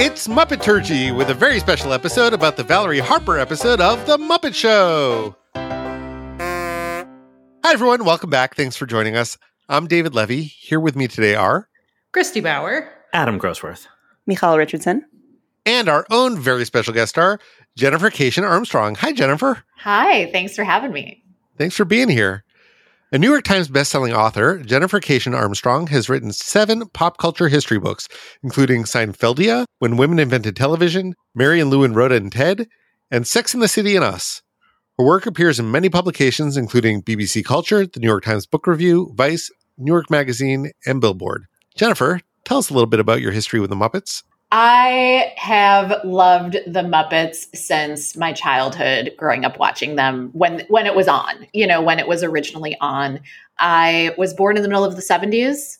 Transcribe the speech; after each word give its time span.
It's 0.00 0.28
Muppeturgy 0.28 1.12
with 1.14 1.28
a 1.28 1.34
very 1.34 1.58
special 1.58 1.92
episode 1.92 2.32
about 2.32 2.56
the 2.56 2.62
Valerie 2.62 3.00
Harper 3.00 3.36
episode 3.36 3.80
of 3.80 4.06
The 4.06 4.16
Muppet 4.16 4.54
Show. 4.54 5.34
Hi, 5.56 7.04
everyone. 7.64 8.04
Welcome 8.04 8.30
back. 8.30 8.54
Thanks 8.54 8.76
for 8.76 8.86
joining 8.86 9.16
us. 9.16 9.36
I'm 9.68 9.88
David 9.88 10.14
Levy. 10.14 10.42
Here 10.42 10.78
with 10.78 10.94
me 10.94 11.08
today 11.08 11.34
are 11.34 11.68
Christy 12.12 12.40
Bauer, 12.40 12.88
Adam 13.12 13.40
Grosswirth, 13.40 13.88
Michal 14.24 14.56
Richardson, 14.56 15.04
and 15.66 15.88
our 15.88 16.06
own 16.10 16.38
very 16.38 16.64
special 16.64 16.94
guest 16.94 17.10
star, 17.10 17.40
Jennifer 17.76 18.08
Keishin 18.08 18.48
Armstrong. 18.48 18.94
Hi, 18.94 19.10
Jennifer. 19.12 19.64
Hi. 19.78 20.30
Thanks 20.30 20.54
for 20.54 20.62
having 20.62 20.92
me. 20.92 21.24
Thanks 21.56 21.74
for 21.74 21.84
being 21.84 22.08
here. 22.08 22.44
A 23.10 23.16
New 23.16 23.30
York 23.30 23.44
Times 23.44 23.68
bestselling 23.68 24.14
author, 24.14 24.58
Jennifer 24.58 25.00
Keishin 25.00 25.34
Armstrong 25.34 25.86
has 25.86 26.10
written 26.10 26.30
seven 26.30 26.86
pop 26.90 27.16
culture 27.16 27.48
history 27.48 27.78
books, 27.78 28.06
including 28.42 28.84
Seinfeldia, 28.84 29.64
When 29.78 29.96
Women 29.96 30.18
Invented 30.18 30.54
Television, 30.54 31.14
Mary 31.34 31.58
and 31.58 31.70
Lou 31.70 31.84
and 31.84 31.96
Rhoda 31.96 32.16
and 32.16 32.30
Ted, 32.30 32.68
and 33.10 33.26
Sex 33.26 33.54
and 33.54 33.62
the 33.62 33.66
City 33.66 33.96
and 33.96 34.04
Us. 34.04 34.42
Her 34.98 35.06
work 35.06 35.24
appears 35.24 35.58
in 35.58 35.70
many 35.70 35.88
publications, 35.88 36.58
including 36.58 37.02
BBC 37.02 37.42
Culture, 37.46 37.86
the 37.86 37.98
New 37.98 38.08
York 38.08 38.24
Times 38.24 38.44
Book 38.44 38.66
Review, 38.66 39.14
Vice, 39.16 39.50
New 39.78 39.90
York 39.90 40.10
Magazine, 40.10 40.70
and 40.84 41.00
Billboard. 41.00 41.46
Jennifer, 41.78 42.20
tell 42.44 42.58
us 42.58 42.68
a 42.68 42.74
little 42.74 42.90
bit 42.90 43.00
about 43.00 43.22
your 43.22 43.32
history 43.32 43.58
with 43.58 43.70
the 43.70 43.76
Muppets. 43.76 44.22
I 44.50 45.34
have 45.36 46.04
loved 46.04 46.54
the 46.66 46.80
Muppets 46.80 47.54
since 47.54 48.16
my 48.16 48.32
childhood, 48.32 49.12
growing 49.16 49.44
up 49.44 49.58
watching 49.58 49.96
them 49.96 50.30
when 50.32 50.64
when 50.68 50.86
it 50.86 50.94
was 50.94 51.06
on, 51.06 51.46
you 51.52 51.66
know, 51.66 51.82
when 51.82 51.98
it 51.98 52.08
was 52.08 52.22
originally 52.22 52.76
on. 52.80 53.20
I 53.58 54.14
was 54.16 54.32
born 54.32 54.56
in 54.56 54.62
the 54.62 54.68
middle 54.68 54.84
of 54.84 54.96
the 54.96 55.02
70s, 55.02 55.78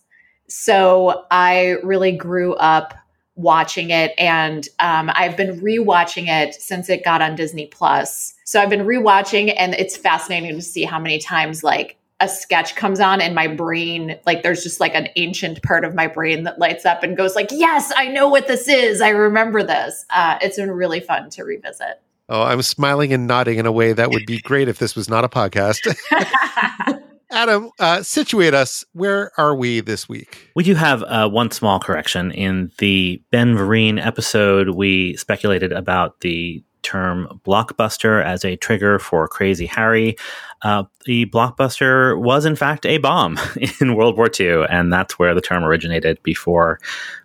so 0.48 1.24
I 1.30 1.76
really 1.82 2.12
grew 2.12 2.54
up 2.54 2.94
watching 3.36 3.90
it 3.90 4.12
and 4.18 4.68
um, 4.80 5.10
I've 5.14 5.36
been 5.36 5.60
rewatching 5.60 6.26
it 6.28 6.54
since 6.54 6.90
it 6.90 7.04
got 7.04 7.22
on 7.22 7.36
Disney 7.36 7.66
Plus. 7.66 8.34
So 8.44 8.60
I've 8.60 8.68
been 8.68 8.84
rewatching 8.84 9.54
and 9.56 9.74
it's 9.74 9.96
fascinating 9.96 10.56
to 10.56 10.62
see 10.62 10.82
how 10.82 10.98
many 10.98 11.20
times 11.20 11.62
like 11.62 11.97
a 12.20 12.28
sketch 12.28 12.74
comes 12.74 13.00
on 13.00 13.20
and 13.20 13.34
my 13.34 13.46
brain 13.46 14.18
like 14.26 14.42
there's 14.42 14.62
just 14.62 14.80
like 14.80 14.94
an 14.94 15.08
ancient 15.16 15.62
part 15.62 15.84
of 15.84 15.94
my 15.94 16.06
brain 16.06 16.42
that 16.44 16.58
lights 16.58 16.84
up 16.84 17.02
and 17.02 17.16
goes 17.16 17.34
like 17.36 17.48
yes 17.52 17.92
i 17.96 18.08
know 18.08 18.28
what 18.28 18.48
this 18.48 18.68
is. 18.68 19.00
I 19.00 19.10
remember 19.10 19.62
this. 19.62 20.04
Uh, 20.10 20.38
it's 20.42 20.56
been 20.56 20.70
really 20.70 21.00
fun 21.00 21.30
to 21.30 21.44
revisit. 21.44 22.00
Oh 22.28 22.42
i'm 22.42 22.62
smiling 22.62 23.12
and 23.12 23.26
nodding 23.26 23.58
in 23.58 23.66
a 23.66 23.72
way 23.72 23.92
that 23.92 24.10
would 24.10 24.26
be 24.26 24.40
great 24.40 24.68
if 24.68 24.78
this 24.78 24.96
was 24.96 25.08
not 25.08 25.24
a 25.24 25.28
podcast. 25.28 25.86
Adam 27.30 27.70
uh, 27.78 28.02
situate 28.02 28.54
us. 28.54 28.84
Where 28.92 29.30
are 29.38 29.54
we 29.54 29.80
this 29.80 30.08
week? 30.08 30.50
We 30.56 30.64
do 30.64 30.74
have 30.74 31.02
uh, 31.02 31.28
one 31.28 31.50
small 31.50 31.78
correction. 31.78 32.30
In 32.32 32.72
the 32.78 33.22
ben 33.30 33.54
vereen 33.54 34.04
episode 34.04 34.70
we 34.70 35.16
speculated 35.16 35.72
about 35.72 36.20
the 36.20 36.64
term 36.88 37.40
blockbuster 37.46 38.24
as 38.24 38.44
a 38.44 38.56
trigger 38.56 38.98
for 38.98 39.28
Crazy 39.28 39.66
Harry. 39.66 40.16
Uh, 40.62 40.84
the 41.04 41.26
blockbuster 41.26 42.18
was, 42.18 42.46
in 42.46 42.56
fact, 42.56 42.86
a 42.86 42.98
bomb 42.98 43.38
in 43.80 43.94
World 43.94 44.16
War 44.16 44.30
II, 44.38 44.64
and 44.70 44.92
that's 44.92 45.18
where 45.18 45.34
the 45.34 45.42
term 45.42 45.64
originated 45.64 46.22
before 46.22 46.80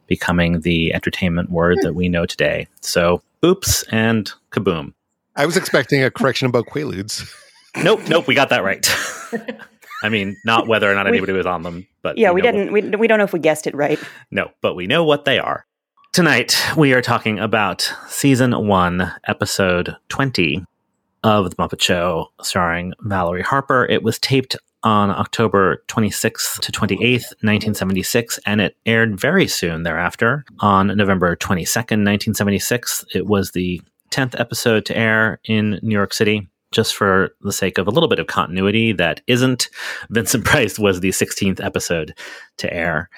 becoming 0.07 0.61
the 0.61 0.93
entertainment 0.93 1.49
word 1.49 1.77
that 1.81 1.95
we 1.95 2.09
know 2.09 2.25
today. 2.25 2.67
So, 2.81 3.23
oops 3.45 3.83
and 3.83 4.29
kaboom. 4.51 4.93
I 5.35 5.45
was 5.45 5.55
expecting 5.55 6.03
a 6.03 6.11
correction 6.11 6.47
about 6.47 6.65
Quaaludes. 6.67 7.31
nope, 7.83 8.01
nope, 8.09 8.27
we 8.27 8.35
got 8.35 8.49
that 8.49 8.63
right. 8.63 8.85
I 10.03 10.09
mean, 10.09 10.35
not 10.43 10.67
whether 10.67 10.91
or 10.91 10.95
not 10.95 11.07
anybody 11.07 11.31
was 11.31 11.45
on 11.45 11.63
them, 11.63 11.87
but 12.01 12.17
yeah, 12.17 12.31
we, 12.31 12.35
we 12.35 12.41
didn't. 12.41 12.73
What, 12.73 12.83
we, 12.83 12.89
we 12.97 13.07
don't 13.07 13.17
know 13.17 13.23
if 13.23 13.31
we 13.31 13.39
guessed 13.39 13.65
it 13.65 13.73
right. 13.73 13.97
No, 14.29 14.51
but 14.61 14.75
we 14.75 14.85
know 14.85 15.05
what 15.05 15.23
they 15.23 15.39
are. 15.39 15.65
Tonight, 16.13 16.55
we 16.77 16.93
are 16.93 17.01
talking 17.01 17.39
about 17.39 17.91
season 18.07 18.67
one, 18.67 19.11
episode 19.27 19.97
20 20.09 20.63
of 21.23 21.49
The 21.49 21.55
Muppet 21.55 21.81
Show, 21.81 22.27
starring 22.43 22.93
Valerie 22.99 23.41
Harper. 23.41 23.87
It 23.89 24.03
was 24.03 24.19
taped 24.19 24.55
on 24.83 25.09
October 25.09 25.83
26th 25.87 26.59
to 26.59 26.71
28th, 26.71 27.33
1976, 27.41 28.39
and 28.45 28.61
it 28.61 28.77
aired 28.85 29.19
very 29.19 29.47
soon 29.47 29.81
thereafter 29.81 30.45
on 30.59 30.95
November 30.95 31.35
22nd, 31.35 32.05
1976. 32.05 33.05
It 33.15 33.25
was 33.25 33.49
the 33.49 33.81
10th 34.11 34.39
episode 34.39 34.85
to 34.85 34.95
air 34.95 35.39
in 35.45 35.79
New 35.81 35.95
York 35.95 36.13
City. 36.13 36.47
Just 36.71 36.93
for 36.95 37.35
the 37.41 37.51
sake 37.51 37.79
of 37.79 37.87
a 37.87 37.91
little 37.91 38.09
bit 38.09 38.19
of 38.19 38.27
continuity 38.27 38.93
that 38.93 39.21
isn't, 39.25 39.67
Vincent 40.11 40.45
Price 40.45 40.77
was 40.77 40.99
the 40.99 41.09
16th 41.09 41.63
episode 41.63 42.15
to 42.57 42.71
air 42.71 43.09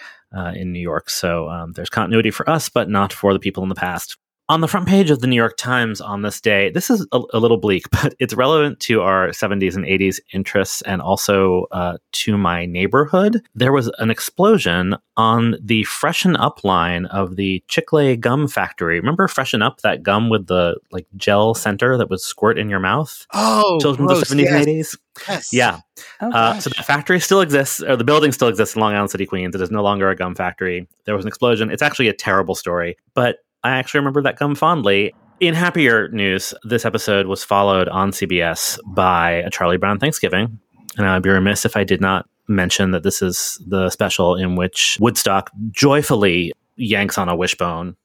in 0.56 0.72
New 0.72 0.79
York. 0.79 1.09
So 1.09 1.50
um, 1.50 1.73
there's 1.73 1.90
continuity 1.90 2.31
for 2.31 2.50
us, 2.50 2.69
but 2.69 2.90
not 2.90 3.13
for 3.13 3.34
the 3.34 3.40
people 3.40 3.63
in 3.63 3.69
the 3.69 3.75
past 3.75 4.18
on 4.47 4.61
the 4.61 4.67
front 4.67 4.88
page 4.88 5.09
of 5.09 5.22
the 5.22 5.28
New 5.28 5.35
York 5.35 5.57
Times 5.57 6.00
on 6.00 6.22
this 6.22 6.39
day, 6.39 6.69
this 6.69 6.89
is 6.89 7.06
a, 7.11 7.22
a, 7.33 7.39
little 7.39 7.57
bleak, 7.57 7.89
but 7.91 8.13
it's 8.19 8.33
relevant 8.33 8.79
to 8.81 9.01
our 9.01 9.29
70s 9.29 9.75
and 9.75 9.85
80s 9.85 10.19
interests 10.33 10.81
and 10.83 11.01
also 11.01 11.66
uh, 11.72 11.97
to 12.11 12.38
my 12.38 12.66
neighborhood. 12.66 13.41
There 13.55 13.72
was 13.72 13.91
an 13.97 14.11
explosion 14.11 14.95
on 15.17 15.55
the 15.61 15.84
Freshen 15.85 16.35
Up 16.35 16.63
line 16.63 17.05
of 17.07 17.38
the 17.38 17.63
Chicley 17.67 18.17
Gum 18.17 18.47
Factory. 18.47 19.00
Remember 19.00 19.28
Freshen 19.28 19.61
Up, 19.61 19.81
that 19.81 20.03
gum 20.03 20.29
with 20.29 20.47
the 20.47 20.78
like 20.91 21.07
gel 21.16 21.53
center 21.53 21.97
that 21.97 22.09
would 22.09 22.19
squirt 22.19 22.59
in 22.59 22.69
your 22.69 22.79
mouth? 22.79 23.25
Oh, 23.34 23.79
children 23.79 24.09
of 24.09 24.19
the 24.19 24.25
70s 24.25 24.44
yes. 24.44 24.53
and 24.53 24.67
80s. 24.67 24.97
Yes. 25.28 25.53
Yeah. 25.53 25.79
Oh, 26.22 26.31
uh, 26.31 26.59
so 26.59 26.69
the 26.69 26.84
factory 26.84 27.19
still 27.19 27.41
exists, 27.41 27.81
or 27.81 27.95
the 27.95 28.03
building 28.03 28.31
still 28.31 28.50
exists 28.50 28.75
in 28.75 28.81
Long 28.81 28.94
Island 28.94 29.11
City, 29.11 29.25
Queens. 29.25 29.55
It 29.55 29.61
is 29.61 29.72
no 29.72 29.81
longer 29.81 30.09
a 30.09 30.16
gum 30.16 30.35
factory. 30.35 30.88
There 31.05 31.16
was 31.16 31.23
an 31.23 31.29
explosion. 31.29 31.72
It's 31.72 31.81
actually 31.81 32.09
a 32.09 32.13
terrible 32.13 32.53
story, 32.53 32.97
but 33.13 33.38
I 33.66 33.78
actually 33.80 34.02
remember 34.02 34.22
that 34.22 34.38
gum 34.38 34.53
fondly. 34.53 35.16
In 35.40 35.56
happier 35.56 36.08
news, 36.09 36.53
this 36.64 36.86
episode 36.86 37.26
was 37.26 37.44
followed 37.44 37.90
on 37.90 38.12
CBS 38.12 38.78
by 38.86 39.31
a 39.31 39.50
Charlie 39.50 39.78
Brown 39.78 39.98
Thanksgiving. 39.98 40.59
And 40.98 41.08
I'd 41.08 41.24
be 41.24 41.31
remiss 41.31 41.66
if 41.66 41.76
I 41.76 41.84
did 41.84 42.00
not 42.00 42.30
mention 42.48 42.92
that 42.92 43.02
this 43.02 43.24
is 43.24 43.59
the 43.66 43.90
special 43.90 44.36
in 44.36 44.56
which 44.56 45.00
Woodstock 45.02 45.50
joyfully 45.72 46.53
yanks 46.76 47.18
on 47.18 47.28
a 47.28 47.36
wishbone, 47.36 47.96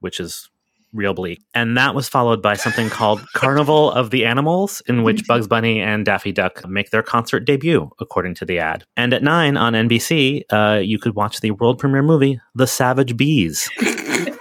which 0.00 0.20
is 0.20 0.50
real 0.92 1.14
bleak. 1.14 1.40
And 1.54 1.78
that 1.78 1.94
was 1.94 2.06
followed 2.06 2.42
by 2.42 2.54
something 2.54 2.90
called 2.90 3.24
Carnival 3.34 3.90
of 3.90 4.10
the 4.10 4.26
Animals, 4.26 4.82
in 4.86 5.02
which 5.02 5.26
Bugs 5.26 5.48
Bunny 5.48 5.80
and 5.80 6.04
Daffy 6.04 6.30
Duck 6.30 6.68
make 6.68 6.90
their 6.90 7.02
concert 7.02 7.46
debut, 7.46 7.90
according 8.00 8.34
to 8.34 8.44
the 8.44 8.58
ad. 8.58 8.84
And 8.98 9.14
at 9.14 9.22
9 9.22 9.56
on 9.56 9.72
NBC, 9.72 10.42
uh, 10.50 10.80
you 10.80 10.98
could 10.98 11.14
watch 11.14 11.40
the 11.40 11.52
world 11.52 11.78
premiere 11.78 12.02
movie, 12.02 12.38
The 12.54 12.66
Savage 12.66 13.16
Bees. 13.16 13.66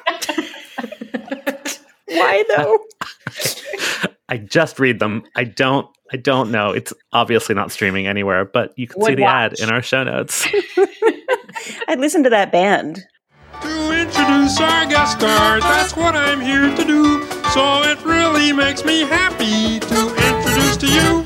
Why 2.13 2.43
though? 2.55 2.79
I 4.29 4.37
just 4.37 4.79
read 4.79 4.99
them. 4.99 5.23
I 5.35 5.43
don't. 5.43 5.87
I 6.11 6.17
don't 6.17 6.51
know. 6.51 6.71
It's 6.71 6.93
obviously 7.11 7.55
not 7.55 7.71
streaming 7.71 8.07
anywhere, 8.07 8.45
but 8.45 8.73
you 8.77 8.87
can 8.87 9.01
Would 9.01 9.07
see 9.09 9.15
the 9.15 9.23
watch. 9.23 9.53
ad 9.53 9.59
in 9.59 9.69
our 9.69 9.81
show 9.81 10.03
notes. 10.03 10.47
I'd 11.87 11.99
listen 11.99 12.23
to 12.23 12.29
that 12.29 12.51
band. 12.51 13.03
To 13.61 13.91
introduce 13.99 14.59
our 14.59 14.85
guest 14.87 15.17
star, 15.19 15.59
that's 15.59 15.95
what 15.95 16.15
I'm 16.15 16.39
here 16.41 16.75
to 16.75 16.83
do. 16.83 17.23
So 17.51 17.81
it 17.83 18.03
really 18.05 18.51
makes 18.53 18.83
me 18.85 19.01
happy 19.01 19.79
to 19.79 20.15
introduce 20.27 20.77
to 20.77 20.87
you. 20.87 21.25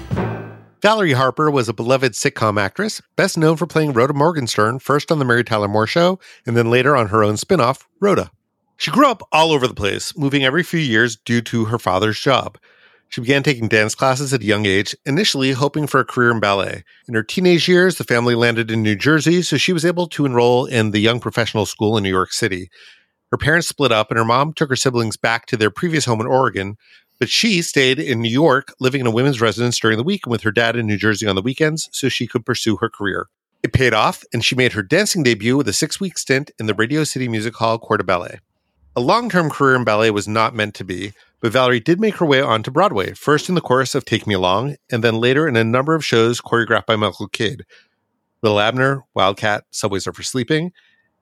Valerie 0.81 1.14
Harper 1.14 1.50
was 1.50 1.68
a 1.68 1.74
beloved 1.74 2.14
sitcom 2.14 2.59
actress, 2.62 3.02
best 3.16 3.38
known 3.38 3.58
for 3.58 3.66
playing 3.66 3.94
Rhoda 3.94 4.14
Morgenstern 4.14 4.80
first 4.80 5.12
on 5.12 5.19
The 5.19 5.25
Mary 5.25 5.44
Tyler 5.44 5.68
Moore 5.68 5.88
Show 5.88 6.19
and 6.46 6.56
then 6.56 6.69
later 6.69 6.96
on 6.96 7.08
her 7.08 7.24
own 7.24 7.36
spin 7.36 7.59
off, 7.59 7.88
Rhoda. 8.00 8.31
She 8.78 8.92
grew 8.92 9.10
up 9.10 9.28
all 9.32 9.52
over 9.52 9.68
the 9.68 9.74
place, 9.74 10.16
moving 10.16 10.44
every 10.44 10.62
few 10.62 10.80
years 10.80 11.16
due 11.16 11.42
to 11.42 11.66
her 11.66 11.80
father's 11.80 12.20
job. 12.20 12.60
She 13.10 13.22
began 13.22 13.42
taking 13.42 13.68
dance 13.68 13.96
classes 13.96 14.34
at 14.34 14.42
a 14.42 14.46
young 14.46 14.66
age, 14.66 14.96
initially 15.06 15.54
hoping 15.54 15.88
for 15.88 16.00
a 16.00 16.06
career 16.06 16.30
in 16.30 16.40
ballet. 16.40 16.84
In 17.08 17.16
her 17.16 17.24
teenage 17.24 17.68
years, 17.68 17.98
the 17.98 18.04
family 18.04 18.36
landed 18.36 18.70
in 18.70 18.84
New 18.84 18.96
Jersey, 18.96 19.42
so 19.42 19.58
she 19.58 19.74
was 19.74 19.86
able 19.86 20.08
to 20.10 20.26
enroll 20.26 20.66
in 20.66 20.92
the 20.92 21.00
Young 21.00 21.20
Professional 21.20 21.66
School 21.66 21.98
in 21.98 22.04
New 22.04 22.10
York 22.10 22.32
City. 22.32 22.70
Her 23.32 23.38
parents 23.38 23.68
split 23.68 23.92
up, 23.92 24.12
and 24.12 24.18
her 24.18 24.26
mom 24.26 24.54
took 24.54 24.69
her 24.69 24.75
siblings 24.75 25.18
back 25.18 25.48
to 25.48 25.57
their 25.57 25.72
previous 25.72 26.06
home 26.06 26.22
in 26.22 26.28
Oregon, 26.28 26.75
but 27.19 27.30
she 27.30 27.63
stayed 27.63 27.98
in 27.98 28.22
New 28.22 28.30
York, 28.30 28.75
living 28.80 29.01
in 29.01 29.07
a 29.07 29.12
women's 29.12 29.42
residence 29.42 29.80
during 29.80 29.98
the 29.98 30.04
week 30.04 30.22
and 30.25 30.31
with 30.31 30.44
her 30.44 30.51
dad 30.51 30.75
in 30.75 30.86
New 30.86 30.98
Jersey 30.98 31.25
on 31.25 31.36
the 31.36 31.42
weekends 31.42 31.90
so 31.92 32.10
she 32.10 32.28
could 32.28 32.46
pursue 32.46 32.78
her 32.78 32.90
career. 32.90 33.28
It 33.63 33.74
paid 33.74 33.94
off, 33.94 34.24
and 34.31 34.46
she 34.46 34.54
made 34.54 34.74
her 34.74 34.84
dancing 34.84 35.24
debut 35.24 35.57
with 35.57 35.68
a 35.68 35.74
six 35.74 36.00
week 36.00 36.18
stint 36.18 36.51
in 36.60 36.68
the 36.68 36.75
Radio 36.75 37.04
City 37.04 37.28
Music 37.28 37.56
Hall 37.56 37.80
Corps 37.80 37.98
de 37.98 38.04
Ballet. 38.04 38.40
A 38.98 39.00
long 39.00 39.30
term 39.30 39.52
career 39.52 39.76
in 39.76 39.84
ballet 39.84 40.10
was 40.10 40.28
not 40.28 40.56
meant 40.56 40.74
to 40.74 40.84
be, 40.84 41.14
but 41.40 41.52
Valerie 41.52 41.80
did 41.80 42.00
make 42.00 42.16
her 42.16 42.26
way 42.26 42.42
onto 42.42 42.72
Broadway, 42.72 43.14
first 43.14 43.48
in 43.48 43.54
the 43.54 43.62
chorus 43.62 43.94
of 43.94 44.06
Take 44.06 44.26
Me 44.26 44.34
Along, 44.34 44.76
and 44.92 45.04
then 45.04 45.20
later 45.20 45.48
in 45.48 45.56
a 45.56 45.64
number 45.64 45.94
of 45.94 46.04
shows 46.04 46.42
choreographed 46.42 46.88
by 46.88 46.96
Michael 46.96 47.28
Kidd. 47.28 47.64
Little 48.42 48.60
Abner, 48.60 49.04
Wildcat, 49.14 49.66
Subways 49.70 50.08
Are 50.08 50.14
for 50.14 50.24
Sleeping. 50.24 50.72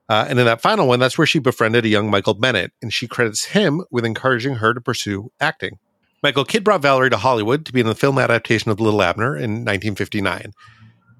Uh, 0.08 0.26
and 0.30 0.40
in 0.40 0.46
that 0.46 0.62
final 0.62 0.88
one, 0.88 1.00
that's 1.02 1.18
where 1.18 1.28
she 1.28 1.38
befriended 1.38 1.84
a 1.84 1.90
young 1.90 2.10
Michael 2.10 2.34
Bennett, 2.34 2.72
and 2.82 2.94
she 2.94 3.10
credits 3.10 3.44
him 3.44 3.84
with 3.92 4.06
encouraging 4.06 4.56
her 4.56 4.74
to 4.74 4.80
pursue 4.80 5.34
acting. 5.42 5.78
Michael 6.24 6.46
Kidd 6.46 6.64
brought 6.64 6.82
Valerie 6.82 7.10
to 7.10 7.18
Hollywood 7.18 7.66
to 7.66 7.74
be 7.74 7.82
in 7.82 7.88
the 7.88 7.94
film 7.94 8.18
adaptation 8.18 8.72
of 8.72 8.80
Little 8.80 9.02
Abner 9.02 9.36
in 9.36 9.66
1959. 9.66 10.54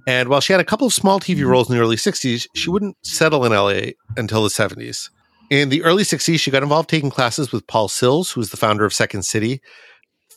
And 0.08 0.30
while 0.30 0.40
she 0.40 0.54
had 0.54 0.62
a 0.62 0.66
couple 0.66 0.88
of 0.88 0.94
small 0.94 1.20
TV 1.20 1.46
roles 1.46 1.70
in 1.70 1.76
the 1.76 1.82
early 1.82 1.98
60s, 1.98 2.48
she 2.56 2.70
wouldn't 2.70 2.96
settle 3.06 3.44
in 3.44 3.52
LA 3.52 3.92
until 4.16 4.42
the 4.42 4.48
70s. 4.48 5.10
In 5.50 5.70
the 5.70 5.84
early 5.84 6.04
60s, 6.04 6.40
she 6.40 6.52
got 6.52 6.64
involved 6.64 6.90
taking 6.90 7.12
classes 7.12 7.52
with 7.52 7.68
Paul 7.68 7.88
Sills, 7.88 8.32
who 8.32 8.40
was 8.40 8.50
the 8.50 8.58
founder 8.58 8.84
of 8.84 8.94
Second 8.94 9.24
City. 9.24 9.62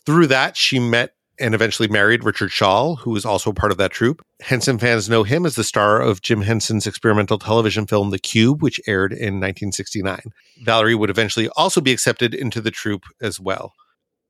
Through 0.05 0.27
that, 0.29 0.57
she 0.57 0.79
met 0.79 1.15
and 1.41 1.55
eventually 1.55 1.89
married 1.89 2.25
Richard 2.25 2.51
Schaal, 2.51 2.99
who 2.99 3.11
was 3.13 3.25
also 3.25 3.53
part 3.53 3.71
of 3.71 3.79
that 3.79 3.93
troupe. 3.93 4.23
Henson 4.41 4.79
fans 4.79 5.09
know 5.09 5.23
him 5.23 5.47
as 5.47 5.55
the 5.55 5.65
star 5.65 6.01
of 6.01 6.21
Jim 6.21 6.43
Henson's 6.43 6.87
experimental 6.87 7.39
television 7.39 7.87
film 7.87 8.11
The 8.11 8.19
Cube, 8.19 8.63
which 8.63 8.81
aired 8.87 9.13
in 9.13 9.41
1969. 9.41 10.21
Valerie 10.65 10.95
would 10.95 11.11
eventually 11.11 11.49
also 11.57 11.81
be 11.81 11.93
accepted 11.93 12.35
into 12.35 12.61
the 12.61 12.71
troupe 12.71 13.05
as 13.23 13.39
well. 13.39 13.73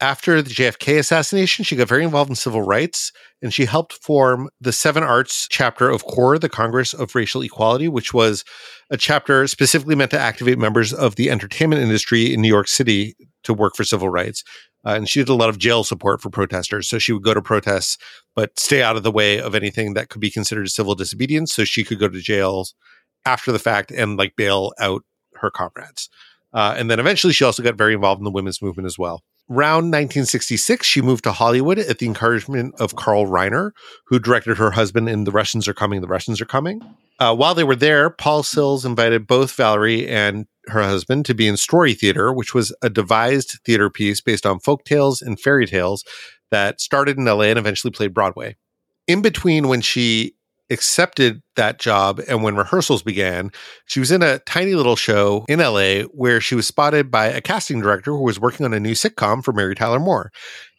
After 0.00 0.40
the 0.40 0.50
JFK 0.50 0.98
assassination, 0.98 1.64
she 1.64 1.74
got 1.74 1.88
very 1.88 2.04
involved 2.04 2.30
in 2.30 2.36
civil 2.36 2.62
rights 2.62 3.10
and 3.42 3.52
she 3.52 3.64
helped 3.64 3.94
form 3.94 4.48
the 4.60 4.72
Seven 4.72 5.02
Arts 5.02 5.48
chapter 5.50 5.90
of 5.90 6.04
CORE, 6.04 6.38
the 6.38 6.48
Congress 6.48 6.94
of 6.94 7.16
Racial 7.16 7.42
Equality, 7.42 7.88
which 7.88 8.14
was 8.14 8.44
a 8.90 8.96
chapter 8.96 9.48
specifically 9.48 9.96
meant 9.96 10.12
to 10.12 10.18
activate 10.18 10.56
members 10.56 10.92
of 10.92 11.16
the 11.16 11.28
entertainment 11.30 11.82
industry 11.82 12.32
in 12.32 12.40
New 12.40 12.48
York 12.48 12.68
City 12.68 13.16
to 13.42 13.52
work 13.52 13.74
for 13.74 13.82
civil 13.82 14.08
rights. 14.08 14.44
Uh, 14.86 14.90
and 14.90 15.08
she 15.08 15.18
did 15.18 15.28
a 15.28 15.34
lot 15.34 15.48
of 15.48 15.58
jail 15.58 15.82
support 15.82 16.22
for 16.22 16.30
protesters. 16.30 16.88
So 16.88 17.00
she 17.00 17.12
would 17.12 17.24
go 17.24 17.34
to 17.34 17.42
protests, 17.42 17.98
but 18.36 18.56
stay 18.58 18.82
out 18.82 18.96
of 18.96 19.02
the 19.02 19.10
way 19.10 19.40
of 19.40 19.56
anything 19.56 19.94
that 19.94 20.10
could 20.10 20.20
be 20.20 20.30
considered 20.30 20.70
civil 20.70 20.94
disobedience. 20.94 21.52
So 21.52 21.64
she 21.64 21.82
could 21.82 21.98
go 21.98 22.08
to 22.08 22.20
jails 22.20 22.74
after 23.26 23.50
the 23.50 23.58
fact 23.58 23.90
and 23.90 24.16
like 24.16 24.36
bail 24.36 24.72
out 24.78 25.02
her 25.34 25.50
comrades. 25.50 26.08
Uh, 26.52 26.74
and 26.78 26.88
then 26.88 27.00
eventually 27.00 27.32
she 27.32 27.44
also 27.44 27.64
got 27.64 27.74
very 27.74 27.94
involved 27.94 28.20
in 28.20 28.24
the 28.24 28.30
women's 28.30 28.62
movement 28.62 28.86
as 28.86 28.96
well. 28.96 29.24
Around 29.50 29.84
1966, 29.84 30.86
she 30.86 31.00
moved 31.00 31.24
to 31.24 31.32
Hollywood 31.32 31.78
at 31.78 31.98
the 31.98 32.06
encouragement 32.06 32.74
of 32.78 32.96
Carl 32.96 33.26
Reiner, 33.26 33.70
who 34.06 34.18
directed 34.18 34.58
her 34.58 34.72
husband 34.72 35.08
in 35.08 35.24
The 35.24 35.30
Russians 35.30 35.66
Are 35.66 35.74
Coming, 35.74 36.02
The 36.02 36.06
Russians 36.06 36.40
Are 36.40 36.46
Coming. 36.46 36.82
Uh, 37.18 37.34
while 37.34 37.54
they 37.54 37.64
were 37.64 37.74
there, 37.74 38.10
Paul 38.10 38.42
Sills 38.42 38.84
invited 38.84 39.26
both 39.26 39.52
Valerie 39.52 40.06
and 40.06 40.46
her 40.66 40.82
husband 40.82 41.24
to 41.26 41.34
be 41.34 41.48
in 41.48 41.56
Story 41.56 41.94
Theater, 41.94 42.30
which 42.30 42.52
was 42.54 42.76
a 42.82 42.90
devised 42.90 43.58
theater 43.64 43.88
piece 43.88 44.20
based 44.20 44.44
on 44.44 44.60
folk 44.60 44.84
tales 44.84 45.22
and 45.22 45.40
fairy 45.40 45.66
tales 45.66 46.04
that 46.50 46.80
started 46.80 47.16
in 47.16 47.24
LA 47.24 47.44
and 47.44 47.58
eventually 47.58 47.90
played 47.90 48.12
Broadway. 48.12 48.56
In 49.06 49.22
between 49.22 49.68
when 49.68 49.80
she 49.80 50.34
accepted 50.70 51.42
that 51.56 51.78
job 51.78 52.20
and 52.28 52.42
when 52.42 52.56
rehearsals 52.56 53.02
began, 53.02 53.50
she 53.86 54.00
was 54.00 54.10
in 54.10 54.22
a 54.22 54.38
tiny 54.40 54.74
little 54.74 54.96
show 54.96 55.44
in 55.48 55.60
LA 55.60 56.02
where 56.12 56.40
she 56.40 56.54
was 56.54 56.66
spotted 56.66 57.10
by 57.10 57.26
a 57.26 57.40
casting 57.40 57.80
director 57.80 58.12
who 58.12 58.22
was 58.22 58.40
working 58.40 58.66
on 58.66 58.74
a 58.74 58.80
new 58.80 58.92
sitcom 58.92 59.42
for 59.42 59.52
Mary 59.52 59.74
Tyler 59.74 60.00
Moore. 60.00 60.30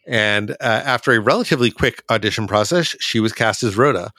And 0.06 0.52
uh, 0.52 0.54
after 0.60 1.12
a 1.12 1.20
relatively 1.20 1.70
quick 1.70 2.02
audition 2.10 2.46
process, 2.46 2.96
she 3.00 3.20
was 3.20 3.32
cast 3.32 3.62
as 3.62 3.76
Rhoda. 3.76 4.10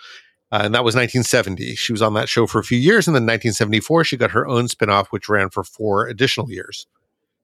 Uh, 0.51 0.61
and 0.63 0.75
that 0.75 0.83
was 0.83 0.95
1970. 0.95 1.75
She 1.75 1.93
was 1.93 2.01
on 2.01 2.13
that 2.15 2.27
show 2.27 2.45
for 2.45 2.59
a 2.59 2.63
few 2.63 2.77
years. 2.77 3.07
And 3.07 3.15
then 3.15 3.23
1974, 3.23 4.03
she 4.03 4.17
got 4.17 4.31
her 4.31 4.47
own 4.47 4.67
spinoff, 4.67 5.07
which 5.07 5.29
ran 5.29 5.49
for 5.49 5.63
four 5.63 6.07
additional 6.07 6.51
years. 6.51 6.87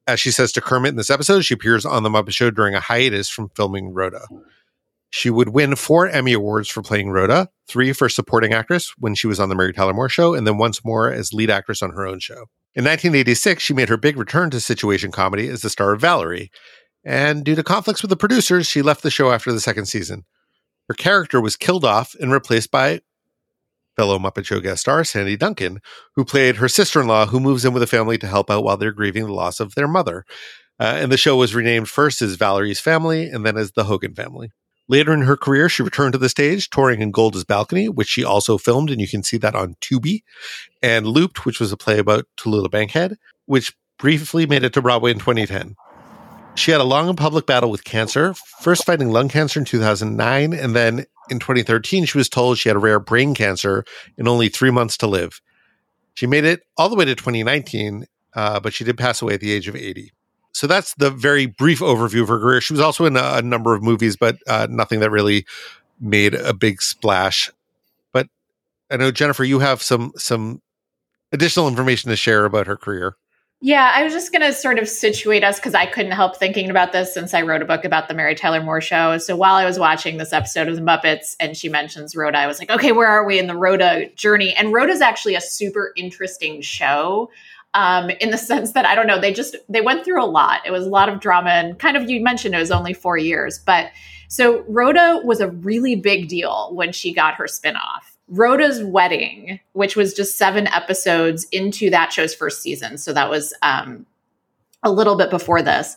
As 0.06 0.20
she 0.20 0.32
says 0.32 0.52
to 0.54 0.62
Kermit 0.62 0.92
in 0.92 0.96
this 0.98 1.10
episode, 1.10 1.42
she 1.42 1.54
appears 1.54 1.86
on 1.86 2.04
The 2.04 2.10
Muppet 2.10 2.34
Show 2.34 2.52
during 2.52 2.76
a 2.76 2.80
hiatus 2.80 3.30
from 3.30 3.50
filming 3.50 3.94
Rhoda. 3.94 4.26
She 5.10 5.30
would 5.30 5.50
win 5.50 5.76
four 5.76 6.08
Emmy 6.08 6.34
Awards 6.34 6.70
for 6.70 6.82
playing 6.82 7.10
Rhoda, 7.10 7.50
three 7.68 7.94
for 7.94 8.10
supporting 8.10 8.54
actress 8.54 8.94
when 8.98 9.16
she 9.16 9.28
was 9.28 9.40
on 9.40 9.50
The 9.50 9.56
Mary 9.56 9.74
Tyler 9.74 9.94
Moore 9.94 10.10
Show, 10.10 10.34
and 10.34 10.46
then 10.46 10.58
once 10.58 10.84
more 10.84 11.12
as 11.12 11.34
lead 11.34 11.50
actress 11.50 11.82
on 11.82 11.92
her 11.92 12.06
own 12.06 12.20
show. 12.20 12.48
In 12.76 12.84
1986, 12.84 13.64
she 13.64 13.74
made 13.74 13.90
her 13.90 13.98
big 13.98 14.18
return 14.18 14.50
to 14.52 14.60
situation 14.60 15.12
comedy 15.12 15.48
as 15.48 15.62
the 15.62 15.70
star 15.70 15.94
of 15.94 16.02
Valerie. 16.02 16.52
And 17.04 17.44
due 17.44 17.56
to 17.56 17.64
conflicts 17.64 18.02
with 18.02 18.10
the 18.10 18.18
producers, 18.18 18.68
she 18.68 18.82
left 18.82 19.02
the 19.02 19.10
show 19.10 19.32
after 19.32 19.52
the 19.52 19.62
second 19.62 19.86
season. 19.86 20.26
Her 20.90 20.94
character 20.94 21.42
was 21.42 21.56
killed 21.56 21.86
off 21.86 22.16
and 22.20 22.32
replaced 22.32 22.70
by 22.70 23.02
fellow 23.96 24.20
Muppet 24.20 24.46
Show 24.46 24.60
guest 24.60 24.82
star 24.82 25.04
Sandy 25.04 25.36
Duncan, 25.36 25.80
who 26.16 26.24
played 26.24 26.58
her 26.58 26.70
sister 26.70 27.02
in 27.02 27.08
law, 27.08 27.26
who 27.26 27.40
moves 27.40 27.66
in 27.66 27.74
with 27.74 27.82
the 27.82 27.88
family 27.88 28.18
to 28.20 28.28
help 28.28 28.50
out 28.50 28.64
while 28.64 28.78
they're 28.78 28.92
grieving 28.92 29.26
the 29.26 29.34
loss 29.34 29.60
of 29.60 29.76
their 29.76 29.88
mother. 29.88 30.24
Uh, 30.80 30.94
and 30.98 31.12
the 31.12 31.18
show 31.18 31.36
was 31.36 31.56
renamed 31.56 31.90
first 31.90 32.22
as 32.22 32.36
Valerie's 32.36 32.80
Family 32.80 33.28
and 33.28 33.46
then 33.46 33.58
as 33.58 33.72
the 33.72 33.86
Hogan 33.86 34.14
Family. 34.14 34.52
Later 34.90 35.14
in 35.14 35.24
her 35.24 35.36
career, 35.36 35.68
she 35.68 35.84
returned 35.84 36.14
to 36.14 36.18
the 36.18 36.30
stage, 36.30 36.70
touring 36.70 37.02
in 37.02 37.12
Golda's 37.12 37.44
Balcony, 37.44 37.90
which 37.90 38.08
she 38.08 38.24
also 38.24 38.58
filmed, 38.58 38.90
and 38.90 39.02
you 39.02 39.08
can 39.08 39.22
see 39.22 39.38
that 39.38 39.56
on 39.56 39.76
Tubi, 39.82 40.24
and 40.82 41.06
Looped, 41.06 41.46
which 41.46 41.60
was 41.60 41.74
a 41.74 41.78
play 41.78 42.00
about 42.00 42.26
Tallulah 42.38 42.72
Bankhead, 42.72 43.18
which 43.46 43.76
briefly 43.98 44.46
made 44.46 44.64
it 44.64 44.74
to 44.74 44.82
Broadway 44.82 45.12
in 45.12 45.20
2010. 45.20 45.76
She 46.56 46.72
had 46.72 46.82
a 46.82 46.86
long 46.86 47.10
and 47.10 47.18
public 47.18 47.46
battle 47.46 47.70
with 47.70 47.84
cancer, 47.84 48.34
first 48.34 48.86
fighting 48.86 49.12
lung 49.12 49.30
cancer 49.30 49.60
in 49.60 49.66
2009, 49.66 50.54
and 50.54 50.76
then 50.76 51.06
in 51.30 51.40
2013, 51.40 52.06
she 52.06 52.18
was 52.18 52.30
told 52.30 52.58
she 52.58 52.70
had 52.70 52.76
a 52.76 52.80
rare 52.80 53.00
brain 53.00 53.36
cancer 53.36 53.84
and 54.18 54.28
only 54.28 54.48
three 54.50 54.72
months 54.72 54.98
to 54.98 55.08
live. 55.08 55.42
She 56.14 56.26
made 56.26 56.46
it 56.46 56.62
all 56.78 56.90
the 56.90 56.96
way 56.96 57.06
to 57.06 57.14
2019, 57.14 58.06
uh, 58.34 58.60
but 58.60 58.74
she 58.74 58.84
did 58.84 58.98
pass 58.98 59.22
away 59.22 59.36
at 59.36 59.42
the 59.42 59.52
age 59.52 59.68
of 59.68 59.76
80 59.76 60.14
so 60.52 60.68
that's 60.68 60.94
the 60.96 61.12
very 61.12 61.46
brief 61.46 61.80
overview 61.80 62.22
of 62.22 62.28
her 62.30 62.40
career. 62.40 62.62
She 62.62 62.74
was 62.74 62.82
also 62.82 63.06
in 63.06 63.16
a, 63.16 63.36
a 63.36 63.42
number 63.42 63.76
of 63.76 63.84
movies, 63.84 64.16
but 64.16 64.38
uh, 64.48 64.68
nothing 64.70 65.00
that 65.02 65.12
really 65.12 65.46
made 66.00 66.34
a 66.34 66.54
big 66.54 66.82
splash. 66.82 67.50
But 68.12 68.28
I 68.90 68.98
know 68.98 69.12
Jennifer, 69.12 69.44
you 69.44 69.60
have 69.60 69.82
some 69.82 70.14
some 70.16 70.62
additional 71.32 71.68
information 71.68 72.10
to 72.10 72.16
share 72.16 72.46
about 72.46 72.68
her 72.68 72.78
career. 72.78 73.16
Yeah, 73.60 73.92
I 73.96 74.04
was 74.04 74.14
just 74.14 74.32
going 74.32 74.44
to 74.44 74.54
sort 74.54 74.78
of 74.78 74.88
situate 74.88 75.44
us 75.44 75.58
because 75.58 75.74
I 75.74 75.88
couldn't 75.88 76.12
help 76.12 76.38
thinking 76.38 76.70
about 76.70 76.92
this 76.92 77.12
since 77.12 77.34
I 77.34 77.42
wrote 77.42 77.64
a 77.64 77.66
book 77.66 77.86
about 77.86 78.08
the 78.08 78.14
Mary 78.14 78.36
Tyler 78.36 78.62
Moore 78.62 78.82
show. 78.82 79.18
So 79.18 79.36
while 79.36 79.56
I 79.56 79.66
was 79.66 79.80
watching 79.80 80.18
this 80.18 80.32
episode 80.32 80.68
of 80.68 80.76
The 80.76 80.82
Muppets 80.84 81.36
and 81.40 81.58
she 81.58 81.68
mentions 81.68 82.16
Rhoda, 82.16 82.38
I 82.38 82.46
was 82.46 82.60
like, 82.60 82.70
okay, 82.70 82.92
where 82.92 83.08
are 83.08 83.26
we 83.26 83.40
in 83.40 83.48
the 83.48 83.56
Rhoda 83.56 84.10
journey? 84.16 84.54
And 84.54 84.74
Rhoda's 84.74 85.02
actually 85.02 85.34
a 85.34 85.42
super 85.42 85.92
interesting 85.96 86.62
show 86.62 87.32
um, 87.78 88.10
in 88.10 88.32
the 88.32 88.38
sense 88.40 88.72
that 88.74 88.86
I 88.86 88.96
don't 88.96 89.06
know, 89.06 89.22
they 89.22 89.32
just 89.32 89.56
they 89.70 89.82
went 89.82 90.04
through 90.04 90.22
a 90.22 90.26
lot. 90.26 90.62
It 90.66 90.72
was 90.72 90.88
a 90.88 90.90
lot 90.90 91.10
of 91.10 91.20
drama, 91.20 91.52
and 91.52 91.78
kind 91.78 91.96
of 91.96 92.10
you 92.10 92.22
mentioned 92.22 92.56
it 92.56 92.60
was 92.60 92.72
only 92.72 92.94
four 92.94 93.18
years, 93.18 93.60
but 93.60 93.92
so 94.28 94.66
Rhoda 94.68 95.22
was 95.24 95.40
a 95.40 95.50
really 95.50 95.96
big 95.96 96.28
deal 96.28 96.72
when 96.74 96.92
she 96.92 97.14
got 97.14 97.36
her 97.36 97.46
spinoff. 97.46 98.02
Rhoda's 98.28 98.84
wedding, 98.84 99.60
which 99.72 99.96
was 99.96 100.14
just 100.14 100.38
seven 100.38 100.68
episodes 100.68 101.46
into 101.52 101.90
that 101.92 102.12
show's 102.12 102.34
first 102.34 102.62
season, 102.62 102.98
so 102.98 103.14
that 103.14 103.30
was 103.30 103.54
um, 103.62 104.08
a 104.82 104.92
little 104.92 105.16
bit 105.16 105.30
before 105.30 105.62
this, 105.62 105.96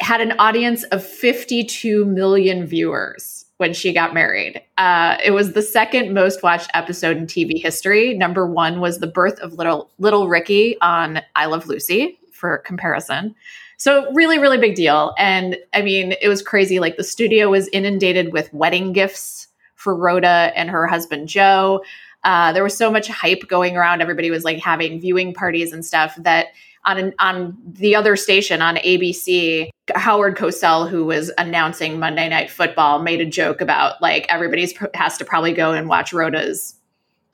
had 0.00 0.20
an 0.20 0.32
audience 0.32 0.82
of 0.84 1.06
52 1.06 2.04
million 2.04 2.66
viewers 2.66 3.46
when 3.62 3.72
she 3.72 3.92
got 3.92 4.12
married. 4.12 4.60
Uh, 4.76 5.16
it 5.24 5.30
was 5.30 5.52
the 5.52 5.62
second 5.62 6.12
most 6.12 6.42
watched 6.42 6.68
episode 6.74 7.16
in 7.16 7.28
TV 7.28 7.62
history. 7.62 8.12
Number 8.12 8.44
one 8.44 8.80
was 8.80 8.98
the 8.98 9.06
birth 9.06 9.38
of 9.38 9.52
little 9.52 9.88
little 10.00 10.28
Ricky 10.28 10.76
on 10.80 11.20
I 11.36 11.46
Love 11.46 11.68
Lucy, 11.68 12.18
for 12.32 12.58
comparison. 12.58 13.36
So 13.76 14.12
really, 14.14 14.40
really 14.40 14.58
big 14.58 14.74
deal. 14.74 15.14
And 15.16 15.56
I 15.72 15.82
mean, 15.82 16.16
it 16.20 16.26
was 16.26 16.42
crazy. 16.42 16.80
Like 16.80 16.96
the 16.96 17.04
studio 17.04 17.50
was 17.50 17.68
inundated 17.68 18.32
with 18.32 18.52
wedding 18.52 18.92
gifts 18.92 19.46
for 19.76 19.94
Rhoda 19.94 20.50
and 20.56 20.68
her 20.68 20.88
husband 20.88 21.28
Joe. 21.28 21.84
Uh, 22.24 22.52
there 22.52 22.64
was 22.64 22.76
so 22.76 22.90
much 22.90 23.06
hype 23.06 23.46
going 23.46 23.76
around. 23.76 24.02
Everybody 24.02 24.32
was 24.32 24.42
like 24.42 24.58
having 24.58 25.00
viewing 25.00 25.34
parties 25.34 25.72
and 25.72 25.86
stuff 25.86 26.16
that 26.16 26.48
on 26.84 27.12
on 27.18 27.56
the 27.64 27.94
other 27.94 28.16
station 28.16 28.60
on 28.60 28.76
ABC, 28.76 29.70
Howard 29.94 30.36
Cosell, 30.36 30.88
who 30.88 31.04
was 31.04 31.30
announcing 31.38 31.98
Monday 31.98 32.28
Night 32.28 32.50
Football, 32.50 33.00
made 33.00 33.20
a 33.20 33.26
joke 33.26 33.60
about 33.60 34.00
like 34.02 34.26
everybody's 34.28 34.74
has 34.94 35.18
to 35.18 35.24
probably 35.24 35.52
go 35.52 35.72
and 35.72 35.88
watch 35.88 36.12
Rhoda's 36.12 36.74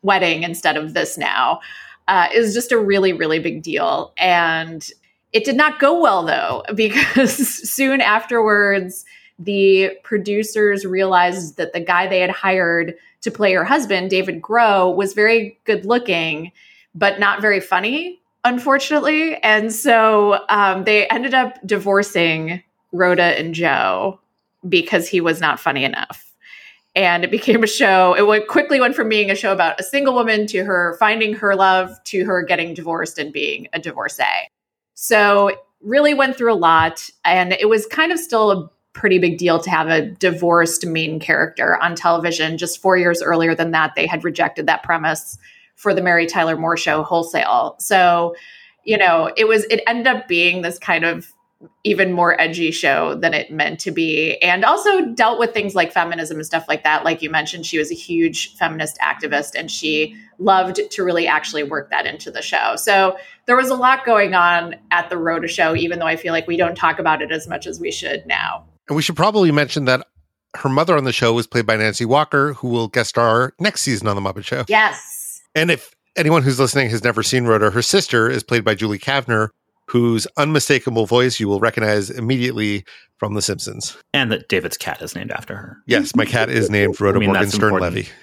wedding 0.03 0.43
instead 0.43 0.77
of 0.77 0.95
this 0.95 1.17
now. 1.17 1.61
Uh, 2.07 2.29
was 2.35 2.55
just 2.55 2.73
a 2.73 2.79
really 2.79 3.13
really 3.13 3.39
big 3.39 3.63
deal, 3.63 4.13
and 4.19 4.89
it 5.33 5.45
did 5.45 5.57
not 5.57 5.79
go 5.79 6.01
well 6.01 6.25
though 6.25 6.63
because 6.75 7.37
soon 7.71 8.01
afterwards 8.01 9.05
the 9.39 9.93
producers 10.03 10.85
realized 10.85 11.57
that 11.59 11.73
the 11.73 11.81
guy 11.81 12.09
they 12.09 12.19
had 12.21 12.31
hired 12.31 12.95
to 13.21 13.31
play 13.31 13.53
her 13.53 13.65
husband, 13.65 14.11
David 14.11 14.43
Groh, 14.43 14.95
was 14.95 15.13
very 15.13 15.59
good 15.65 15.85
looking, 15.85 16.51
but 16.93 17.21
not 17.21 17.41
very 17.41 17.61
funny 17.61 18.21
unfortunately. 18.49 19.37
And 19.37 19.73
so 19.73 20.45
um, 20.49 20.85
they 20.85 21.07
ended 21.09 21.35
up 21.35 21.59
divorcing 21.67 22.63
Rhoda 22.93 23.39
and 23.39 23.55
Joe 23.55 24.21
because 24.69 25.07
he 25.07 25.21
was 25.21 25.41
not 25.41 25.61
funny 25.61 25.85
enough. 25.85 26.25
And 26.97 27.23
it 27.23 27.31
became 27.31 27.63
a 27.63 27.69
show. 27.69 28.15
It 28.15 28.27
went, 28.27 28.49
quickly 28.49 28.81
went 28.81 28.97
from 28.97 29.09
being 29.09 29.31
a 29.31 29.35
show 29.37 29.53
about 29.53 29.79
a 29.79 29.85
single 29.85 30.15
woman 30.15 30.47
to 30.49 30.65
her 30.65 30.97
finding 30.99 31.35
her 31.35 31.55
love 31.55 31.91
to 32.05 32.25
her 32.25 32.43
getting 32.43 32.75
divorced 32.75 33.19
and 33.19 33.33
being 33.33 33.69
a 33.73 33.79
divorcee. 33.79 34.25
So 34.95 35.53
really 35.81 36.15
went 36.15 36.37
through 36.37 36.53
a 36.53 36.57
lot. 36.57 37.09
And 37.25 37.53
it 37.53 37.69
was 37.69 37.87
kind 37.87 38.11
of 38.11 38.19
still 38.19 38.51
a 38.51 38.71
pretty 38.95 39.19
big 39.19 39.39
deal 39.39 39.61
to 39.61 39.71
have 39.71 39.89
a 39.89 40.11
divorced 40.11 40.85
main 40.87 41.21
character 41.21 41.81
on 41.81 41.95
television. 41.95 42.59
Just 42.59 42.83
four 42.83 42.97
years 42.97 43.23
earlier 43.23 43.55
than 43.55 43.71
that, 43.73 43.95
they 43.95 44.07
had 44.07 44.25
rejected 44.25 44.67
that 44.67 44.83
premise 44.83 45.39
for 45.79 45.95
the 45.95 46.03
Mary 46.03 46.27
Tyler 46.27 46.57
Moore 46.57 46.77
show 46.77 47.03
wholesale. 47.03 47.77
So, 47.79 48.35
you 48.85 48.99
know, 48.99 49.33
it 49.37 49.49
was 49.49 49.65
it 49.65 49.81
ended 49.87 50.09
up 50.09 50.29
being 50.29 50.63
this 50.63 50.79
kind 50.79 51.05
of 51.05 51.33
even 51.83 52.13
more 52.13 52.41
edgy 52.41 52.71
show 52.71 53.15
than 53.17 53.35
it 53.35 53.51
meant 53.51 53.81
to 53.81 53.91
be. 53.91 54.37
And 54.39 54.65
also 54.65 55.07
dealt 55.07 55.39
with 55.39 55.53
things 55.53 55.75
like 55.75 55.93
feminism 55.93 56.37
and 56.37 56.47
stuff 56.47 56.67
like 56.69 56.85
that. 56.85 57.05
Like 57.05 57.21
you 57.23 57.31
mentioned 57.31 57.67
she 57.67 57.79
was 57.79 57.91
a 57.91 57.95
huge 57.95 58.55
feminist 58.57 58.99
activist 58.99 59.53
and 59.57 59.71
she 59.71 60.17
loved 60.39 60.81
to 60.91 61.03
really 61.03 61.27
actually 61.27 61.65
work 61.65 61.91
that 61.91 62.07
into 62.07 62.31
the 62.31 62.43
show. 62.43 62.77
So 62.77 63.17
there 63.47 63.57
was 63.57 63.71
a 63.71 63.75
lot 63.75 64.05
going 64.05 64.35
on 64.35 64.77
at 64.93 65.11
the 65.11 65.17
rhoda 65.17 65.49
show 65.49 65.75
even 65.75 65.99
though 65.99 66.07
i 66.07 66.17
feel 66.17 66.33
like 66.33 66.47
we 66.47 66.57
don't 66.57 66.77
talk 66.77 66.99
about 66.99 67.23
it 67.23 67.33
as 67.33 67.49
much 67.49 67.67
as 67.67 67.81
we 67.81 67.91
should 67.91 68.25
now. 68.27 68.65
And 68.89 68.95
we 68.95 69.03
should 69.03 69.17
probably 69.17 69.51
mention 69.51 69.85
that 69.87 70.07
her 70.55 70.69
mother 70.69 70.97
on 70.97 71.05
the 71.05 71.13
show 71.13 71.33
was 71.33 71.47
played 71.47 71.67
by 71.67 71.77
Nancy 71.77 72.05
Walker, 72.05 72.55
who 72.55 72.69
will 72.69 72.89
guest 72.89 73.11
star 73.11 73.53
next 73.59 73.83
season 73.83 74.07
on 74.07 74.17
The 74.17 74.23
Muppet 74.23 74.45
Show. 74.45 74.65
yes 74.69 75.18
And 75.55 75.71
if 75.71 75.95
anyone 76.17 76.43
who's 76.43 76.59
listening 76.59 76.91
has 76.91 77.03
never 77.03 77.23
seen 77.23 77.45
Rhoda, 77.45 77.71
her 77.71 77.83
sister 77.83 78.31
is 78.31 78.43
played 78.43 78.65
by 78.65 78.75
Julie 78.75 78.99
Kavner, 78.99 79.49
whose 79.87 80.27
unmistakable 80.37 81.07
voice 81.07 81.41
you 81.41 81.49
will 81.49 81.61
recognize 81.61 82.11
immediately 82.11 82.85
from 83.17 83.35
The 83.35 83.43
Simpsons. 83.43 83.97
And 84.13 84.31
that 84.31 84.49
David's 84.49 84.77
cat 84.77 85.03
is 85.03 85.15
named 85.15 85.33
after 85.33 85.57
her. 85.57 85.79
Yes, 85.87 86.15
my 86.15 86.25
cat 86.25 86.51
is 86.51 86.71
named 86.71 86.97
Rhoda 87.01 87.17
I 87.17 87.21
mean, 87.21 87.33
that's 87.33 87.59
Morgenstern 87.59 87.75
important. 87.75 87.95
Levy. 87.95 88.09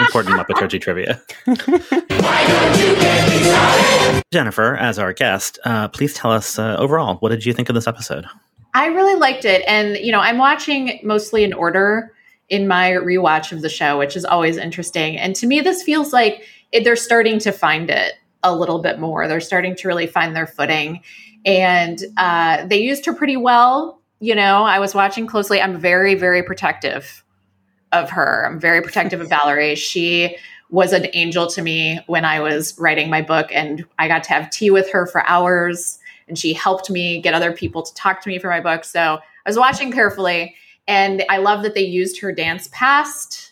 Important 0.00 0.36
Muppeturgy 0.36 0.80
trivia. 0.80 1.20
Jennifer, 4.32 4.74
as 4.76 4.98
our 4.98 5.12
guest, 5.12 5.58
uh, 5.66 5.88
please 5.88 6.14
tell 6.14 6.32
us 6.32 6.58
uh, 6.58 6.74
overall, 6.78 7.16
what 7.16 7.28
did 7.28 7.44
you 7.44 7.52
think 7.52 7.68
of 7.68 7.74
this 7.74 7.86
episode? 7.86 8.24
I 8.72 8.86
really 8.86 9.16
liked 9.16 9.44
it. 9.44 9.62
And, 9.66 9.98
you 9.98 10.10
know, 10.10 10.20
I'm 10.20 10.38
watching 10.38 11.00
mostly 11.02 11.44
in 11.44 11.52
order 11.52 12.14
in 12.48 12.66
my 12.66 12.92
rewatch 12.92 13.52
of 13.52 13.60
the 13.60 13.68
show, 13.68 13.98
which 13.98 14.16
is 14.16 14.24
always 14.24 14.56
interesting. 14.56 15.18
And 15.18 15.36
to 15.36 15.46
me, 15.46 15.60
this 15.60 15.82
feels 15.82 16.14
like 16.14 16.46
it, 16.72 16.84
they're 16.84 16.96
starting 16.96 17.38
to 17.40 17.52
find 17.52 17.90
it 17.90 18.14
a 18.42 18.54
little 18.54 18.80
bit 18.80 18.98
more. 18.98 19.28
They're 19.28 19.40
starting 19.40 19.76
to 19.76 19.88
really 19.88 20.06
find 20.06 20.34
their 20.34 20.46
footing. 20.46 21.02
And 21.44 22.02
uh, 22.16 22.66
they 22.66 22.80
used 22.80 23.04
her 23.06 23.14
pretty 23.14 23.36
well. 23.36 24.00
You 24.20 24.34
know, 24.34 24.64
I 24.64 24.78
was 24.78 24.94
watching 24.94 25.26
closely. 25.26 25.60
I'm 25.60 25.78
very, 25.78 26.14
very 26.14 26.42
protective 26.42 27.24
of 27.92 28.10
her. 28.10 28.46
I'm 28.46 28.60
very 28.60 28.82
protective 28.82 29.20
of 29.20 29.28
Valerie. 29.30 29.74
She 29.74 30.36
was 30.70 30.92
an 30.92 31.06
angel 31.14 31.48
to 31.48 31.62
me 31.62 32.00
when 32.06 32.24
I 32.24 32.40
was 32.40 32.78
writing 32.78 33.10
my 33.10 33.22
book, 33.22 33.48
and 33.50 33.84
I 33.98 34.06
got 34.06 34.22
to 34.24 34.30
have 34.30 34.50
tea 34.50 34.70
with 34.70 34.90
her 34.92 35.06
for 35.06 35.26
hours 35.26 35.98
and 36.30 36.38
she 36.38 36.54
helped 36.54 36.88
me 36.88 37.20
get 37.20 37.34
other 37.34 37.52
people 37.52 37.82
to 37.82 37.92
talk 37.94 38.22
to 38.22 38.28
me 38.28 38.38
for 38.38 38.48
my 38.48 38.60
book. 38.60 38.84
So 38.84 39.00
I 39.00 39.48
was 39.48 39.58
watching 39.58 39.92
carefully, 39.92 40.54
and 40.88 41.24
I 41.28 41.38
love 41.38 41.62
that 41.64 41.74
they 41.74 41.84
used 41.84 42.20
her 42.20 42.32
dance 42.32 42.68
past, 42.72 43.49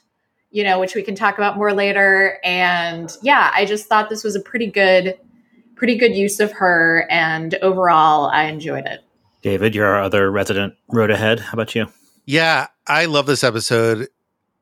you 0.51 0.65
know, 0.65 0.81
which 0.81 0.95
we 0.95 1.03
can 1.03 1.15
talk 1.15 1.37
about 1.37 1.57
more 1.57 1.73
later. 1.73 2.39
And 2.43 3.11
yeah, 3.23 3.51
I 3.55 3.65
just 3.65 3.87
thought 3.87 4.09
this 4.09 4.25
was 4.25 4.35
a 4.35 4.41
pretty 4.41 4.67
good, 4.67 5.19
pretty 5.77 5.97
good 5.97 6.15
use 6.15 6.41
of 6.41 6.53
her, 6.53 7.07
and 7.11 7.55
overall, 7.57 8.29
I 8.29 8.45
enjoyed 8.45 8.87
it. 8.87 9.01
David, 9.43 9.75
you're 9.75 9.87
our 9.87 10.03
other 10.03 10.31
resident 10.31 10.75
road 10.89 11.11
ahead. 11.11 11.41
How 11.41 11.53
about 11.53 11.75
you? 11.75 11.87
Yeah, 12.25 12.67
I 12.87 13.07
love 13.07 13.27
this 13.27 13.45
episode 13.45 14.09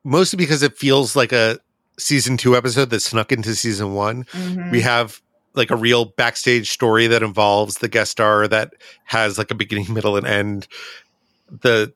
mostly 0.03 0.37
because 0.37 0.63
it 0.63 0.77
feels 0.77 1.15
like 1.15 1.33
a 1.33 1.59
season 1.99 2.37
two 2.37 2.55
episode 2.55 2.89
that 2.91 3.01
snuck 3.01 3.31
into 3.31 3.55
season 3.55 3.93
one. 3.93 4.23
Mm-hmm. 4.25 4.71
We 4.71 4.81
have 4.81 5.21
like 5.53 5.71
a 5.71 5.75
real 5.75 6.05
backstage 6.05 6.71
story 6.71 7.07
that 7.07 7.23
involves 7.23 7.79
the 7.79 7.87
guest 7.87 8.11
star 8.11 8.47
that 8.47 8.73
has 9.05 9.37
like 9.37 9.51
a 9.51 9.55
beginning, 9.55 9.93
middle, 9.93 10.15
and 10.15 10.27
end. 10.27 10.67
The 11.49 11.93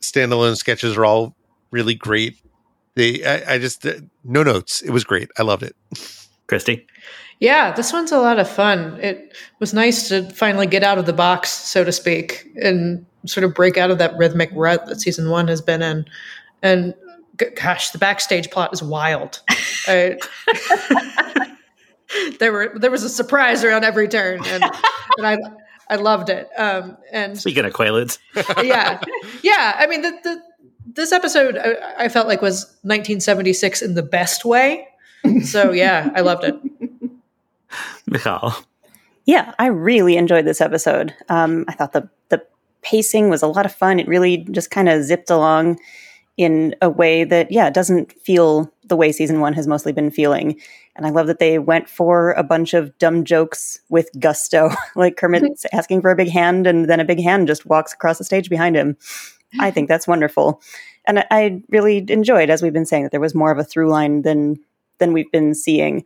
standalone 0.00 0.56
sketches 0.56 0.96
are 0.96 1.04
all 1.04 1.36
really 1.70 1.94
great. 1.94 2.38
They, 2.96 3.24
I, 3.24 3.54
I 3.54 3.58
just, 3.58 3.84
uh, 3.86 3.94
no 4.22 4.42
notes. 4.42 4.80
It 4.82 4.90
was 4.90 5.04
great. 5.04 5.30
I 5.38 5.42
loved 5.42 5.62
it. 5.62 5.74
Christy? 6.46 6.86
Yeah, 7.40 7.72
this 7.72 7.92
one's 7.92 8.12
a 8.12 8.18
lot 8.18 8.38
of 8.38 8.48
fun. 8.48 8.98
It 9.00 9.36
was 9.58 9.74
nice 9.74 10.08
to 10.08 10.30
finally 10.30 10.66
get 10.66 10.82
out 10.84 10.98
of 10.98 11.06
the 11.06 11.12
box, 11.12 11.50
so 11.50 11.82
to 11.84 11.90
speak, 11.92 12.48
and 12.62 13.04
sort 13.26 13.44
of 13.44 13.54
break 13.54 13.76
out 13.76 13.90
of 13.90 13.98
that 13.98 14.16
rhythmic 14.16 14.50
rut 14.52 14.86
that 14.86 15.00
season 15.00 15.28
one 15.30 15.48
has 15.48 15.60
been 15.60 15.82
in. 15.82 16.04
And 16.62 16.94
g- 17.40 17.46
gosh, 17.56 17.90
the 17.90 17.98
backstage 17.98 18.50
plot 18.50 18.72
is 18.72 18.82
wild. 18.82 19.40
I- 19.88 20.18
there 22.38 22.52
were 22.52 22.72
there 22.76 22.90
was 22.90 23.02
a 23.02 23.08
surprise 23.08 23.64
around 23.64 23.84
every 23.84 24.08
turn, 24.08 24.40
and, 24.46 24.62
and 25.18 25.26
I 25.26 25.36
I 25.90 25.96
loved 25.96 26.30
it. 26.30 26.48
Um, 26.56 26.96
and 27.12 27.36
Speaking 27.38 27.64
of 27.64 27.72
Quaaludes, 27.72 28.18
yeah, 28.62 29.00
yeah. 29.42 29.74
I 29.78 29.86
mean, 29.86 30.02
the, 30.02 30.12
the 30.22 30.42
this 30.94 31.12
episode 31.12 31.56
I, 31.56 32.04
I 32.04 32.08
felt 32.08 32.26
like 32.26 32.42
was 32.42 32.64
1976 32.82 33.82
in 33.82 33.94
the 33.94 34.02
best 34.02 34.44
way. 34.44 34.88
So 35.44 35.72
yeah, 35.72 36.10
I 36.14 36.20
loved 36.20 36.44
it. 36.44 36.54
Michal. 38.06 38.54
Yeah, 39.24 39.54
I 39.58 39.66
really 39.66 40.16
enjoyed 40.16 40.44
this 40.44 40.60
episode. 40.60 41.14
Um, 41.28 41.64
I 41.66 41.72
thought 41.72 41.92
the 41.92 42.10
the 42.28 42.44
pacing 42.82 43.30
was 43.30 43.42
a 43.42 43.46
lot 43.46 43.66
of 43.66 43.74
fun. 43.74 43.98
It 43.98 44.06
really 44.06 44.38
just 44.50 44.70
kind 44.70 44.88
of 44.88 45.02
zipped 45.02 45.30
along 45.30 45.78
in 46.36 46.74
a 46.82 46.90
way 46.90 47.24
that, 47.24 47.50
yeah, 47.50 47.70
doesn't 47.70 48.12
feel 48.20 48.72
the 48.86 48.96
way 48.96 49.12
season 49.12 49.40
one 49.40 49.52
has 49.52 49.66
mostly 49.66 49.92
been 49.92 50.10
feeling. 50.10 50.60
And 50.96 51.06
I 51.06 51.10
love 51.10 51.26
that 51.28 51.38
they 51.38 51.58
went 51.58 51.88
for 51.88 52.32
a 52.32 52.42
bunch 52.42 52.74
of 52.74 52.96
dumb 52.98 53.24
jokes 53.24 53.80
with 53.88 54.10
gusto, 54.18 54.70
like 54.96 55.16
Kermit's 55.16 55.64
asking 55.72 56.02
for 56.02 56.10
a 56.10 56.16
big 56.16 56.28
hand, 56.28 56.66
and 56.66 56.88
then 56.88 57.00
a 57.00 57.04
big 57.04 57.20
hand 57.20 57.46
just 57.46 57.66
walks 57.66 57.92
across 57.92 58.18
the 58.18 58.24
stage 58.24 58.50
behind 58.50 58.76
him. 58.76 58.96
I 59.60 59.70
think 59.70 59.88
that's 59.88 60.08
wonderful, 60.08 60.60
and 61.06 61.20
I, 61.20 61.26
I 61.30 61.62
really 61.70 62.04
enjoyed, 62.08 62.50
as 62.50 62.62
we've 62.62 62.72
been 62.72 62.86
saying, 62.86 63.04
that 63.04 63.12
there 63.12 63.20
was 63.20 63.34
more 63.34 63.50
of 63.50 63.58
a 63.58 63.64
through 63.64 63.90
line 63.90 64.22
than 64.22 64.58
than 64.98 65.12
we've 65.12 65.30
been 65.30 65.54
seeing. 65.54 66.04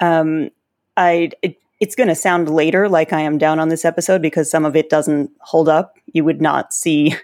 Um, 0.00 0.50
I 0.96 1.30
it, 1.42 1.56
it's 1.80 1.94
going 1.94 2.08
to 2.08 2.14
sound 2.14 2.50
later 2.50 2.88
like 2.88 3.12
I 3.12 3.20
am 3.20 3.38
down 3.38 3.60
on 3.60 3.68
this 3.68 3.84
episode 3.84 4.20
because 4.20 4.50
some 4.50 4.64
of 4.64 4.74
it 4.74 4.90
doesn't 4.90 5.30
hold 5.40 5.68
up. 5.68 5.96
You 6.12 6.24
would 6.24 6.40
not 6.40 6.72
see 6.74 7.14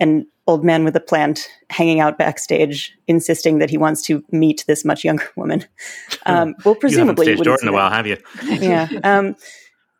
an 0.00 0.26
old 0.46 0.64
man 0.64 0.84
with 0.84 0.96
a 0.96 1.00
plant 1.00 1.48
hanging 1.70 2.00
out 2.00 2.18
backstage 2.18 2.96
insisting 3.06 3.58
that 3.58 3.70
he 3.70 3.78
wants 3.78 4.02
to 4.02 4.24
meet 4.30 4.64
this 4.66 4.84
much 4.84 5.04
younger 5.04 5.28
woman. 5.36 5.64
Um, 6.24 6.56
well, 6.64 6.74
presumably, 6.74 7.26
you 7.26 7.30
haven't 7.30 7.38
staged 7.38 7.38
wouldn't 7.38 7.62
in 7.62 7.68
a 7.68 7.72
while, 7.72 7.88
have 7.88 8.04
you? 8.04 8.16
yeah. 8.42 8.88
Um, 9.04 9.36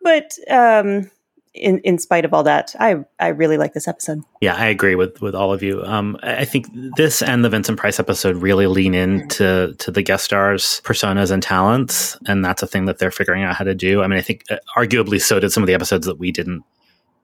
but 0.03 0.37
um, 0.51 1.09
in 1.57 1.79
in 1.81 1.99
spite 1.99 2.25
of 2.25 2.35
all 2.35 2.43
that, 2.45 2.75
I 2.79 2.97
I 3.19 3.29
really 3.29 3.57
like 3.57 3.73
this 3.73 3.89
episode. 3.89 4.23
Yeah, 4.41 4.55
I 4.55 4.67
agree 4.67 4.95
with 4.95 5.21
with 5.21 5.35
all 5.35 5.53
of 5.53 5.63
you. 5.63 5.83
Um, 5.83 6.17
I 6.23 6.45
think 6.45 6.69
this 6.97 7.23
and 7.23 7.45
the 7.45 7.49
Vincent 7.49 7.79
Price 7.79 7.99
episode 7.99 8.37
really 8.37 8.67
lean 8.67 8.95
into 8.95 9.75
to 9.79 9.91
the 9.91 10.03
guest 10.03 10.25
stars' 10.25 10.81
personas 10.85 11.31
and 11.31 11.43
talents, 11.43 12.17
and 12.27 12.45
that's 12.45 12.63
a 12.63 12.67
thing 12.67 12.85
that 12.87 12.99
they're 12.99 13.11
figuring 13.11 13.43
out 13.43 13.57
how 13.57 13.65
to 13.65 13.75
do. 13.75 14.03
I 14.03 14.07
mean, 14.07 14.19
I 14.19 14.23
think 14.23 14.45
uh, 14.51 14.57
arguably 14.77 15.21
so 15.21 15.41
did 15.41 15.51
some 15.51 15.63
of 15.63 15.67
the 15.67 15.75
episodes 15.75 16.07
that 16.07 16.19
we 16.19 16.31
didn't 16.31 16.65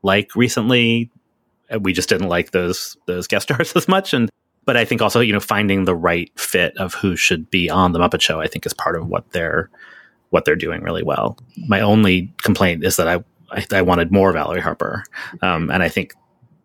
like 0.03 0.35
recently. 0.35 1.11
Uh, 1.73 1.79
We 1.81 1.93
just 1.93 2.09
didn't 2.09 2.29
like 2.29 2.51
those 2.51 2.97
those 3.07 3.27
guest 3.27 3.49
stars 3.49 3.75
as 3.77 3.89
much, 3.89 4.15
and 4.15 4.31
but 4.65 4.77
I 4.77 4.85
think 4.85 5.03
also 5.03 5.21
you 5.21 5.33
know 5.33 5.41
finding 5.41 5.85
the 5.85 5.95
right 5.95 6.31
fit 6.39 6.77
of 6.79 6.95
who 6.95 7.17
should 7.17 7.51
be 7.51 7.71
on 7.71 7.93
the 7.93 7.99
Muppet 7.99 8.21
Show, 8.21 8.41
I 8.41 8.47
think 8.47 8.67
is 8.67 8.75
part 8.75 8.97
of 8.97 9.07
what 9.07 9.31
they're 9.33 9.71
what 10.31 10.47
they're 10.47 10.57
doing 10.57 10.83
really 10.83 11.03
well. 11.03 11.39
My 11.69 11.81
only 11.81 12.33
complaint 12.39 12.85
is 12.85 12.97
that 12.97 13.07
I 13.07 13.23
I, 13.53 13.65
I 13.73 13.83
wanted 13.83 14.11
more 14.11 14.33
Valerie 14.33 14.61
Harper, 14.61 15.05
um, 15.43 15.71
and 15.71 15.83
I 15.83 15.89
think 15.89 16.15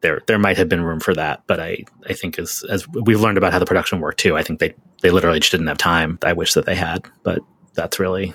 there 0.01 0.22
there 0.27 0.39
might 0.39 0.58
have 0.58 0.70
been 0.70 0.82
room 0.82 1.00
for 1.00 1.13
that, 1.13 1.44
but 1.48 1.60
I 1.60 1.84
I 2.08 2.13
think 2.13 2.39
as 2.39 2.63
as 2.70 2.88
we've 2.88 3.22
learned 3.22 3.38
about 3.38 3.53
how 3.53 3.60
the 3.60 3.65
production 3.65 4.00
worked 4.00 4.20
too, 4.20 4.38
I 4.38 4.44
think 4.44 4.60
they 4.60 4.74
they 5.01 5.12
literally 5.12 5.39
just 5.39 5.51
didn't 5.51 5.67
have 5.67 5.77
time. 5.77 6.20
I 6.24 6.34
wish 6.34 6.53
that 6.53 6.65
they 6.65 6.75
had, 6.75 7.06
but 7.24 7.39
that's 7.74 8.00
really 8.00 8.34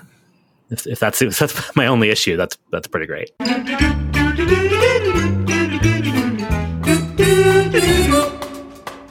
if, 0.71 0.87
if 0.87 0.99
that's 0.99 1.23
if 1.23 1.39
that's 1.39 1.77
my 1.77 1.87
only 1.87 2.11
issue, 2.11 2.37
that's 2.37 2.57
that's 2.71 2.89
pretty 2.89 3.07
great. 3.07 3.31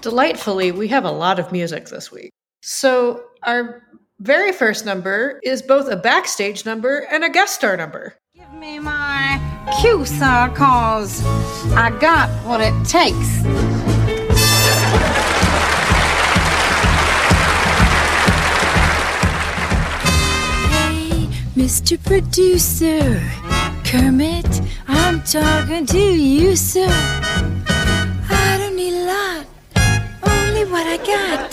Delightfully, 0.01 0.71
we 0.71 0.87
have 0.87 1.05
a 1.05 1.11
lot 1.11 1.39
of 1.39 1.51
music 1.51 1.89
this 1.89 2.11
week. 2.11 2.31
So, 2.63 3.23
our 3.43 3.83
very 4.19 4.51
first 4.51 4.85
number 4.85 5.39
is 5.43 5.61
both 5.61 5.87
a 5.89 5.95
backstage 5.95 6.65
number 6.65 7.07
and 7.11 7.23
a 7.23 7.29
guest 7.29 7.55
star 7.55 7.77
number. 7.77 8.15
Me 8.61 8.77
my 8.77 9.41
cue, 9.81 10.05
sir, 10.05 10.51
cause 10.53 11.25
I 11.73 11.89
got 11.99 12.29
what 12.45 12.61
it 12.61 12.75
takes. 12.85 13.41
Hey, 20.69 21.27
Mr. 21.55 21.97
Producer, 22.03 23.19
Kermit, 23.83 24.61
I'm 24.87 25.23
talking 25.23 25.87
to 25.87 25.97
you, 25.97 26.55
sir. 26.55 26.85
I 26.87 28.57
don't 28.59 28.75
need 28.75 28.93
a 28.93 29.05
lot, 29.07 29.45
only 30.21 30.65
what 30.65 30.85
I 30.85 30.97
got. 30.97 31.51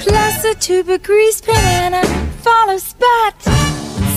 Plus 0.00 0.44
a 0.44 0.54
tube 0.54 0.90
of 0.90 1.02
grease 1.02 1.40
pen 1.40 1.94
and 1.94 2.06
a 2.06 2.06
follow 2.42 2.76
spot. 2.76 3.40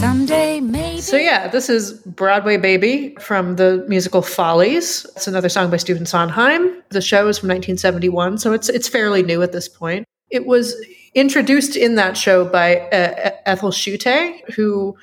Someday, 0.02 0.60
maybe. 0.60 0.85
So, 1.00 1.18
yeah, 1.18 1.48
this 1.48 1.70
is 1.70 1.94
Broadway 2.06 2.58
Baby 2.58 3.16
from 3.20 3.58
the 3.58 3.86
musical 3.88 4.22
Follies. 4.22 5.06
It's 5.16 5.28
another 5.28 5.50
song 5.50 5.70
by 5.70 5.78
Stephen 5.78 6.06
Sondheim. 6.06 6.82
The 6.90 7.02
show 7.02 7.28
is 7.28 7.38
from 7.38 7.50
1971, 7.50 8.38
so 8.38 8.54
it's, 8.54 8.70
it's 8.70 8.88
fairly 8.88 9.22
new 9.22 9.42
at 9.42 9.52
this 9.52 9.68
point. 9.68 10.06
It 10.30 10.46
was 10.46 10.76
introduced 11.14 11.76
in 11.76 11.96
that 11.96 12.18
show 12.18 12.46
by 12.46 12.78
uh, 12.78 13.32
Ethel 13.46 13.72
Shutta, 13.72 14.40
who 14.52 14.96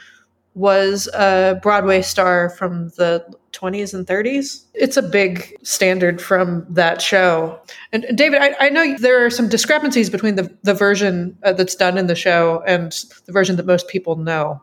was 0.55 1.09
a 1.15 1.59
Broadway 1.63 2.03
star 2.03 2.51
from 2.51 2.89
the 2.91 3.25
20s 3.53 3.95
and 3.95 4.07
30s. 4.07 4.65
It's 4.75 4.97
a 4.97 5.03
big 5.03 5.57
standard 5.63 6.21
from 6.21 6.67
that 6.69 7.01
show. 7.01 7.61
And 7.93 8.05
and 8.05 8.19
David, 8.19 8.41
I, 8.43 8.55
I 8.61 8.69
know 8.69 8.97
there 8.99 9.25
are 9.25 9.31
some 9.31 9.49
discrepancies 9.49 10.11
between 10.11 10.37
the, 10.37 10.55
the 10.63 10.75
version 10.75 11.37
uh, 11.43 11.53
that's 11.53 11.75
done 11.75 11.99
in 11.99 12.07
the 12.07 12.15
show 12.15 12.63
and 12.67 12.93
the 13.27 13.33
version 13.33 13.57
that 13.57 13.67
most 13.67 13.89
people 13.89 14.17
know. 14.17 14.61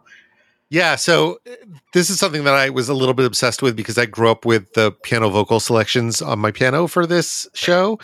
Yeah, 0.69 0.95
so 0.95 1.39
uh, 1.47 1.55
this 1.93 2.09
is 2.09 2.19
something 2.19 2.43
that 2.43 2.53
I 2.53 2.69
was 2.69 2.89
a 2.89 2.93
little 2.93 3.15
bit 3.15 3.25
obsessed 3.25 3.61
with 3.61 3.75
because 3.75 3.97
I 3.97 4.05
grew 4.05 4.29
up 4.29 4.45
with 4.45 4.73
the 4.73 4.91
piano 4.91 5.29
vocal 5.29 5.59
selections 5.59 6.21
on 6.21 6.39
my 6.39 6.51
piano 6.51 6.87
for 6.87 7.07
this 7.07 7.47
show, 7.53 7.99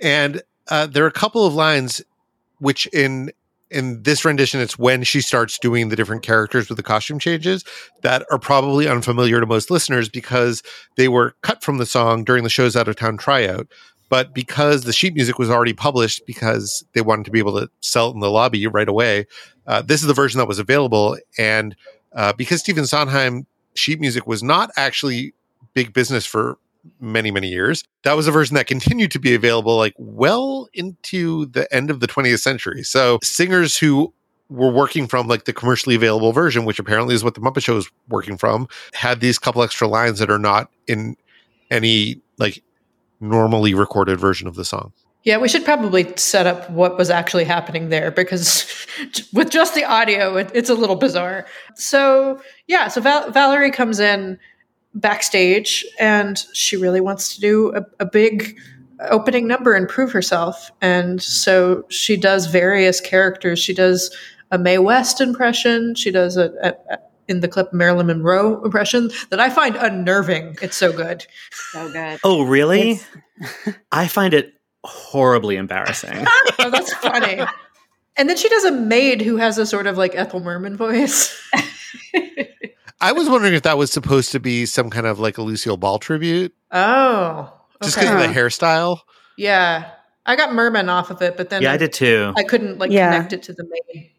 and 0.00 0.42
uh, 0.68 0.86
there 0.86 1.04
are 1.04 1.08
a 1.08 1.12
couple 1.12 1.46
of 1.46 1.54
lines 1.54 2.02
which 2.58 2.86
in 2.88 3.30
in 3.70 4.02
this 4.02 4.24
rendition 4.24 4.60
it's 4.60 4.78
when 4.78 5.04
she 5.04 5.20
starts 5.20 5.56
doing 5.58 5.88
the 5.88 5.96
different 5.96 6.22
characters 6.22 6.68
with 6.68 6.76
the 6.76 6.82
costume 6.82 7.20
changes 7.20 7.64
that 8.02 8.26
are 8.30 8.38
probably 8.38 8.88
unfamiliar 8.88 9.40
to 9.40 9.46
most 9.46 9.70
listeners 9.70 10.08
because 10.08 10.62
they 10.96 11.06
were 11.06 11.36
cut 11.42 11.62
from 11.62 11.78
the 11.78 11.86
song 11.86 12.24
during 12.24 12.42
the 12.42 12.50
show's 12.50 12.74
out 12.74 12.88
of 12.88 12.96
town 12.96 13.16
tryout. 13.16 13.68
But 14.08 14.34
because 14.34 14.82
the 14.82 14.92
sheet 14.92 15.14
music 15.14 15.38
was 15.38 15.48
already 15.48 15.72
published 15.72 16.26
because 16.26 16.84
they 16.94 17.00
wanted 17.00 17.26
to 17.26 17.30
be 17.30 17.38
able 17.38 17.60
to 17.60 17.70
sell 17.78 18.10
it 18.10 18.14
in 18.14 18.20
the 18.20 18.30
lobby 18.30 18.66
right 18.66 18.88
away 18.88 19.26
uh, 19.70 19.80
this 19.82 20.00
is 20.00 20.08
the 20.08 20.14
version 20.14 20.38
that 20.38 20.48
was 20.48 20.58
available 20.58 21.16
and 21.38 21.76
uh, 22.14 22.32
because 22.32 22.60
stephen 22.60 22.86
sondheim 22.86 23.46
sheet 23.74 24.00
music 24.00 24.26
was 24.26 24.42
not 24.42 24.70
actually 24.76 25.34
big 25.74 25.92
business 25.92 26.26
for 26.26 26.58
many 27.00 27.30
many 27.30 27.48
years. 27.48 27.84
That 28.04 28.14
was 28.14 28.26
a 28.26 28.32
version 28.32 28.54
that 28.54 28.66
continued 28.66 29.10
to 29.12 29.18
be 29.18 29.34
available 29.34 29.76
like 29.76 29.94
well 29.98 30.68
into 30.72 31.46
the 31.46 31.72
end 31.74 31.90
of 31.90 32.00
the 32.00 32.06
20th 32.06 32.40
century. 32.40 32.82
So 32.82 33.18
singers 33.22 33.76
who 33.76 34.12
were 34.48 34.70
working 34.70 35.06
from 35.06 35.28
like 35.28 35.44
the 35.44 35.52
commercially 35.52 35.94
available 35.94 36.32
version 36.32 36.64
which 36.64 36.80
apparently 36.80 37.14
is 37.14 37.22
what 37.22 37.34
the 37.34 37.40
muppet 37.40 37.62
show 37.62 37.76
is 37.76 37.88
working 38.08 38.36
from 38.36 38.66
had 38.92 39.20
these 39.20 39.38
couple 39.38 39.62
extra 39.62 39.86
lines 39.86 40.18
that 40.18 40.28
are 40.28 40.40
not 40.40 40.68
in 40.88 41.16
any 41.70 42.20
like 42.36 42.60
normally 43.20 43.74
recorded 43.74 44.18
version 44.18 44.48
of 44.48 44.56
the 44.56 44.64
song 44.64 44.92
Yeah, 45.22 45.36
we 45.36 45.48
should 45.48 45.64
probably 45.64 46.14
set 46.16 46.46
up 46.46 46.70
what 46.70 46.96
was 46.96 47.10
actually 47.10 47.44
happening 47.44 47.90
there 47.90 48.10
because 48.10 48.86
with 49.32 49.50
just 49.50 49.74
the 49.74 49.84
audio, 49.84 50.36
it, 50.36 50.50
it's 50.54 50.70
a 50.70 50.74
little 50.74 50.96
bizarre. 50.96 51.46
So, 51.74 52.40
yeah, 52.66 52.88
so 52.88 53.00
Val- 53.00 53.30
Valerie 53.30 53.70
comes 53.70 54.00
in 54.00 54.38
backstage 54.94 55.84
and 55.98 56.38
she 56.54 56.76
really 56.76 57.00
wants 57.00 57.34
to 57.34 57.40
do 57.40 57.74
a, 57.74 57.84
a 58.00 58.06
big 58.06 58.58
opening 59.08 59.46
number 59.46 59.74
and 59.74 59.88
prove 59.88 60.12
herself. 60.12 60.70
And 60.80 61.22
so 61.22 61.84
she 61.88 62.16
does 62.16 62.46
various 62.46 63.00
characters. 63.00 63.58
She 63.58 63.74
does 63.74 64.14
a 64.50 64.58
Mae 64.58 64.78
West 64.78 65.20
impression, 65.20 65.94
she 65.94 66.10
does 66.10 66.36
a, 66.36 66.50
a, 66.62 66.94
a 66.94 66.98
in 67.28 67.40
the 67.40 67.48
clip 67.48 67.72
Marilyn 67.72 68.08
Monroe 68.08 68.60
impression 68.64 69.08
that 69.30 69.38
I 69.38 69.50
find 69.50 69.76
unnerving. 69.76 70.56
It's 70.60 70.76
so 70.76 70.92
good. 70.92 71.24
So 71.70 71.90
good. 71.92 72.18
Oh, 72.24 72.42
really? 72.42 72.98
I 73.92 74.08
find 74.08 74.34
it 74.34 74.52
horribly 74.84 75.56
embarrassing. 75.56 76.24
oh, 76.58 76.70
that's 76.70 76.92
funny. 76.94 77.40
And 78.16 78.28
then 78.28 78.36
she 78.36 78.48
does 78.48 78.64
a 78.64 78.72
maid 78.72 79.22
who 79.22 79.36
has 79.36 79.58
a 79.58 79.66
sort 79.66 79.86
of 79.86 79.96
like 79.96 80.14
Ethel 80.14 80.40
Merman 80.40 80.76
voice. 80.76 81.36
i 83.00 83.12
was 83.12 83.28
wondering 83.30 83.54
if 83.54 83.62
that 83.62 83.78
was 83.78 83.90
supposed 83.90 84.30
to 84.32 84.38
be 84.40 84.66
some 84.66 84.90
kind 84.90 85.06
of 85.06 85.18
like 85.18 85.38
a 85.38 85.42
lucille 85.42 85.76
ball 85.78 85.98
tribute 85.98 86.54
Oh, 86.70 87.52
just 87.82 87.96
because 87.96 88.10
of 88.10 88.18
the 88.18 88.26
hairstyle 88.26 89.00
Yeah, 89.38 89.90
I 90.26 90.36
got 90.36 90.52
Merman 90.52 90.88
off 90.90 91.10
of 91.10 91.22
it, 91.22 91.36
but 91.36 91.48
then 91.50 91.62
yeah, 91.62 91.72
I 91.72 91.76
did 91.78 91.92
too. 91.92 92.32
I 92.36 92.42
couldn't 92.42 92.78
like 92.78 92.90
Yeah. 92.90 93.10
connect 93.12 93.32
it 93.32 93.42
to 93.44 93.52
the 93.54 93.64
main 93.64 94.10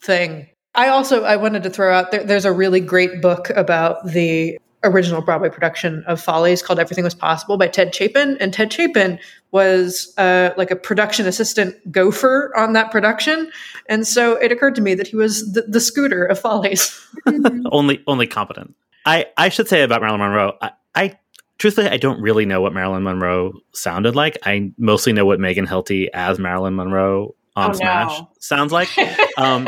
thing. 0.00 0.48
I 0.74 0.88
also 0.88 1.24
I 1.24 1.36
wanted 1.36 1.62
to 1.64 1.70
throw 1.70 1.92
out 1.94 2.10
there, 2.10 2.22
there's 2.22 2.44
a 2.44 2.52
really 2.52 2.80
great 2.80 3.22
book 3.22 3.50
about 3.50 4.06
the 4.06 4.58
original 4.84 5.20
Broadway 5.22 5.48
production 5.50 6.04
of 6.06 6.20
Follies 6.20 6.62
called 6.62 6.78
Everything 6.78 7.04
Was 7.04 7.14
Possible 7.14 7.56
by 7.56 7.68
Ted 7.68 7.94
Chapin, 7.94 8.36
and 8.40 8.52
Ted 8.52 8.72
Chapin 8.72 9.18
was 9.52 10.14
uh, 10.16 10.50
like 10.56 10.70
a 10.70 10.76
production 10.76 11.26
assistant 11.26 11.74
gopher 11.92 12.52
on 12.56 12.72
that 12.74 12.90
production, 12.90 13.50
and 13.88 14.06
so 14.06 14.34
it 14.36 14.52
occurred 14.52 14.74
to 14.76 14.80
me 14.82 14.94
that 14.94 15.06
he 15.08 15.16
was 15.16 15.52
the, 15.52 15.62
the 15.62 15.80
scooter 15.80 16.24
of 16.24 16.38
Follies. 16.38 16.98
only 17.72 18.02
only 18.06 18.26
competent. 18.26 18.74
I 19.06 19.26
I 19.36 19.48
should 19.48 19.68
say 19.68 19.82
about 19.82 20.00
Marilyn 20.02 20.20
Monroe. 20.20 20.56
I, 20.60 20.70
I 20.94 21.18
truthfully 21.58 21.88
I 21.88 21.96
don't 21.96 22.20
really 22.20 22.46
know 22.46 22.60
what 22.60 22.72
Marilyn 22.72 23.02
Monroe 23.02 23.52
sounded 23.72 24.14
like. 24.14 24.38
I 24.44 24.72
mostly 24.78 25.12
know 25.12 25.24
what 25.26 25.40
Megan 25.40 25.66
Hilty 25.66 26.08
as 26.14 26.38
Marilyn 26.38 26.76
Monroe 26.76 27.34
on 27.56 27.70
Oh, 27.70 27.72
Smash 27.72 28.18
no. 28.20 28.28
sounds 28.38 28.72
like. 28.72 28.88
Um, 29.38 29.66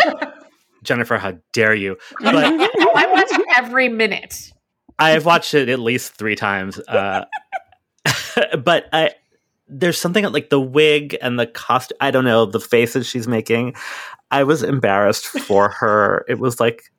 Jennifer, 0.82 1.16
how 1.16 1.34
dare 1.52 1.74
you? 1.74 1.96
But 2.20 2.34
I 2.36 3.06
watched 3.10 3.40
every 3.56 3.88
minute. 3.88 4.52
I 4.98 5.10
have 5.10 5.24
watched 5.24 5.54
it 5.54 5.68
at 5.70 5.78
least 5.78 6.12
three 6.14 6.34
times. 6.36 6.78
Uh, 6.78 7.24
but 8.58 8.86
I, 8.92 9.12
there's 9.72 9.98
something 9.98 10.24
like 10.24 10.50
the 10.50 10.60
wig 10.60 11.16
and 11.22 11.38
the 11.38 11.46
costume. 11.46 11.96
I 12.00 12.10
don't 12.10 12.24
know 12.24 12.46
the 12.46 12.60
faces 12.60 13.06
she's 13.06 13.26
making. 13.26 13.74
I 14.30 14.44
was 14.44 14.62
embarrassed 14.62 15.26
for 15.26 15.68
her. 15.80 16.24
It 16.28 16.38
was 16.38 16.60
like, 16.60 16.92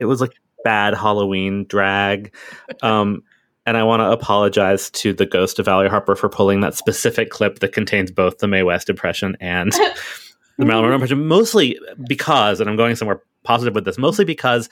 it 0.00 0.06
was 0.06 0.20
like 0.20 0.32
bad 0.64 0.94
Halloween 0.94 1.66
drag. 1.68 2.34
Um, 2.82 3.22
and 3.66 3.76
I 3.76 3.82
want 3.82 4.00
to 4.00 4.10
apologize 4.10 4.90
to 4.90 5.12
the 5.12 5.26
ghost 5.26 5.58
of 5.58 5.66
Valerie 5.66 5.88
Harper 5.88 6.16
for 6.16 6.28
pulling 6.28 6.60
that 6.60 6.74
specific 6.74 7.30
clip 7.30 7.60
that 7.60 7.72
contains 7.72 8.10
both 8.10 8.38
the 8.38 8.48
Mae 8.48 8.62
West 8.62 8.90
impression 8.90 9.36
and 9.40 9.72
the 10.58 10.64
Marilyn 10.64 10.82
Monroe 10.82 10.94
impression, 10.94 11.26
mostly 11.26 11.78
because, 12.06 12.60
and 12.60 12.68
I'm 12.68 12.76
going 12.76 12.96
somewhere 12.96 13.22
positive 13.42 13.74
with 13.74 13.84
this, 13.84 13.98
mostly 13.98 14.24
because 14.24 14.68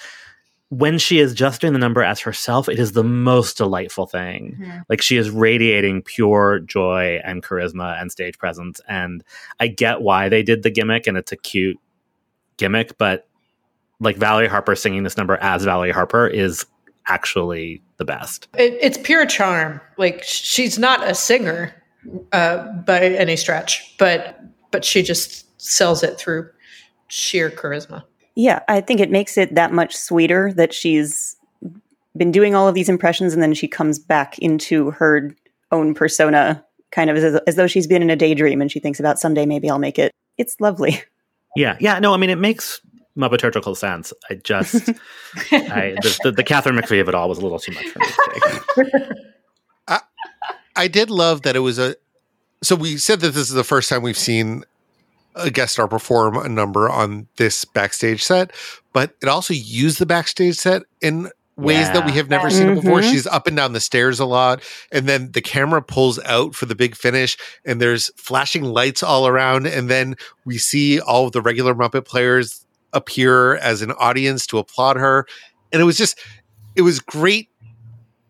when 0.73 0.97
she 0.97 1.19
is 1.19 1.35
just 1.35 1.61
doing 1.61 1.75
the 1.75 1.79
number 1.79 2.03
as 2.03 2.19
herself, 2.21 2.67
it 2.67 2.79
is 2.79 2.93
the 2.93 3.05
most 3.05 3.59
delightful 3.59 4.07
thing. 4.07 4.57
Like 4.89 5.03
she 5.03 5.19
is 5.19 5.29
radiating 5.29 6.01
pure 6.01 6.61
joy 6.61 7.21
and 7.25 7.43
charisma 7.43 8.01
and 8.01 8.11
stage 8.11 8.39
presence. 8.39 8.81
And 8.89 9.23
I 9.61 9.67
get 9.67 10.01
why 10.01 10.31
they 10.31 10.43
did 10.43 10.63
the 10.63 10.71
gimmick, 10.71 11.07
and 11.07 11.19
it's 11.19 11.31
a 11.31 11.37
cute 11.37 11.79
gimmick, 12.57 12.97
but 12.97 13.29
like 14.01 14.17
Valerie 14.17 14.49
Harper 14.49 14.75
singing 14.75 15.03
this 15.03 15.19
number 15.19 15.37
as 15.43 15.63
Valerie 15.63 15.93
Harper 15.93 16.27
is 16.27 16.65
actually 17.07 17.83
the 17.99 18.07
best. 18.07 18.49
It, 18.57 18.79
it's 18.81 18.97
pure 18.97 19.27
charm. 19.27 19.79
Like 19.99 20.23
she's 20.23 20.79
not 20.79 21.07
a 21.07 21.15
singer 21.15 21.75
uh, 22.33 22.67
by 22.87 23.01
any 23.01 23.37
stretch, 23.37 23.95
but 23.99 24.41
but 24.71 24.87
she 24.87 25.03
just 25.03 25.61
sells 25.61 26.03
it 26.03 26.17
through 26.17 26.49
sheer 27.09 27.51
charisma. 27.51 28.05
Yeah, 28.35 28.61
I 28.69 28.81
think 28.81 29.01
it 29.01 29.11
makes 29.11 29.37
it 29.37 29.55
that 29.55 29.73
much 29.73 29.97
sweeter 29.97 30.53
that 30.55 30.73
she's 30.73 31.37
been 32.17 32.33
doing 32.33 32.55
all 32.55 32.69
of 32.69 32.75
these 32.75 32.89
impressions 32.89 33.35
and 33.35 33.43
then 33.43 33.55
she 33.55 33.69
comes 33.69 33.99
back 33.99 34.39
into 34.39 34.91
her 34.93 35.35
own 35.71 35.95
persona, 35.95 36.65
kind 36.91 37.11
of 37.11 37.17
as, 37.17 37.41
as 37.47 37.57
though 37.57 37.67
she's 37.67 37.87
been 37.87 38.03
in 38.03 38.11
a 38.11 38.17
daydream 38.17 38.61
and 38.61 38.71
she 38.71 38.81
thinks 38.81 39.01
about 39.01 39.19
someday 39.19 39.47
maybe 39.47 39.69
I'll 39.69 39.79
make 39.79 39.99
it. 39.99 40.13
It's 40.39 40.61
lovely. 40.61 41.03
Yeah, 41.57 41.77
yeah. 41.81 41.99
No, 41.99 42.15
I 42.15 42.17
mean 42.17 42.31
it 42.31 42.39
makes 42.39 42.81
Muppeturgical 43.17 43.77
sense. 43.77 44.13
I 44.31 44.37
just, 44.37 44.89
I 45.53 45.97
the, 46.03 46.19
the, 46.25 46.33
the 46.33 46.45
Katharine 46.45 46.77
McPhee 46.77 47.01
of 47.01 47.09
it 47.09 47.15
all 47.15 47.29
was 47.29 47.39
a 47.39 47.43
little 47.43 47.59
too 47.59 47.73
much 47.73 47.87
for 47.89 47.99
me. 47.99 48.07
Jake. 48.77 49.03
I 50.77 50.89
did 50.89 51.11
love 51.11 51.43
that 51.43 51.57
it 51.57 51.61
was 51.61 51.79
a. 51.79 51.97
So 52.63 52.77
we 52.77 52.97
said 52.97 53.21
that 53.21 53.35
this 53.35 53.49
is 53.49 53.55
the 53.55 53.65
first 53.65 53.89
time 53.89 54.03
we've 54.03 54.17
seen 54.17 54.65
a 55.35 55.51
guest 55.51 55.75
star 55.75 55.89
perform 55.89 56.37
a 56.37 56.49
number 56.49 56.89
on 56.89 57.27
this 57.37 57.65
backstage 57.65 58.23
set, 58.23 58.53
but 58.93 59.15
it 59.23 59.29
also 59.29 59.55
used 59.55 59.99
the 59.99 60.07
backstage 60.07 60.57
set 60.57 60.83
in 61.01 61.31
ways 61.57 61.87
that 61.89 62.07
we 62.07 62.13
have 62.13 62.31
never 62.31 62.49
seen 62.51 62.71
it 62.71 62.75
before. 62.77 63.01
Mhm. 63.01 63.11
She's 63.11 63.27
up 63.27 63.47
and 63.47 63.57
down 63.57 63.73
the 63.73 63.81
stairs 63.81 64.19
a 64.19 64.25
lot, 64.25 64.63
and 64.91 65.07
then 65.07 65.33
the 65.33 65.43
camera 65.43 65.83
pulls 65.83 66.19
out 66.21 66.55
for 66.55 66.67
the 66.67 66.75
big 66.75 66.97
finish, 66.97 67.37
and 67.65 67.81
there's 67.81 68.11
flashing 68.17 68.65
lights 68.65 69.03
all 69.03 69.27
around, 69.27 69.67
and 69.67 69.89
then 69.91 70.17
we 70.45 70.59
see 70.59 70.99
all 71.01 71.27
of 71.27 71.33
the 71.33 71.43
regular 71.43 71.75
Muppet 71.75 72.07
players 72.07 72.65
appear 72.93 73.57
as 73.57 73.83
an 73.83 73.93
audience 73.93 74.47
to 74.49 74.59
applaud 74.59 74.97
her, 74.97 75.27
and 75.73 75.81
it 75.81 75.85
was 75.85 75.97
just, 75.97 76.19
it 76.75 76.83
was 76.83 77.01
great 77.01 77.49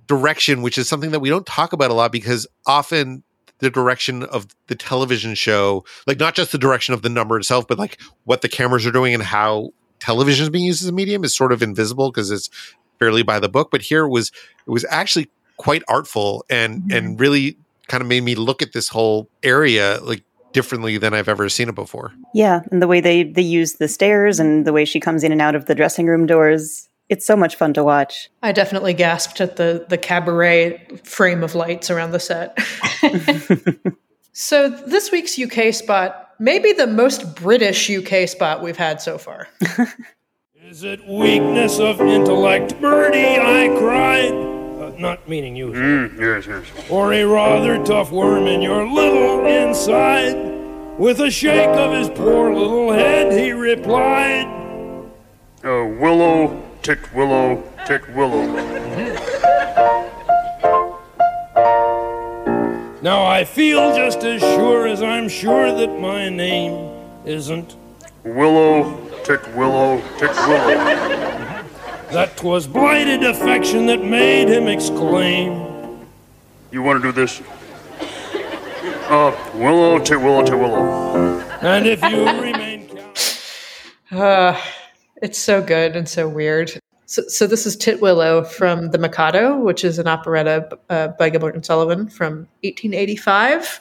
direction, 0.08 0.62
which 0.62 0.76
is 0.76 0.88
something 0.88 1.12
that 1.12 1.20
we 1.20 1.28
don't 1.28 1.46
talk 1.46 1.72
about 1.72 1.90
a 1.90 1.94
lot 1.94 2.12
because 2.12 2.46
often 2.66 3.22
the 3.62 3.70
direction 3.70 4.24
of 4.24 4.48
the 4.66 4.74
television 4.74 5.34
show, 5.34 5.84
like 6.06 6.18
not 6.18 6.34
just 6.34 6.50
the 6.50 6.58
direction 6.58 6.94
of 6.94 7.02
the 7.02 7.08
number 7.08 7.38
itself, 7.38 7.66
but 7.68 7.78
like 7.78 7.98
what 8.24 8.42
the 8.42 8.48
cameras 8.48 8.84
are 8.84 8.90
doing 8.90 9.14
and 9.14 9.22
how 9.22 9.70
television 10.00 10.42
is 10.42 10.50
being 10.50 10.64
used 10.64 10.82
as 10.82 10.88
a 10.88 10.92
medium 10.92 11.22
is 11.22 11.34
sort 11.34 11.52
of 11.52 11.62
invisible 11.62 12.10
because 12.10 12.32
it's 12.32 12.50
fairly 12.98 13.22
by 13.22 13.38
the 13.38 13.48
book. 13.48 13.70
But 13.70 13.82
here 13.82 14.04
it 14.04 14.10
was 14.10 14.32
it 14.66 14.70
was 14.70 14.84
actually 14.90 15.30
quite 15.58 15.84
artful 15.86 16.44
and 16.50 16.82
mm-hmm. 16.82 16.92
and 16.92 17.20
really 17.20 17.56
kind 17.86 18.02
of 18.02 18.08
made 18.08 18.24
me 18.24 18.34
look 18.34 18.62
at 18.62 18.72
this 18.72 18.88
whole 18.88 19.28
area 19.44 20.00
like 20.02 20.24
differently 20.52 20.98
than 20.98 21.14
I've 21.14 21.28
ever 21.28 21.48
seen 21.48 21.68
it 21.68 21.76
before. 21.76 22.12
Yeah, 22.34 22.62
and 22.72 22.82
the 22.82 22.88
way 22.88 23.00
they 23.00 23.22
they 23.22 23.42
use 23.42 23.74
the 23.74 23.86
stairs 23.86 24.40
and 24.40 24.66
the 24.66 24.72
way 24.72 24.84
she 24.84 24.98
comes 24.98 25.22
in 25.22 25.30
and 25.30 25.40
out 25.40 25.54
of 25.54 25.66
the 25.66 25.74
dressing 25.76 26.06
room 26.06 26.26
doors. 26.26 26.88
It's 27.08 27.26
so 27.26 27.36
much 27.36 27.56
fun 27.56 27.74
to 27.74 27.84
watch. 27.84 28.30
I 28.42 28.52
definitely 28.52 28.94
gasped 28.94 29.40
at 29.40 29.56
the 29.56 29.84
the 29.88 29.98
cabaret 29.98 30.86
frame 31.04 31.42
of 31.42 31.54
lights 31.54 31.90
around 31.90 32.12
the 32.12 32.20
set. 32.20 32.58
so 34.32 34.68
this 34.68 35.10
week's 35.10 35.38
UK 35.38 35.74
spot, 35.74 36.30
maybe 36.38 36.72
the 36.72 36.86
most 36.86 37.34
British 37.36 37.90
UK 37.90 38.28
spot 38.28 38.62
we've 38.62 38.76
had 38.76 39.00
so 39.00 39.18
far. 39.18 39.48
Is 40.64 40.84
it 40.84 41.06
weakness 41.06 41.78
of 41.80 42.00
intellect, 42.00 42.80
Bertie? 42.80 43.18
I 43.38 43.68
cried. 43.78 44.32
Uh, 44.32 44.92
not 44.98 45.28
meaning 45.28 45.54
you, 45.54 45.66
Mm, 45.72 46.18
yes, 46.18 46.46
yes. 46.46 46.64
or 46.90 47.12
a 47.12 47.24
rather 47.24 47.84
tough 47.84 48.10
worm 48.10 48.46
in 48.46 48.62
your 48.62 48.86
little 48.90 49.44
inside. 49.44 50.34
With 50.98 51.20
a 51.20 51.30
shake 51.30 51.68
of 51.68 51.92
his 51.92 52.08
poor 52.10 52.54
little 52.54 52.90
head, 52.92 53.32
he 53.32 53.52
replied, 53.52 54.46
Uh, 55.64 55.84
willow, 56.00 56.61
tit 56.82 56.98
willow, 57.14 57.62
tick 57.86 58.02
willow. 58.08 58.44
Now 63.02 63.24
I 63.24 63.44
feel 63.44 63.94
just 63.94 64.24
as 64.24 64.40
sure 64.40 64.86
as 64.88 65.02
I'm 65.02 65.28
sure 65.28 65.72
that 65.72 66.00
my 66.00 66.28
name 66.28 66.90
isn't 67.24 67.76
Willow, 68.24 69.08
tick 69.24 69.40
willow, 69.56 70.00
tick 70.18 70.30
willow. 70.46 70.74
that 72.12 72.36
'twas 72.36 72.66
blighted 72.68 73.24
affection 73.24 73.86
that 73.86 74.04
made 74.04 74.48
him 74.48 74.68
exclaim. 74.68 76.06
You 76.70 76.82
want 76.82 77.02
to 77.02 77.08
do 77.08 77.12
this? 77.12 77.42
Uh, 79.08 79.32
willow, 79.54 79.98
tick 79.98 80.18
willow, 80.18 80.42
tick 80.44 80.54
willow. 80.54 81.40
And 81.62 81.86
if 81.86 82.02
you 82.02 82.24
remain 82.40 82.88
Uh, 84.12 84.54
it's 85.22 85.38
so 85.38 85.62
good 85.62 85.96
and 85.96 86.08
so 86.08 86.28
weird. 86.28 86.78
So, 87.06 87.22
so 87.28 87.46
this 87.46 87.64
is 87.64 87.76
Titwillow 87.76 88.46
from 88.46 88.90
The 88.90 88.98
Mikado, 88.98 89.58
which 89.58 89.84
is 89.84 89.98
an 89.98 90.08
operetta 90.08 90.78
uh, 90.90 91.08
by 91.18 91.30
Gilbert 91.30 91.54
and 91.54 91.64
Sullivan 91.64 92.08
from 92.08 92.48
1885. 92.62 93.80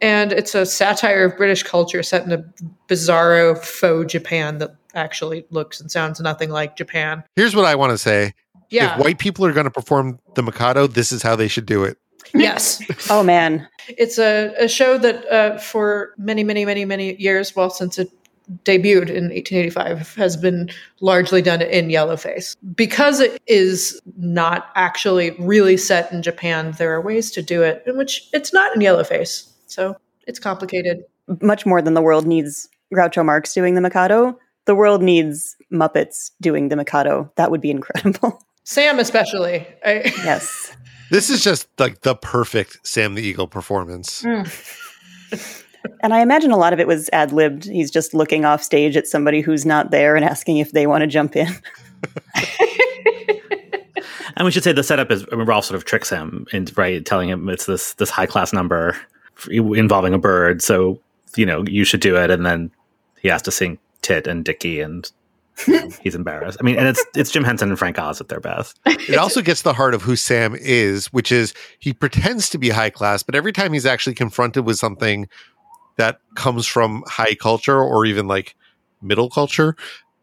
And 0.00 0.32
it's 0.32 0.54
a 0.54 0.64
satire 0.64 1.24
of 1.24 1.36
British 1.36 1.62
culture 1.62 2.02
set 2.02 2.24
in 2.24 2.32
a 2.32 2.42
bizarro 2.88 3.58
faux 3.58 4.10
Japan 4.10 4.58
that 4.58 4.74
actually 4.94 5.44
looks 5.50 5.80
and 5.80 5.90
sounds 5.90 6.20
nothing 6.20 6.50
like 6.50 6.76
Japan. 6.76 7.22
Here's 7.36 7.54
what 7.54 7.66
I 7.66 7.74
want 7.74 7.90
to 7.90 7.98
say. 7.98 8.32
Yeah. 8.70 8.94
If 8.94 9.00
white 9.00 9.18
people 9.18 9.44
are 9.44 9.52
going 9.52 9.64
to 9.64 9.70
perform 9.70 10.18
the 10.34 10.42
Mikado, 10.42 10.86
this 10.86 11.12
is 11.12 11.22
how 11.22 11.36
they 11.36 11.48
should 11.48 11.66
do 11.66 11.84
it. 11.84 11.98
yes. 12.34 12.82
Oh 13.10 13.22
man, 13.22 13.66
It's 13.88 14.18
a, 14.18 14.54
a 14.58 14.68
show 14.68 14.98
that 14.98 15.26
uh, 15.26 15.58
for 15.58 16.14
many, 16.16 16.44
many, 16.44 16.64
many, 16.64 16.84
many 16.84 17.16
years, 17.16 17.56
well, 17.56 17.70
since 17.70 17.98
it 17.98 18.08
debuted 18.64 19.08
in 19.08 19.30
1885, 19.30 20.14
has 20.16 20.36
been 20.36 20.70
largely 21.00 21.42
done 21.42 21.62
in 21.62 21.88
yellowface. 21.88 22.56
Because 22.74 23.20
it 23.20 23.40
is 23.46 24.00
not 24.16 24.70
actually 24.74 25.32
really 25.38 25.76
set 25.76 26.10
in 26.12 26.22
Japan, 26.22 26.72
there 26.78 26.92
are 26.92 27.00
ways 27.00 27.30
to 27.32 27.42
do 27.42 27.62
it 27.62 27.82
in 27.86 27.96
which 27.96 28.28
it's 28.32 28.52
not 28.52 28.74
in 28.74 28.82
yellowface. 28.82 29.48
So 29.66 29.96
it's 30.26 30.38
complicated. 30.38 31.04
much 31.40 31.64
more 31.64 31.80
than 31.80 31.94
the 31.94 32.02
world 32.02 32.26
needs 32.26 32.68
Groucho 32.92 33.24
Marx 33.24 33.54
doing 33.54 33.74
the 33.74 33.80
Mikado. 33.80 34.38
The 34.64 34.74
world 34.74 35.02
needs 35.02 35.56
Muppets 35.72 36.32
doing 36.40 36.68
the 36.68 36.76
Mikado. 36.76 37.30
That 37.36 37.50
would 37.50 37.60
be 37.60 37.70
incredible. 37.70 38.42
Sam, 38.64 38.98
especially. 38.98 39.66
I, 39.84 40.02
yes. 40.24 40.76
This 41.10 41.30
is 41.30 41.42
just 41.42 41.68
like 41.78 42.02
the 42.02 42.14
perfect 42.14 42.86
Sam 42.86 43.14
the 43.14 43.22
Eagle 43.22 43.48
performance. 43.48 44.22
Mm. 44.22 45.64
And 46.00 46.12
I 46.12 46.20
imagine 46.20 46.50
a 46.50 46.56
lot 46.56 46.72
of 46.72 46.80
it 46.80 46.86
was 46.86 47.08
ad 47.12 47.32
libbed. 47.32 47.64
He's 47.64 47.90
just 47.90 48.14
looking 48.14 48.44
off 48.44 48.62
stage 48.62 48.96
at 48.96 49.06
somebody 49.06 49.40
who's 49.40 49.64
not 49.64 49.90
there 49.90 50.16
and 50.16 50.24
asking 50.24 50.58
if 50.58 50.72
they 50.72 50.86
want 50.86 51.02
to 51.02 51.06
jump 51.06 51.36
in. 51.36 51.48
And 54.40 54.46
we 54.46 54.50
should 54.50 54.64
say 54.64 54.72
the 54.72 54.82
setup 54.82 55.10
is 55.10 55.26
I 55.30 55.36
mean, 55.36 55.46
Rolf 55.46 55.66
sort 55.66 55.76
of 55.76 55.84
tricks 55.84 56.08
him 56.08 56.46
and 56.50 56.72
right, 56.78 57.04
telling 57.04 57.28
him 57.28 57.50
it's 57.50 57.66
this 57.66 57.92
this 57.94 58.08
high 58.08 58.24
class 58.24 58.54
number 58.54 58.96
involving 59.50 60.14
a 60.14 60.18
bird. 60.18 60.62
So 60.62 60.98
you 61.36 61.44
know 61.44 61.62
you 61.66 61.84
should 61.84 62.00
do 62.00 62.16
it, 62.16 62.30
and 62.30 62.46
then 62.46 62.70
he 63.20 63.28
has 63.28 63.42
to 63.42 63.50
sing 63.50 63.78
Tit 64.00 64.26
and 64.26 64.42
Dickie, 64.42 64.80
and 64.80 65.10
he's 66.00 66.14
embarrassed. 66.14 66.56
I 66.58 66.62
mean, 66.62 66.76
and 66.76 66.88
it's 66.88 67.04
it's 67.14 67.30
Jim 67.30 67.44
Henson 67.44 67.68
and 67.68 67.78
Frank 67.78 67.98
Oz 67.98 68.18
at 68.18 68.28
their 68.28 68.40
best. 68.40 68.80
It 68.86 69.16
also 69.16 69.42
gets 69.42 69.60
the 69.60 69.74
heart 69.74 69.92
of 69.92 70.00
who 70.00 70.16
Sam 70.16 70.56
is, 70.58 71.08
which 71.08 71.30
is 71.30 71.52
he 71.78 71.92
pretends 71.92 72.48
to 72.48 72.56
be 72.56 72.70
high 72.70 72.88
class, 72.88 73.22
but 73.22 73.34
every 73.34 73.52
time 73.52 73.74
he's 73.74 73.84
actually 73.84 74.14
confronted 74.14 74.64
with 74.64 74.78
something 74.78 75.28
that 76.00 76.18
comes 76.34 76.66
from 76.66 77.04
high 77.06 77.34
culture 77.34 77.78
or 77.78 78.06
even 78.06 78.26
like 78.26 78.56
middle 79.02 79.28
culture, 79.28 79.76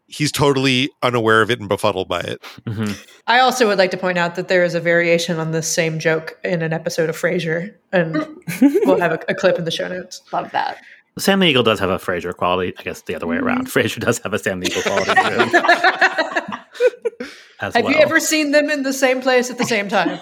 he's 0.08 0.32
totally 0.32 0.90
unaware 1.02 1.40
of 1.40 1.52
it 1.52 1.60
and 1.60 1.68
befuddled 1.68 2.08
by 2.08 2.20
it. 2.20 2.42
hmm 2.66 2.92
I 3.28 3.38
also 3.40 3.66
would 3.68 3.78
like 3.78 3.90
to 3.92 3.96
point 3.96 4.18
out 4.18 4.34
that 4.36 4.48
there 4.48 4.64
is 4.64 4.74
a 4.74 4.80
variation 4.80 5.38
on 5.38 5.52
this 5.52 5.70
same 5.72 5.98
joke 5.98 6.36
in 6.42 6.62
an 6.62 6.72
episode 6.72 7.10
of 7.10 7.16
Frasier, 7.16 7.74
and 7.92 8.14
we'll 8.86 8.98
have 8.98 9.12
a, 9.12 9.20
a 9.28 9.34
clip 9.34 9.58
in 9.58 9.64
the 9.64 9.70
show 9.70 9.86
notes. 9.86 10.22
Love 10.32 10.50
that. 10.52 10.78
Sam 11.18 11.40
the 11.40 11.46
Eagle 11.46 11.62
does 11.62 11.78
have 11.78 11.90
a 11.90 11.98
Frasier 11.98 12.34
quality. 12.34 12.72
I 12.78 12.82
guess 12.82 13.02
the 13.02 13.14
other 13.14 13.26
way 13.26 13.36
around. 13.36 13.66
Frasier 13.68 14.00
does 14.00 14.18
have 14.20 14.32
a 14.34 14.38
Sam 14.38 14.60
the 14.60 14.66
Eagle 14.68 14.82
quality 14.82 15.12
too, 17.20 17.26
as 17.60 17.74
Have 17.74 17.84
well. 17.84 17.92
you 17.92 17.98
ever 18.00 18.18
seen 18.18 18.50
them 18.52 18.70
in 18.70 18.82
the 18.82 18.92
same 18.92 19.20
place 19.20 19.50
at 19.50 19.58
the 19.58 19.64
same 19.64 19.88
time? 19.88 20.18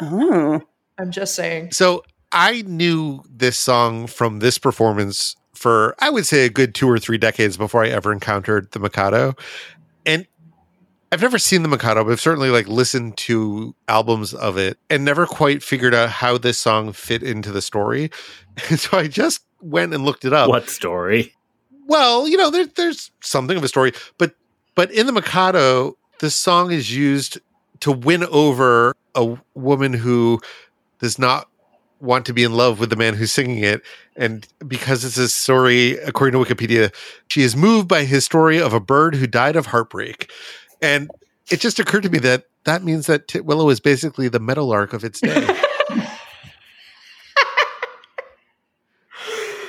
Oh. 0.00 0.62
I'm 0.98 1.10
just 1.10 1.34
saying. 1.34 1.72
So 1.72 2.04
I 2.34 2.62
knew 2.62 3.22
this 3.30 3.56
song 3.56 4.08
from 4.08 4.40
this 4.40 4.58
performance 4.58 5.36
for, 5.54 5.94
I 6.00 6.10
would 6.10 6.26
say, 6.26 6.44
a 6.44 6.50
good 6.50 6.74
two 6.74 6.90
or 6.90 6.98
three 6.98 7.16
decades 7.16 7.56
before 7.56 7.84
I 7.84 7.88
ever 7.88 8.12
encountered 8.12 8.72
the 8.72 8.80
Mikado. 8.80 9.34
And 10.04 10.26
I've 11.12 11.22
never 11.22 11.38
seen 11.38 11.62
the 11.62 11.68
Mikado, 11.68 12.02
but 12.02 12.10
I've 12.10 12.20
certainly 12.20 12.50
like 12.50 12.66
listened 12.66 13.16
to 13.18 13.76
albums 13.86 14.34
of 14.34 14.58
it 14.58 14.78
and 14.90 15.04
never 15.04 15.26
quite 15.26 15.62
figured 15.62 15.94
out 15.94 16.10
how 16.10 16.36
this 16.36 16.58
song 16.58 16.92
fit 16.92 17.22
into 17.22 17.52
the 17.52 17.62
story. 17.62 18.10
And 18.70 18.78
so 18.78 18.98
I 18.98 19.08
just 19.08 19.40
went 19.60 19.94
and 19.94 20.04
looked 20.04 20.24
it 20.24 20.32
up. 20.32 20.48
what 20.48 20.70
story? 20.70 21.34
Well, 21.86 22.28
you 22.28 22.36
know, 22.36 22.50
there, 22.50 22.66
there's 22.66 23.10
something 23.20 23.56
of 23.56 23.64
a 23.64 23.68
story, 23.68 23.92
but 24.16 24.36
but 24.76 24.92
in 24.92 25.06
the 25.06 25.12
Mikado, 25.12 25.96
the 26.20 26.30
song 26.30 26.70
is 26.70 26.96
used 26.96 27.40
to 27.80 27.90
win 27.90 28.22
over 28.26 28.94
a 29.16 29.36
woman 29.54 29.92
who 29.92 30.40
does 31.00 31.18
not 31.18 31.48
want 32.04 32.26
to 32.26 32.32
be 32.32 32.44
in 32.44 32.52
love 32.52 32.78
with 32.78 32.90
the 32.90 32.96
man 32.96 33.14
who's 33.14 33.32
singing 33.32 33.64
it. 33.64 33.82
And 34.16 34.46
because 34.66 35.04
it's 35.04 35.16
a 35.16 35.28
story, 35.28 35.98
according 35.98 36.38
to 36.38 36.54
Wikipedia, 36.54 36.94
she 37.28 37.42
is 37.42 37.56
moved 37.56 37.88
by 37.88 38.04
his 38.04 38.24
story 38.24 38.60
of 38.60 38.72
a 38.72 38.80
bird 38.80 39.16
who 39.16 39.26
died 39.26 39.56
of 39.56 39.66
heartbreak. 39.66 40.30
And 40.80 41.10
it 41.50 41.60
just 41.60 41.80
occurred 41.80 42.02
to 42.04 42.10
me 42.10 42.18
that 42.20 42.44
that 42.64 42.84
means 42.84 43.06
that 43.06 43.26
Titwillow 43.28 43.72
is 43.72 43.80
basically 43.80 44.28
the 44.28 44.40
meadowlark 44.40 44.92
of 44.92 45.04
its 45.04 45.20
day. 45.20 45.34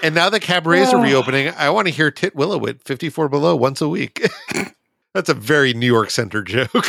and 0.03 0.13
now 0.15 0.29
that 0.29 0.41
cabarets 0.41 0.93
are 0.93 1.01
reopening, 1.01 1.53
I 1.57 1.69
want 1.69 1.87
to 1.87 1.93
hear 1.93 2.11
Titwillow 2.11 2.67
at 2.69 2.83
54 2.83 3.29
Below 3.29 3.55
once 3.55 3.81
a 3.81 3.89
week. 3.89 4.27
That's 5.13 5.29
a 5.29 5.33
very 5.33 5.73
New 5.73 5.87
York 5.87 6.11
centered 6.11 6.47
joke. 6.47 6.85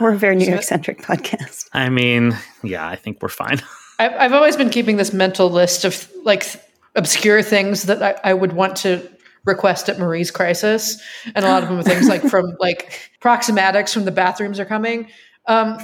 We're 0.00 0.12
a 0.12 0.16
very 0.16 0.36
New 0.36 0.46
York 0.46 0.62
centric 0.62 1.02
podcast. 1.02 1.68
I 1.72 1.88
mean, 1.88 2.36
yeah, 2.62 2.86
I 2.86 2.96
think 2.96 3.20
we're 3.22 3.28
fine. 3.28 3.60
I've, 3.98 4.12
I've 4.12 4.32
always 4.32 4.56
been 4.56 4.70
keeping 4.70 4.96
this 4.96 5.12
mental 5.12 5.50
list 5.50 5.84
of 5.84 6.10
like 6.22 6.44
th- 6.44 6.64
obscure 6.94 7.42
things 7.42 7.84
that 7.84 8.02
I, 8.02 8.30
I 8.30 8.34
would 8.34 8.52
want 8.52 8.76
to 8.76 9.08
request 9.44 9.88
at 9.88 9.98
Marie's 9.98 10.30
Crisis, 10.30 11.00
and 11.34 11.44
a 11.44 11.48
lot 11.48 11.62
of 11.62 11.68
them 11.68 11.78
are 11.78 11.82
things 11.82 12.08
like 12.08 12.22
from 12.22 12.56
like 12.60 13.10
proximatics 13.20 13.92
from 13.92 14.04
the 14.04 14.12
bathrooms 14.12 14.60
are 14.60 14.64
coming. 14.64 15.08
Um, 15.46 15.78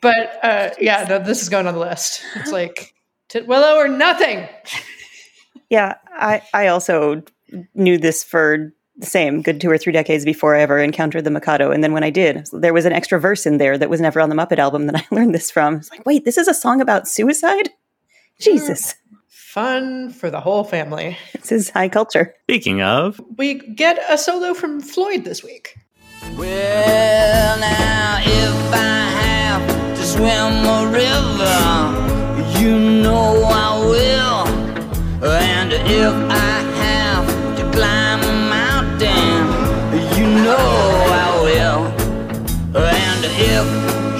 but 0.00 0.38
uh, 0.42 0.70
yeah, 0.80 1.06
no, 1.08 1.18
this 1.18 1.42
is 1.42 1.48
going 1.48 1.66
on 1.66 1.74
the 1.74 1.80
list. 1.80 2.22
It's 2.36 2.52
like 2.52 2.94
Titwillow 3.28 3.76
or 3.76 3.88
nothing. 3.88 4.48
Yeah, 5.70 5.96
I, 6.08 6.42
I 6.54 6.68
also 6.68 7.22
knew 7.74 7.98
this 7.98 8.24
for 8.24 8.56
the 8.58 8.72
same 9.00 9.42
good 9.42 9.60
two 9.60 9.70
or 9.70 9.78
three 9.78 9.92
decades 9.92 10.24
before 10.24 10.54
I 10.56 10.60
ever 10.62 10.78
encountered 10.78 11.24
the 11.24 11.30
Mikado. 11.30 11.70
And 11.70 11.82
then 11.84 11.92
when 11.92 12.04
I 12.04 12.10
did, 12.10 12.48
there 12.52 12.74
was 12.74 12.84
an 12.84 12.92
extra 12.92 13.20
verse 13.20 13.46
in 13.46 13.58
there 13.58 13.78
that 13.78 13.90
was 13.90 14.00
never 14.00 14.20
on 14.20 14.28
the 14.28 14.34
Muppet 14.34 14.58
album 14.58 14.86
that 14.86 14.96
I 15.10 15.14
learned 15.14 15.34
this 15.34 15.50
from. 15.50 15.76
It's 15.76 15.90
like, 15.90 16.04
wait, 16.06 16.24
this 16.24 16.38
is 16.38 16.48
a 16.48 16.54
song 16.54 16.80
about 16.80 17.08
suicide? 17.08 17.70
Jesus. 18.40 18.94
Fun 19.28 20.10
for 20.10 20.30
the 20.30 20.40
whole 20.40 20.64
family. 20.64 21.16
This 21.32 21.52
is 21.52 21.70
high 21.70 21.88
culture. 21.88 22.34
Speaking 22.44 22.82
of, 22.82 23.20
We 23.36 23.54
get 23.54 23.98
a 24.08 24.18
solo 24.18 24.54
from 24.54 24.80
Floyd 24.80 25.24
this 25.24 25.42
week. 25.42 25.74
Well, 26.36 27.58
now 27.58 28.18
if 28.20 28.74
I 28.74 29.10
have 29.22 29.96
to 29.96 30.04
swim 30.04 30.54
a 30.76 30.86
river, 30.92 32.60
you 32.60 32.78
know 33.02 33.42
I 33.44 33.78
will. 33.80 34.46
And 35.24 35.72
if 35.72 36.14
I 36.30 36.60
have 36.84 37.56
to 37.56 37.62
climb 37.76 38.07
if 43.40 43.66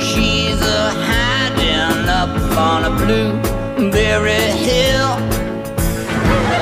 she's 0.01 0.61
a 0.61 0.91
hiding 1.11 2.09
up 2.09 2.31
on 2.57 2.85
a 2.85 2.91
blueberry 2.97 4.47
hill, 4.67 5.11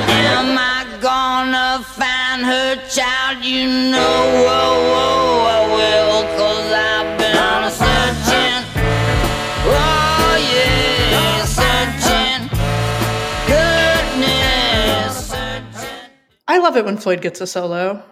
am 0.09 0.57
I 0.57 0.87
gonna 1.01 1.85
find 1.85 2.47
her 2.47 2.77
child? 2.88 3.45
You 3.45 3.66
know, 3.92 4.16
whoa, 4.47 4.73
whoa, 4.92 5.47
I 5.57 5.61
will, 5.77 6.23
cause 6.38 6.73
I've 6.73 7.11
been 7.21 7.71
searching. 7.83 8.62
Oh, 9.69 10.33
yeah, 10.55 11.45
searching. 11.61 12.40
Goodness, 13.53 15.29
searching. 15.29 16.11
I 16.49 16.59
love 16.59 16.77
it 16.79 16.85
when 16.87 16.97
Floyd 16.97 17.21
gets 17.21 17.40
a 17.42 17.47
solo. 17.47 18.03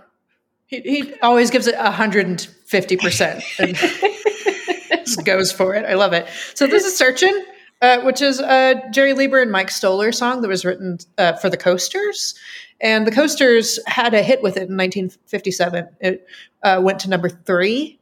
He, 0.83 1.03
he 1.03 1.15
always 1.21 1.51
gives 1.51 1.67
it 1.67 1.75
150%. 1.75 3.43
And 3.59 3.77
just 5.07 5.25
goes 5.25 5.53
for 5.53 5.75
it. 5.75 5.85
I 5.85 5.95
love 5.95 6.13
it. 6.13 6.27
So 6.55 6.67
this 6.67 6.85
is 6.85 6.97
Searchin', 6.99 7.45
uh, 7.83 8.01
which 8.01 8.23
is 8.23 8.41
a 8.41 8.83
Jerry 8.93 9.13
Leiber 9.13 9.41
and 9.43 9.51
Mike 9.53 9.71
Stoller 9.71 10.13
song 10.13 10.41
that 10.43 10.49
was 10.49 10.65
written 10.65 10.99
uh, 11.19 11.35
for 11.35 11.51
the 11.51 11.57
Coasters. 11.57 12.35
And 12.81 13.07
the 13.07 13.13
Coasters 13.13 13.79
had 13.87 14.15
a 14.15 14.23
hit 14.23 14.43
with 14.43 14.57
it 14.57 14.69
in 14.69 14.77
1957. 14.77 15.89
It 16.01 16.27
uh, 16.63 16.81
went 16.83 16.99
to 17.01 17.09
number 17.09 17.29
three. 17.29 17.99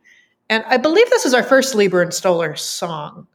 And 0.48 0.64
I 0.66 0.76
believe 0.76 1.08
this 1.10 1.24
is 1.24 1.34
our 1.34 1.42
first 1.42 1.74
Leiber 1.74 2.02
and 2.02 2.12
Stoller 2.12 2.56
song. 2.56 3.26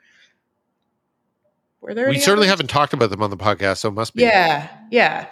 Were 1.81 1.93
there 1.93 2.05
We 2.05 2.15
any 2.15 2.19
certainly 2.19 2.47
others? 2.47 2.51
haven't 2.59 2.67
talked 2.69 2.93
about 2.93 3.09
them 3.11 3.21
on 3.21 3.29
the 3.29 3.37
podcast, 3.37 3.77
so 3.77 3.89
it 3.89 3.93
must 3.93 4.13
be. 4.15 4.23
Yeah, 4.23 4.67
yeah. 4.91 5.27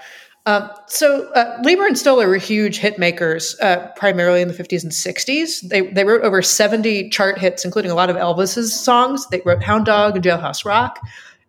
Um, 0.47 0.69
so 0.87 1.31
uh, 1.33 1.59
Leiber 1.63 1.87
and 1.87 1.97
Stoller 1.97 2.27
were 2.27 2.37
huge 2.37 2.77
hit 2.77 2.99
makers, 2.99 3.55
uh, 3.61 3.87
primarily 3.95 4.41
in 4.41 4.47
the 4.47 4.53
50s 4.53 4.83
and 4.83 4.91
60s. 4.91 5.67
They, 5.67 5.81
they 5.81 6.03
wrote 6.03 6.21
over 6.21 6.41
70 6.41 7.09
chart 7.09 7.39
hits, 7.39 7.65
including 7.65 7.89
a 7.89 7.95
lot 7.95 8.11
of 8.11 8.15
Elvis's 8.15 8.79
songs. 8.79 9.27
They 9.29 9.41
wrote 9.43 9.63
Hound 9.63 9.85
Dog 9.85 10.15
and 10.15 10.23
Jailhouse 10.23 10.63
Rock. 10.63 10.99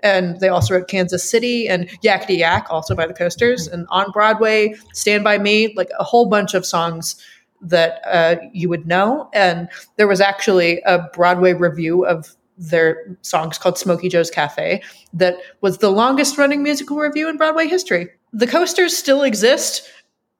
And 0.00 0.40
they 0.40 0.48
also 0.48 0.74
wrote 0.74 0.88
Kansas 0.88 1.28
City 1.28 1.68
and 1.68 1.88
Yakety 2.02 2.38
Yak, 2.38 2.66
also 2.70 2.94
by 2.94 3.06
the 3.06 3.14
Coasters. 3.14 3.66
And 3.66 3.86
on 3.90 4.10
Broadway, 4.12 4.74
Stand 4.92 5.24
By 5.24 5.38
Me, 5.38 5.74
like 5.76 5.90
a 5.98 6.04
whole 6.04 6.26
bunch 6.26 6.54
of 6.54 6.64
songs 6.64 7.16
that 7.60 8.00
uh, 8.06 8.36
you 8.52 8.68
would 8.68 8.86
know. 8.86 9.28
And 9.32 9.68
there 9.96 10.06
was 10.06 10.20
actually 10.20 10.80
a 10.86 11.08
Broadway 11.12 11.54
review 11.54 12.04
of 12.06 12.35
their 12.56 13.16
songs 13.22 13.58
called 13.58 13.78
Smokey 13.78 14.08
Joe's 14.08 14.30
Cafe 14.30 14.82
that 15.12 15.36
was 15.60 15.78
the 15.78 15.90
longest 15.90 16.38
running 16.38 16.62
musical 16.62 16.96
review 16.96 17.28
in 17.28 17.36
Broadway 17.36 17.66
history. 17.68 18.08
The 18.32 18.46
coasters 18.46 18.96
still 18.96 19.22
exist, 19.22 19.88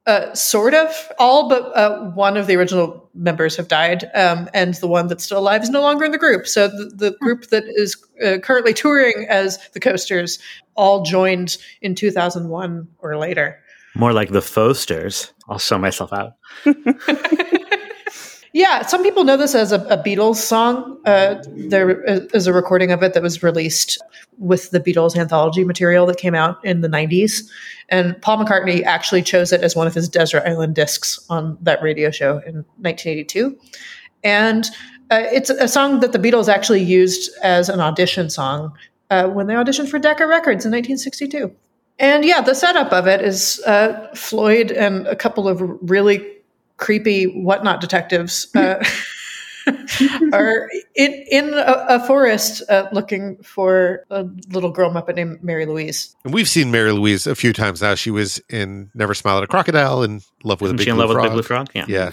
uh, 0.07 0.35
sort 0.35 0.74
of, 0.74 0.90
all 1.18 1.48
but 1.48 1.76
uh, 1.76 2.11
one 2.11 2.37
of 2.37 2.46
the 2.46 2.57
original 2.57 3.09
members 3.14 3.57
have 3.57 3.68
died, 3.68 4.11
um, 4.14 4.48
and 4.55 4.74
the 4.74 4.87
one 4.87 5.09
that's 5.09 5.24
still 5.24 5.38
alive 5.38 5.62
is 5.62 5.70
no 5.70 5.83
longer 5.83 6.05
in 6.05 6.12
the 6.12 6.18
group. 6.18 6.46
So 6.46 6.68
the, 6.68 6.90
the 6.94 7.16
group 7.20 7.46
that 7.48 7.64
is 7.66 7.96
uh, 8.24 8.38
currently 8.38 8.72
touring 8.72 9.26
as 9.29 9.59
the 9.70 9.81
coasters 9.81 10.38
all 10.76 11.02
joined 11.02 11.57
in 11.83 11.94
2001 11.94 12.88
or 12.98 13.16
later. 13.16 13.59
More 13.94 14.12
like 14.12 14.31
the 14.31 14.42
Fosters. 14.42 15.33
I'll 15.48 15.59
show 15.59 15.79
myself 15.79 16.12
out. 16.12 16.35
Yeah, 18.57 18.87
some 18.87 19.03
people 19.03 19.25
know 19.25 19.37
this 19.37 19.55
as 19.55 19.71
a, 19.71 19.83
a 19.83 20.03
Beatles 20.03 20.37
song. 20.37 20.99
Uh, 21.05 21.42
there 21.47 22.03
is 22.35 22.47
a 22.47 22.55
recording 22.55 22.90
of 22.90 23.03
it 23.03 23.12
that 23.12 23.23
was 23.23 23.42
released 23.42 24.03
with 24.38 24.71
the 24.71 24.81
Beatles 24.81 25.14
anthology 25.14 25.62
material 25.62 26.07
that 26.07 26.16
came 26.16 26.35
out 26.35 26.64
in 26.64 26.81
the 26.81 26.88
90s. 26.88 27.42
And 27.90 28.19
Paul 28.23 28.38
McCartney 28.42 28.83
actually 28.83 29.21
chose 29.21 29.53
it 29.53 29.61
as 29.61 29.77
one 29.77 29.87
of 29.87 29.92
his 29.92 30.09
Desert 30.09 30.42
Island 30.47 30.75
discs 30.75 31.23
on 31.29 31.59
that 31.61 31.83
radio 31.83 32.11
show 32.11 32.38
in 32.47 32.64
1982. 32.81 33.59
And 34.25 34.64
uh, 35.11 35.25
it's 35.25 35.51
a 35.51 35.69
song 35.69 36.01
that 36.01 36.12
the 36.12 36.19
Beatles 36.19 36.49
actually 36.49 36.83
used 36.83 37.31
as 37.42 37.69
an 37.69 37.81
audition 37.81 38.31
song 38.31 38.75
uh, 39.11 39.29
when 39.29 39.49
they 39.49 39.55
auditioned 39.55 39.90
for 39.90 39.99
Decca 39.99 40.27
Records 40.27 40.64
in 40.64 40.73
1962. 40.73 41.55
And 41.99 42.25
yeah, 42.25 42.40
the 42.40 42.55
setup 42.55 42.90
of 42.90 43.07
it 43.07 43.21
is 43.21 43.61
uh, 43.66 44.09
Floyd 44.14 44.71
and 44.71 45.07
a 45.09 45.14
couple 45.14 45.47
of 45.47 45.61
really 45.83 46.36
creepy 46.76 47.24
whatnot 47.24 47.80
detectives 47.80 48.46
uh, 48.54 48.84
are 50.32 50.68
in 50.94 51.12
in 51.30 51.54
a, 51.54 51.86
a 51.88 52.06
forest 52.06 52.62
uh, 52.68 52.88
looking 52.92 53.36
for 53.42 54.04
a 54.10 54.24
little 54.50 54.70
girl 54.70 54.90
muppet 54.92 55.16
named 55.16 55.42
Mary 55.42 55.66
Louise. 55.66 56.14
And 56.24 56.32
we've 56.32 56.48
seen 56.48 56.70
Mary 56.70 56.92
Louise 56.92 57.26
a 57.26 57.34
few 57.34 57.52
times 57.52 57.82
now. 57.82 57.94
She 57.94 58.10
was 58.10 58.40
in 58.48 58.90
Never 58.94 59.14
Smile 59.14 59.38
at 59.38 59.44
a 59.44 59.46
Crocodile 59.46 60.02
and 60.02 60.22
Love 60.44 60.60
with 60.60 60.68
Isn't 60.68 60.76
a 60.76 60.78
Big 60.78 60.84
she 60.84 60.90
in 60.90 60.96
Blue 60.96 61.02
love 61.06 61.08
with 61.10 61.16
a 61.16 61.20
Frog. 61.20 61.24
Big 61.26 61.32
Blue 61.32 61.42
Frog? 61.42 61.68
Yeah. 61.74 61.84
Yeah. 61.88 62.12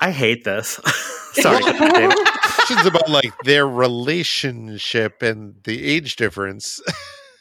I 0.00 0.10
hate 0.10 0.44
this. 0.44 0.80
Sorry, 1.34 1.62
David. 1.62 2.16
Questions 2.42 2.86
about 2.86 3.08
like 3.08 3.32
their 3.44 3.66
relationship 3.66 5.22
and 5.22 5.54
the 5.64 5.82
age 5.84 6.16
difference. 6.16 6.80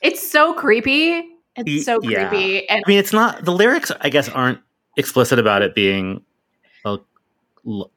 It's 0.02 0.30
so 0.30 0.54
creepy. 0.54 1.24
It's 1.56 1.66
Y- 1.66 1.80
so 1.80 2.02
yeah. 2.04 2.28
creepy. 2.28 2.68
And 2.68 2.84
I 2.86 2.90
mean, 2.90 3.00
it's 3.00 3.14
not 3.14 3.46
the 3.46 3.54
lyrics. 3.54 3.90
I 4.02 4.10
guess 4.10 4.28
aren't 4.28 4.60
explicit 4.98 5.40
about 5.40 5.62
it 5.62 5.74
being 5.74 6.16
a 6.16 6.16
l- 6.18 6.24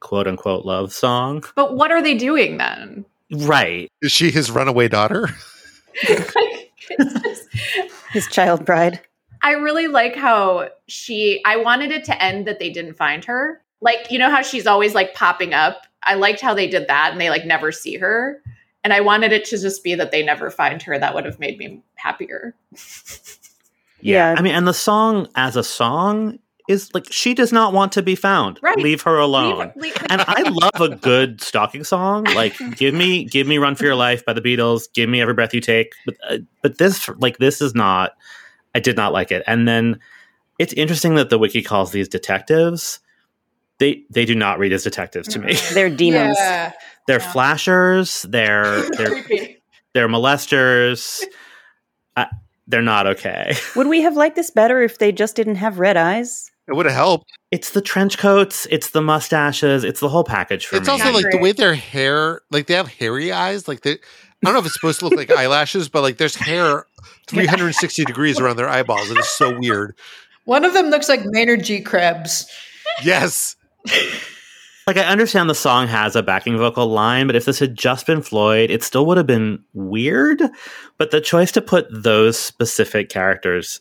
quote 0.00 0.26
unquote 0.28 0.64
love 0.64 0.92
song, 0.92 1.44
but 1.54 1.74
what 1.76 1.90
are 1.92 2.02
they 2.02 2.14
doing 2.14 2.58
then? 2.58 3.04
right? 3.32 3.90
Is 4.02 4.12
she 4.12 4.30
his 4.30 4.50
runaway 4.50 4.88
daughter? 4.88 5.28
Like, 6.08 6.72
just- 7.00 7.48
His 8.12 8.26
child 8.28 8.64
bride. 8.64 9.00
I 9.42 9.52
really 9.52 9.88
like 9.88 10.14
how 10.16 10.68
she 10.88 11.42
I 11.44 11.56
wanted 11.56 11.90
it 11.90 12.04
to 12.04 12.22
end 12.22 12.46
that 12.46 12.58
they 12.58 12.70
didn't 12.70 12.94
find 12.94 13.24
her. 13.26 13.60
Like, 13.80 14.10
you 14.10 14.18
know 14.18 14.30
how 14.30 14.42
she's 14.42 14.66
always 14.66 14.94
like 14.94 15.14
popping 15.14 15.52
up? 15.54 15.82
I 16.02 16.14
liked 16.14 16.40
how 16.40 16.54
they 16.54 16.66
did 16.68 16.86
that 16.88 17.10
and 17.12 17.20
they 17.20 17.28
like 17.30 17.44
never 17.44 17.72
see 17.72 17.96
her. 17.96 18.40
And 18.84 18.92
I 18.92 19.00
wanted 19.00 19.32
it 19.32 19.44
to 19.46 19.58
just 19.58 19.82
be 19.82 19.94
that 19.96 20.12
they 20.12 20.22
never 20.22 20.50
find 20.50 20.80
her. 20.82 20.96
That 20.98 21.14
would 21.14 21.24
have 21.24 21.38
made 21.40 21.58
me 21.58 21.82
happier. 21.96 22.54
Yeah. 24.02 24.34
Yeah. 24.34 24.38
I 24.38 24.42
mean, 24.42 24.54
and 24.54 24.68
the 24.68 24.74
song 24.74 25.26
as 25.34 25.56
a 25.56 25.64
song 25.64 26.38
is 26.68 26.92
like 26.94 27.06
she 27.12 27.32
does 27.34 27.52
not 27.52 27.72
want 27.72 27.92
to 27.92 28.02
be 28.02 28.14
found. 28.14 28.58
Right. 28.62 28.76
Leave 28.78 29.02
her 29.02 29.16
alone. 29.18 29.72
Leave- 29.76 29.94
leave- 29.94 30.06
and 30.10 30.22
I 30.26 30.42
love 30.48 30.80
a 30.80 30.94
good 30.96 31.40
stalking 31.42 31.84
song. 31.84 32.24
Like, 32.34 32.56
give 32.76 32.94
me, 32.94 33.24
give 33.24 33.46
me 33.46 33.58
"Run 33.58 33.74
for 33.76 33.84
Your 33.84 33.94
Life" 33.94 34.24
by 34.24 34.32
the 34.32 34.40
Beatles. 34.40 34.84
Give 34.92 35.08
me 35.08 35.20
"Every 35.20 35.34
Breath 35.34 35.54
You 35.54 35.60
Take." 35.60 35.92
But, 36.04 36.16
uh, 36.28 36.38
but 36.62 36.78
this, 36.78 37.08
like, 37.18 37.38
this 37.38 37.60
is 37.60 37.74
not. 37.74 38.12
I 38.74 38.80
did 38.80 38.96
not 38.96 39.12
like 39.12 39.30
it. 39.32 39.42
And 39.46 39.66
then 39.66 40.00
it's 40.58 40.72
interesting 40.74 41.14
that 41.14 41.30
the 41.30 41.38
wiki 41.38 41.62
calls 41.62 41.92
these 41.92 42.08
detectives. 42.08 43.00
They 43.78 44.04
they 44.10 44.24
do 44.24 44.34
not 44.34 44.58
read 44.58 44.72
as 44.72 44.82
detectives 44.84 45.28
to 45.28 45.38
me. 45.38 45.54
They're 45.74 45.90
demons. 45.94 46.36
Yeah. 46.38 46.72
They're 47.06 47.20
Yeah. 47.20 47.32
flashers. 47.32 48.22
They're 48.22 48.88
they're 48.96 49.24
they're 49.94 50.08
molesters. 50.08 51.22
I, 52.16 52.26
they're 52.66 52.82
not 52.82 53.06
okay. 53.06 53.54
Would 53.76 53.86
we 53.86 54.00
have 54.02 54.16
liked 54.16 54.34
this 54.36 54.50
better 54.50 54.82
if 54.82 54.98
they 54.98 55.12
just 55.12 55.36
didn't 55.36 55.56
have 55.56 55.78
red 55.78 55.96
eyes? 55.96 56.50
It 56.68 56.74
would 56.74 56.86
have 56.86 56.94
helped. 56.94 57.30
It's 57.50 57.70
the 57.70 57.80
trench 57.80 58.18
coats. 58.18 58.66
It's 58.70 58.90
the 58.90 59.00
mustaches. 59.00 59.84
It's 59.84 60.00
the 60.00 60.08
whole 60.08 60.24
package 60.24 60.66
for 60.66 60.76
me. 60.76 60.80
It's 60.80 60.88
me. 60.88 60.92
also 60.92 61.04
Not 61.04 61.14
like 61.14 61.30
the 61.30 61.38
way 61.38 61.52
their 61.52 61.74
hair, 61.74 62.40
like 62.50 62.66
they 62.66 62.74
have 62.74 62.88
hairy 62.88 63.30
eyes. 63.30 63.68
Like 63.68 63.82
they, 63.82 63.92
I 63.92 63.96
don't 64.42 64.54
know 64.54 64.58
if 64.58 64.66
it's 64.66 64.74
supposed 64.74 64.98
to 65.00 65.08
look 65.08 65.16
like 65.16 65.30
eyelashes, 65.36 65.88
but 65.88 66.02
like 66.02 66.18
there's 66.18 66.34
hair 66.34 66.86
360 67.28 68.04
degrees 68.04 68.40
around 68.40 68.56
their 68.56 68.68
eyeballs. 68.68 69.10
It 69.10 69.18
is 69.18 69.28
so 69.28 69.56
weird. 69.58 69.96
One 70.44 70.64
of 70.64 70.74
them 70.74 70.86
looks 70.90 71.08
like 71.08 71.24
Maynard 71.24 71.64
G. 71.64 71.80
Krebs. 71.80 72.48
Yes. 73.02 73.56
like 74.86 74.96
I 74.96 75.04
understand 75.04 75.48
the 75.48 75.54
song 75.54 75.86
has 75.88 76.16
a 76.16 76.22
backing 76.22 76.56
vocal 76.56 76.88
line, 76.88 77.26
but 77.26 77.36
if 77.36 77.44
this 77.44 77.58
had 77.58 77.76
just 77.76 78.06
been 78.06 78.22
Floyd, 78.22 78.70
it 78.70 78.82
still 78.82 79.06
would 79.06 79.16
have 79.16 79.26
been 79.26 79.62
weird. 79.72 80.42
But 80.98 81.10
the 81.10 81.20
choice 81.20 81.52
to 81.52 81.62
put 81.62 81.86
those 81.90 82.38
specific 82.38 83.08
characters 83.08 83.80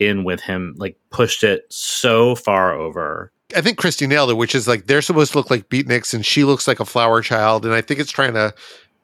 in 0.00 0.24
with 0.24 0.40
him 0.40 0.74
like 0.78 0.96
pushed 1.10 1.44
it 1.44 1.66
so 1.68 2.34
far 2.34 2.72
over. 2.72 3.30
I 3.54 3.60
think 3.60 3.78
Christy 3.78 4.06
nailed 4.06 4.30
it, 4.30 4.34
which 4.34 4.54
is 4.54 4.66
like 4.66 4.86
they're 4.86 5.02
supposed 5.02 5.32
to 5.32 5.38
look 5.38 5.50
like 5.50 5.68
beatniks 5.68 6.14
and 6.14 6.24
she 6.24 6.44
looks 6.44 6.66
like 6.66 6.80
a 6.80 6.84
flower 6.84 7.22
child. 7.22 7.64
And 7.64 7.74
I 7.74 7.80
think 7.80 8.00
it's 8.00 8.12
trying 8.12 8.34
to 8.34 8.54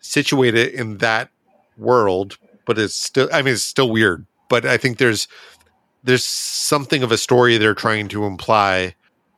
situate 0.01 0.55
it 0.55 0.75
in 0.75 0.99
that 0.99 1.31
world, 1.77 2.39
but 2.65 2.79
it's 2.79 2.95
still, 2.95 3.29
I 3.33 3.43
mean, 3.43 3.55
it's 3.55 3.63
still 3.63 3.91
weird. 3.91 4.25
But 4.49 4.65
I 4.65 4.77
think 4.77 4.99
there's, 4.99 5.27
there's 6.05 6.25
something 6.25 7.03
of 7.03 7.11
a 7.11 7.19
story 7.19 7.59
they're 7.59 7.75
trying 7.75 8.09
to 8.09 8.25
imply 8.25 8.95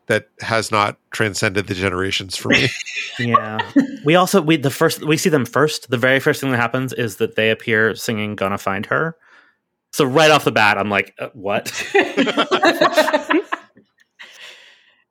that 0.08 0.28
has 0.40 0.70
not 0.70 0.98
transcended 1.10 1.66
the 1.66 1.74
generations 1.74 2.36
for 2.36 2.48
me. 2.48 2.68
Yeah. 3.18 3.58
we 4.04 4.14
also 4.14 4.40
we 4.40 4.56
the 4.56 4.70
first 4.70 5.04
we 5.04 5.16
see 5.16 5.28
them 5.28 5.44
first. 5.44 5.90
The 5.90 5.96
very 5.96 6.20
first 6.20 6.40
thing 6.40 6.52
that 6.52 6.56
happens 6.56 6.92
is 6.92 7.16
that 7.16 7.34
they 7.34 7.50
appear 7.50 7.96
singing 7.96 8.36
"Gonna 8.36 8.58
Find 8.58 8.86
Her." 8.86 9.16
So 9.92 10.04
right 10.04 10.30
off 10.30 10.44
the 10.44 10.52
bat, 10.52 10.78
I'm 10.78 10.90
like, 10.90 11.14
uh, 11.18 11.28
"What?" 11.32 11.72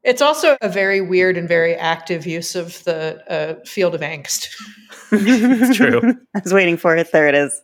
It's 0.04 0.22
also 0.22 0.56
a 0.62 0.70
very 0.70 1.02
weird 1.02 1.38
and 1.38 1.50
very 1.50 1.76
active 1.76 2.26
use 2.26 2.56
of 2.56 2.82
the 2.86 3.22
uh, 3.30 3.56
field 3.66 3.94
of 3.94 4.00
angst. 4.00 4.48
it's 5.12 5.76
true. 5.76 6.00
I 6.36 6.40
was 6.42 6.54
waiting 6.54 6.78
for 6.78 6.96
it. 6.96 7.12
There 7.12 7.28
it 7.28 7.36
is. 7.36 7.60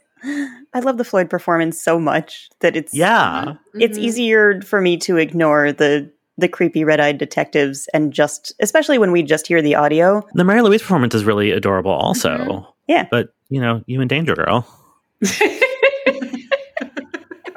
I 0.74 0.80
love 0.82 0.98
the 0.98 1.06
Floyd 1.06 1.30
performance 1.30 1.82
so 1.82 2.00
much 2.00 2.50
that 2.60 2.76
it's 2.76 2.94
Yeah. 2.94 3.54
it's 3.76 3.98
Mhm. 3.98 4.02
easier 4.02 4.62
for 4.62 4.82
me 4.82 4.98
to 4.98 5.16
ignore 5.18 5.72
the 5.72 6.12
the 6.38 6.48
creepy 6.50 6.84
red-eyed 6.84 7.18
detectives 7.20 7.88
and 7.94 8.12
just 8.12 8.54
especially 8.60 8.98
when 8.98 9.12
we 9.14 9.22
just 9.24 9.48
hear 9.48 9.62
the 9.62 9.76
audio. 9.76 10.22
The 10.34 10.44
Mary 10.44 10.62
Louise 10.64 10.82
performance 10.82 11.14
is 11.16 11.24
really 11.24 11.52
adorable, 11.52 11.92
also. 11.92 12.30
Mhm. 12.38 12.68
Yeah. 12.88 13.08
But 13.10 13.30
you 13.50 13.62
know, 13.62 13.84
you 13.86 14.02
and 14.02 14.10
Danger 14.10 14.36
Girl. 14.36 14.68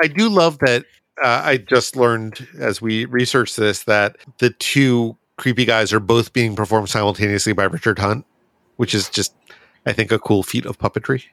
I 0.00 0.08
do 0.08 0.28
love 0.28 0.58
that. 0.60 0.84
Uh, 1.22 1.42
I 1.44 1.56
just 1.56 1.96
learned 1.96 2.46
as 2.58 2.82
we 2.82 3.06
researched 3.06 3.56
this 3.56 3.84
that 3.84 4.16
the 4.38 4.50
two 4.50 5.16
creepy 5.36 5.64
guys 5.64 5.92
are 5.92 6.00
both 6.00 6.32
being 6.32 6.54
performed 6.54 6.90
simultaneously 6.90 7.52
by 7.54 7.64
Richard 7.64 7.98
Hunt, 7.98 8.26
which 8.76 8.94
is 8.94 9.08
just, 9.08 9.34
I 9.86 9.92
think, 9.92 10.12
a 10.12 10.18
cool 10.18 10.42
feat 10.42 10.66
of 10.66 10.78
puppetry. 10.78 11.24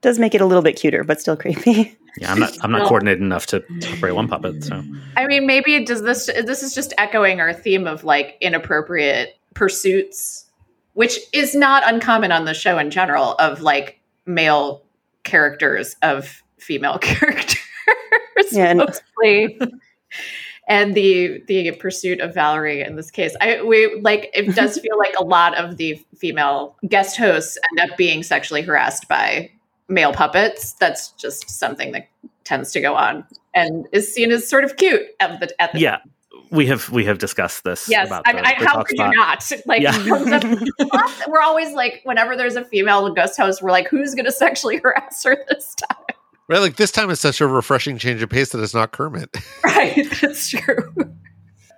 Does 0.00 0.18
make 0.18 0.34
it 0.34 0.40
a 0.40 0.46
little 0.46 0.62
bit 0.62 0.76
cuter, 0.76 1.04
but 1.04 1.20
still 1.20 1.36
creepy. 1.36 1.96
Yeah, 2.18 2.32
I'm 2.32 2.38
not. 2.38 2.56
I'm 2.62 2.72
not 2.72 2.88
coordinated 2.88 3.20
enough 3.20 3.44
to 3.48 3.62
operate 3.92 4.14
one 4.14 4.26
puppet. 4.26 4.64
So 4.64 4.82
I 5.18 5.26
mean, 5.26 5.46
maybe 5.46 5.74
it 5.74 5.86
does 5.86 6.00
this. 6.00 6.24
This 6.24 6.62
is 6.62 6.74
just 6.74 6.94
echoing 6.96 7.42
our 7.42 7.52
theme 7.52 7.86
of 7.86 8.04
like 8.04 8.38
inappropriate 8.40 9.38
pursuits 9.52 10.46
which 10.96 11.18
is 11.34 11.54
not 11.54 11.82
uncommon 11.86 12.32
on 12.32 12.46
the 12.46 12.54
show 12.54 12.78
in 12.78 12.90
general 12.90 13.34
of 13.34 13.60
like 13.60 14.00
male 14.24 14.82
characters 15.24 15.94
of 16.00 16.42
female 16.58 16.98
characters 17.02 17.56
Yeah, 18.52 18.66
and- 18.70 18.78
mostly. 18.78 19.58
and 20.68 20.94
the 20.94 21.42
the 21.46 21.72
pursuit 21.72 22.20
of 22.20 22.34
Valerie 22.34 22.82
in 22.82 22.96
this 22.96 23.10
case. 23.10 23.36
I 23.40 23.62
we 23.62 24.00
like 24.00 24.30
it 24.34 24.54
does 24.54 24.78
feel 24.82 24.98
like 24.98 25.14
a 25.18 25.24
lot 25.24 25.56
of 25.56 25.76
the 25.76 26.00
female 26.18 26.76
guest 26.88 27.16
hosts 27.16 27.58
end 27.70 27.90
up 27.90 27.96
being 27.96 28.22
sexually 28.22 28.62
harassed 28.62 29.08
by 29.08 29.50
male 29.88 30.12
puppets. 30.12 30.72
That's 30.74 31.10
just 31.12 31.48
something 31.50 31.92
that 31.92 32.08
tends 32.44 32.72
to 32.72 32.80
go 32.80 32.94
on 32.94 33.24
and 33.54 33.86
is 33.92 34.12
seen 34.12 34.30
as 34.32 34.48
sort 34.48 34.64
of 34.64 34.76
cute 34.76 35.02
at 35.20 35.40
the 35.40 35.62
at 35.62 35.72
the 35.72 35.80
Yeah. 35.80 35.98
We 36.52 36.66
have 36.66 36.90
we 36.90 37.04
have 37.06 37.18
discussed 37.18 37.64
this. 37.64 37.88
Yes, 37.88 38.06
about 38.06 38.22
I 38.24 38.30
the- 38.32 38.36
mean, 38.36 38.44
I, 38.46 38.58
the 38.60 38.66
how 38.68 38.82
could 38.84 38.96
spot. 38.96 39.10
you 39.10 39.16
not? 39.16 39.52
Like, 39.66 39.82
Yeah. 39.82 39.90
the- 39.98 41.26
we're 41.28 41.40
always 41.40 41.72
like, 41.72 42.02
whenever 42.04 42.36
there's 42.36 42.54
a 42.54 42.64
female 42.64 43.12
guest 43.12 43.36
host, 43.36 43.62
we're 43.62 43.72
like, 43.72 43.88
who's 43.88 44.14
going 44.14 44.26
to 44.26 44.32
sexually 44.32 44.76
harass 44.78 45.24
her 45.24 45.44
this 45.48 45.74
time? 45.74 46.05
Right, 46.48 46.60
like 46.60 46.76
this 46.76 46.92
time 46.92 47.10
is 47.10 47.18
such 47.20 47.40
a 47.40 47.46
refreshing 47.46 47.98
change 47.98 48.22
of 48.22 48.30
pace 48.30 48.50
that 48.50 48.62
it's 48.62 48.74
not 48.74 48.92
Kermit. 48.92 49.34
Right, 49.64 50.08
that's 50.20 50.48
true. 50.48 50.92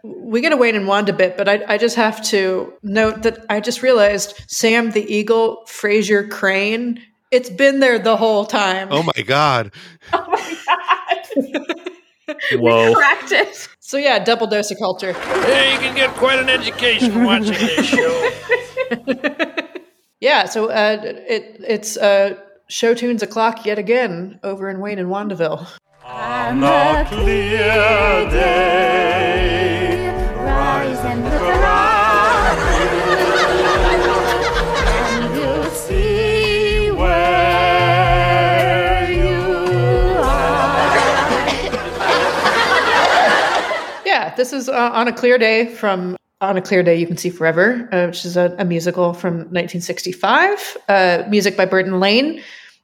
We 0.05 0.41
get 0.41 0.51
to 0.51 0.57
Wayne 0.57 0.77
and 0.77 0.87
Wanda 0.87 1.13
bit, 1.13 1.37
but 1.37 1.49
I, 1.49 1.65
I 1.67 1.79
just 1.79 1.97
have 1.97 2.23
to 2.27 2.73
note 2.83 3.23
that 3.23 3.45
I 3.51 3.61
just 3.61 3.83
realized 3.83 4.39
Sam 4.47 4.91
the 4.93 5.03
Eagle, 5.13 5.65
Frasier 5.67 6.31
Crane, 6.31 7.03
it's 7.31 7.51
been 7.51 7.81
there 7.81 7.99
the 7.99 8.17
whole 8.17 8.45
time. 8.47 8.89
Oh 8.91 9.03
my 9.03 9.23
god! 9.25 9.73
Oh 10.13 10.27
my 10.29 10.59
god, 12.27 12.37
Whoa. 12.61 12.95
cracked 12.95 13.33
it. 13.33 13.69
So 13.81 13.97
yeah, 13.97 14.19
double 14.23 14.47
dose 14.47 14.71
of 14.71 14.79
culture. 14.79 15.11
Yeah, 15.13 15.73
you 15.73 15.79
can 15.79 15.95
get 15.97 16.11
quite 16.17 16.39
an 16.39 16.49
education 16.51 17.25
watching 17.25 17.53
this 17.53 17.87
show. 17.87 18.31
Yeah, 20.21 20.47
so 20.47 20.69
uh, 20.71 20.99
it 21.03 21.57
it's 21.67 21.97
uh, 21.97 22.35
show 22.69 22.93
tunes 22.95 23.23
o'clock 23.23 23.65
yet 23.65 23.79
again 23.79 24.39
over 24.43 24.69
in 24.69 24.79
Wayne 24.81 24.99
and 24.99 25.09
Wandaville. 25.09 25.67
On 26.05 26.63
a 26.63 27.05
clear 27.09 28.29
day, 28.31 30.09
rise 30.37 30.99
and 30.99 31.25
look 31.25 31.33
around 31.33 32.59
and 34.87 35.35
you'll 35.35 35.65
see 35.71 36.91
where 36.91 38.31
you 39.13 39.29
are. 40.23 40.87
Yeah, 44.05 44.35
this 44.37 44.53
is 44.53 44.69
uh, 44.69 44.91
on 44.93 45.09
a 45.09 45.13
clear 45.13 45.39
day 45.39 45.67
from 45.67 46.17
On 46.41 46.57
a 46.57 46.63
Clear 46.63 46.85
Day 46.85 46.95
You 46.95 47.07
Can 47.07 47.17
See 47.17 47.31
Forever, 47.31 47.89
uh, 47.91 48.07
which 48.07 48.25
is 48.25 48.37
a, 48.37 48.55
a 48.61 48.65
musical 48.65 49.13
from 49.13 49.39
1965. 49.39 50.77
Uh, 50.89 51.25
music 51.29 51.57
by 51.57 51.65
Burton 51.65 51.99
Lane, 51.99 52.41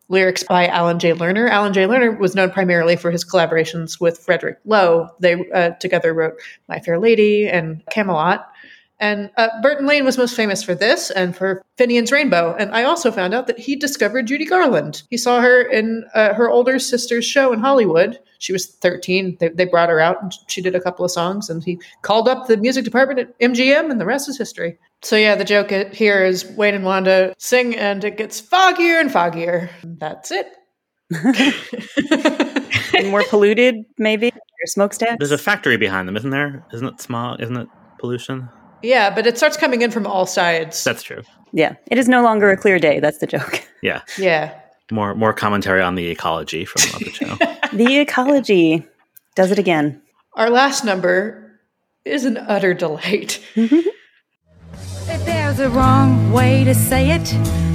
lyrics 0.09 0.43
by 0.43 0.67
Alan 0.67 0.99
Jay 0.99 1.13
Lerner. 1.13 1.49
Alan 1.49 1.73
Jay 1.73 1.85
Lerner 1.85 2.19
was 2.19 2.35
known 2.35 2.51
primarily 2.51 2.97
for 2.97 3.13
his 3.13 3.25
collaborations 3.25 4.01
with 4.01 4.19
Frederick 4.19 4.59
Loewe. 4.65 5.09
They 5.21 5.49
uh, 5.51 5.71
together 5.79 6.13
wrote 6.13 6.35
My 6.69 6.81
Fair 6.81 6.99
Lady 6.99 7.49
and 7.49 7.81
Camelot. 7.93 8.45
And 9.01 9.31
uh, 9.37 9.49
Burton 9.61 9.87
Lane 9.87 10.05
was 10.05 10.17
most 10.17 10.37
famous 10.37 10.63
for 10.63 10.75
this 10.75 11.11
and 11.11 11.37
for 11.37 11.63
Finian's 11.77 12.13
Rainbow. 12.13 12.55
And 12.59 12.71
I 12.73 12.85
also 12.85 13.11
found 13.11 13.35
out 13.35 13.47
that 13.49 13.59
he 13.59 13.75
discovered 13.77 14.27
Judy 14.27 14.45
Garland. 14.45 15.03
He 15.11 15.17
saw 15.17 15.41
her 15.41 15.63
in 15.63 16.05
uh, 16.15 16.33
her 16.35 16.49
older 16.49 16.79
sister's 16.79 17.25
show 17.25 17.53
in 17.53 17.59
Hollywood. 17.61 18.19
She 18.39 18.53
was 18.53 18.67
13. 18.67 19.37
They, 19.41 19.49
they 19.49 19.65
brought 19.65 19.89
her 19.89 20.01
out 20.01 20.23
and 20.23 20.33
she 20.49 20.63
did 20.63 20.75
a 20.75 20.81
couple 20.81 21.05
of 21.05 21.11
songs. 21.11 21.51
And 21.51 21.65
he 21.65 21.81
called 22.03 22.29
up 22.29 22.47
the 22.47 22.57
music 22.57 22.85
department 22.85 23.19
at 23.19 23.39
MGM, 23.41 23.91
and 23.91 24.01
the 24.01 24.07
rest 24.07 24.29
is 24.29 24.39
history. 24.39 24.79
So, 25.03 25.17
yeah, 25.17 25.35
the 25.35 25.45
joke 25.45 25.71
here 25.93 26.25
is 26.25 26.47
Wayne 26.53 26.75
and 26.75 26.85
Wanda 26.85 27.35
sing, 27.37 27.75
and 27.77 28.05
it 28.05 28.17
gets 28.17 28.41
foggier 28.41 29.01
and 29.01 29.11
foggier. 29.11 29.69
That's 29.83 30.31
it. 30.31 30.47
And 32.95 33.11
more 33.11 33.25
polluted, 33.25 33.85
maybe. 33.99 34.29
Or 34.29 34.67
smokestacks. 34.67 35.17
There's 35.19 35.31
a 35.31 35.39
factory 35.39 35.77
behind 35.77 36.09
them, 36.09 36.17
isn't 36.17 36.31
there? 36.31 36.65
Isn't 36.73 36.87
it 36.87 37.01
smog? 37.01 37.43
Isn't 37.43 37.57
it 37.57 37.69
pollution? 37.99 38.49
Yeah, 38.85 39.15
but 39.15 39.27
it 39.27 39.37
starts 39.39 39.57
coming 39.57 39.83
in 39.83 39.91
from 39.91 40.07
all 40.07 40.27
sides. 40.27 40.85
That's 40.85 41.03
true. 41.03 41.23
yeah, 41.53 41.75
it 41.91 41.99
is 41.99 42.09
no 42.09 42.23
longer 42.23 42.51
a 42.51 42.57
clear 42.57 42.79
day. 42.79 43.01
That's 43.01 43.19
the 43.19 43.27
joke. 43.27 43.67
Yeah. 43.83 44.01
yeah. 44.17 44.59
More 44.91 45.15
more 45.15 45.35
commentary 45.35 45.83
on 45.83 45.95
the 45.95 46.07
ecology 46.09 46.65
from 46.65 46.81
the 46.83 46.89
Muppet 46.89 47.15
Show. 47.15 47.77
The 47.77 47.99
ecology 47.99 48.83
does 49.35 49.51
it 49.51 49.59
again. 49.59 50.01
Our 50.35 50.49
last 50.49 50.85
number 50.87 51.59
is 52.07 52.25
an 52.25 52.39
utter 52.39 52.73
delight. 52.73 53.41
Mm-hmm. 53.57 53.89
If 55.11 55.25
there's 55.27 55.61
a 55.61 55.69
wrong 55.69 56.33
way 56.33 56.65
to 56.65 56.75
say 56.75 57.11
it, 57.11 57.31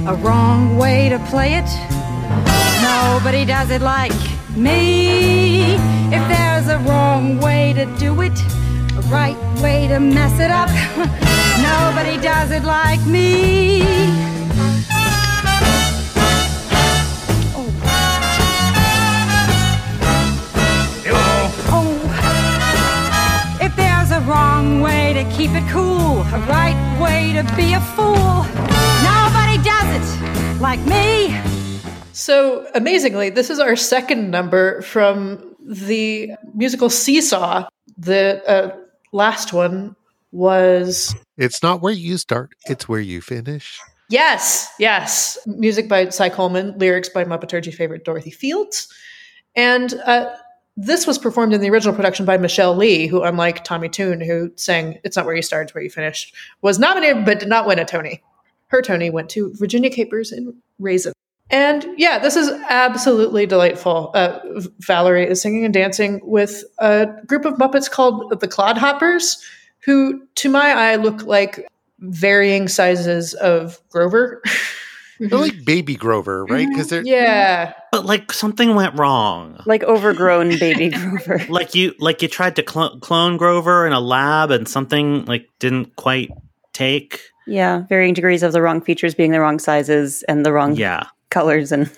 a 0.08 0.14
wrong 0.16 0.76
way 0.78 1.08
to 1.10 1.18
play 1.30 1.54
it, 1.54 1.70
nobody 2.82 3.44
does 3.44 3.70
it 3.70 3.82
like 3.82 4.12
me. 4.56 5.74
If 6.12 6.26
there's 6.28 6.66
a 6.68 6.78
wrong 6.88 7.38
way 7.38 7.72
to 7.74 7.84
do 7.98 8.20
it, 8.22 8.32
a 8.32 8.59
right 9.10 9.36
way 9.60 9.88
to 9.88 9.98
mess 9.98 10.38
it 10.38 10.52
up, 10.52 10.68
nobody 11.62 12.16
does 12.22 12.52
it 12.52 12.62
like 12.62 13.04
me. 13.06 13.82
Oh, 21.72 23.58
if 23.60 23.74
there's 23.74 24.12
a 24.12 24.20
wrong 24.20 24.80
way 24.80 25.12
to 25.14 25.24
keep 25.36 25.50
it 25.52 25.68
cool, 25.70 26.22
a 26.22 26.40
right 26.48 26.98
way 27.02 27.32
to 27.32 27.42
be 27.56 27.74
a 27.74 27.80
fool, 27.80 28.44
nobody 29.02 29.58
does 29.64 29.90
it 29.98 30.60
like 30.60 30.80
me. 30.86 31.36
So 32.12 32.68
amazingly, 32.76 33.30
this 33.30 33.50
is 33.50 33.58
our 33.58 33.74
second 33.74 34.30
number 34.30 34.82
from 34.82 35.56
the 35.60 36.30
musical 36.54 36.90
Seesaw. 36.90 37.68
The 37.98 38.42
uh, 38.48 38.79
last 39.12 39.52
one 39.52 39.96
was 40.32 41.14
It's 41.36 41.62
not 41.62 41.82
where 41.82 41.92
you 41.92 42.18
start; 42.18 42.50
it's 42.66 42.88
where 42.88 43.00
you 43.00 43.20
finish. 43.20 43.80
yes, 44.08 44.68
yes, 44.78 45.38
music 45.46 45.88
by 45.88 46.08
Cy 46.10 46.28
Coleman, 46.28 46.78
lyrics 46.78 47.08
by 47.08 47.24
Muppeturgy 47.24 47.72
favorite 47.74 48.04
Dorothy 48.04 48.30
Fields, 48.30 48.88
and 49.56 49.94
uh, 50.06 50.34
this 50.76 51.06
was 51.06 51.18
performed 51.18 51.52
in 51.52 51.60
the 51.60 51.68
original 51.70 51.94
production 51.94 52.24
by 52.24 52.36
Michelle 52.38 52.74
Lee, 52.76 53.06
who, 53.06 53.22
unlike 53.22 53.64
Tommy 53.64 53.88
Tune, 53.88 54.20
who 54.20 54.52
sang 54.56 54.98
"It's 55.04 55.16
Not 55.16 55.26
Where 55.26 55.34
You 55.34 55.42
Start, 55.42 55.64
It's 55.66 55.74
Where 55.74 55.82
You 55.84 55.90
Finish," 55.90 56.32
was 56.62 56.78
nominated 56.78 57.24
but 57.24 57.40
did 57.40 57.48
not 57.48 57.66
win 57.66 57.78
a 57.78 57.84
Tony. 57.84 58.22
Her 58.68 58.82
Tony 58.82 59.10
went 59.10 59.28
to 59.30 59.52
Virginia 59.54 59.90
Capers 59.90 60.30
and 60.30 60.54
Raisin. 60.78 61.12
And 61.50 61.86
yeah, 61.96 62.18
this 62.18 62.36
is 62.36 62.48
absolutely 62.68 63.46
delightful. 63.46 64.12
Uh, 64.14 64.38
Valerie 64.78 65.28
is 65.28 65.42
singing 65.42 65.64
and 65.64 65.74
dancing 65.74 66.20
with 66.22 66.64
a 66.78 67.08
group 67.26 67.44
of 67.44 67.54
Muppets 67.54 67.90
called 67.90 68.38
the 68.40 68.48
Clodhoppers, 68.48 69.42
who, 69.84 70.26
to 70.36 70.48
my 70.48 70.70
eye, 70.70 70.96
look 70.96 71.24
like 71.24 71.66
varying 71.98 72.68
sizes 72.68 73.34
of 73.34 73.80
Grover. 73.90 74.42
They're 75.20 75.38
like 75.38 75.66
Baby 75.66 75.96
Grover, 75.96 76.46
right? 76.46 76.66
Because 76.66 76.88
they're 76.88 77.02
yeah. 77.04 77.74
but 77.92 78.06
like 78.06 78.32
something 78.32 78.74
went 78.74 78.98
wrong. 78.98 79.60
Like 79.66 79.84
overgrown 79.84 80.58
baby 80.58 80.88
Grover. 80.98 81.44
Like 81.50 81.74
you 81.74 81.94
like 81.98 82.22
you 82.22 82.28
tried 82.28 82.56
to 82.56 82.62
clo- 82.62 82.98
clone 83.00 83.36
Grover 83.36 83.86
in 83.86 83.92
a 83.92 84.00
lab 84.00 84.50
and 84.50 84.66
something 84.66 85.26
like 85.26 85.46
didn't 85.58 85.94
quite 85.96 86.30
take. 86.72 87.20
Yeah, 87.46 87.82
varying 87.90 88.14
degrees 88.14 88.42
of 88.42 88.52
the 88.52 88.62
wrong 88.62 88.80
features 88.80 89.14
being 89.14 89.32
the 89.32 89.40
wrong 89.40 89.58
sizes 89.58 90.22
and 90.22 90.46
the 90.46 90.54
wrong 90.54 90.74
Yeah. 90.74 91.08
Colors 91.30 91.72
and 91.72 91.90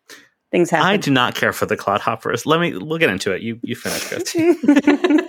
things 0.50 0.70
happen. 0.70 0.86
I 0.86 0.96
do 0.96 1.10
not 1.10 1.34
care 1.34 1.52
for 1.52 1.66
the 1.66 1.76
clodhoppers. 1.76 2.46
Let 2.46 2.60
me 2.60 2.76
we'll 2.76 2.98
get 2.98 3.10
into 3.10 3.32
it. 3.32 3.42
You 3.42 3.58
you 3.62 3.76
finish, 3.76 4.04
Christy. 4.08 4.54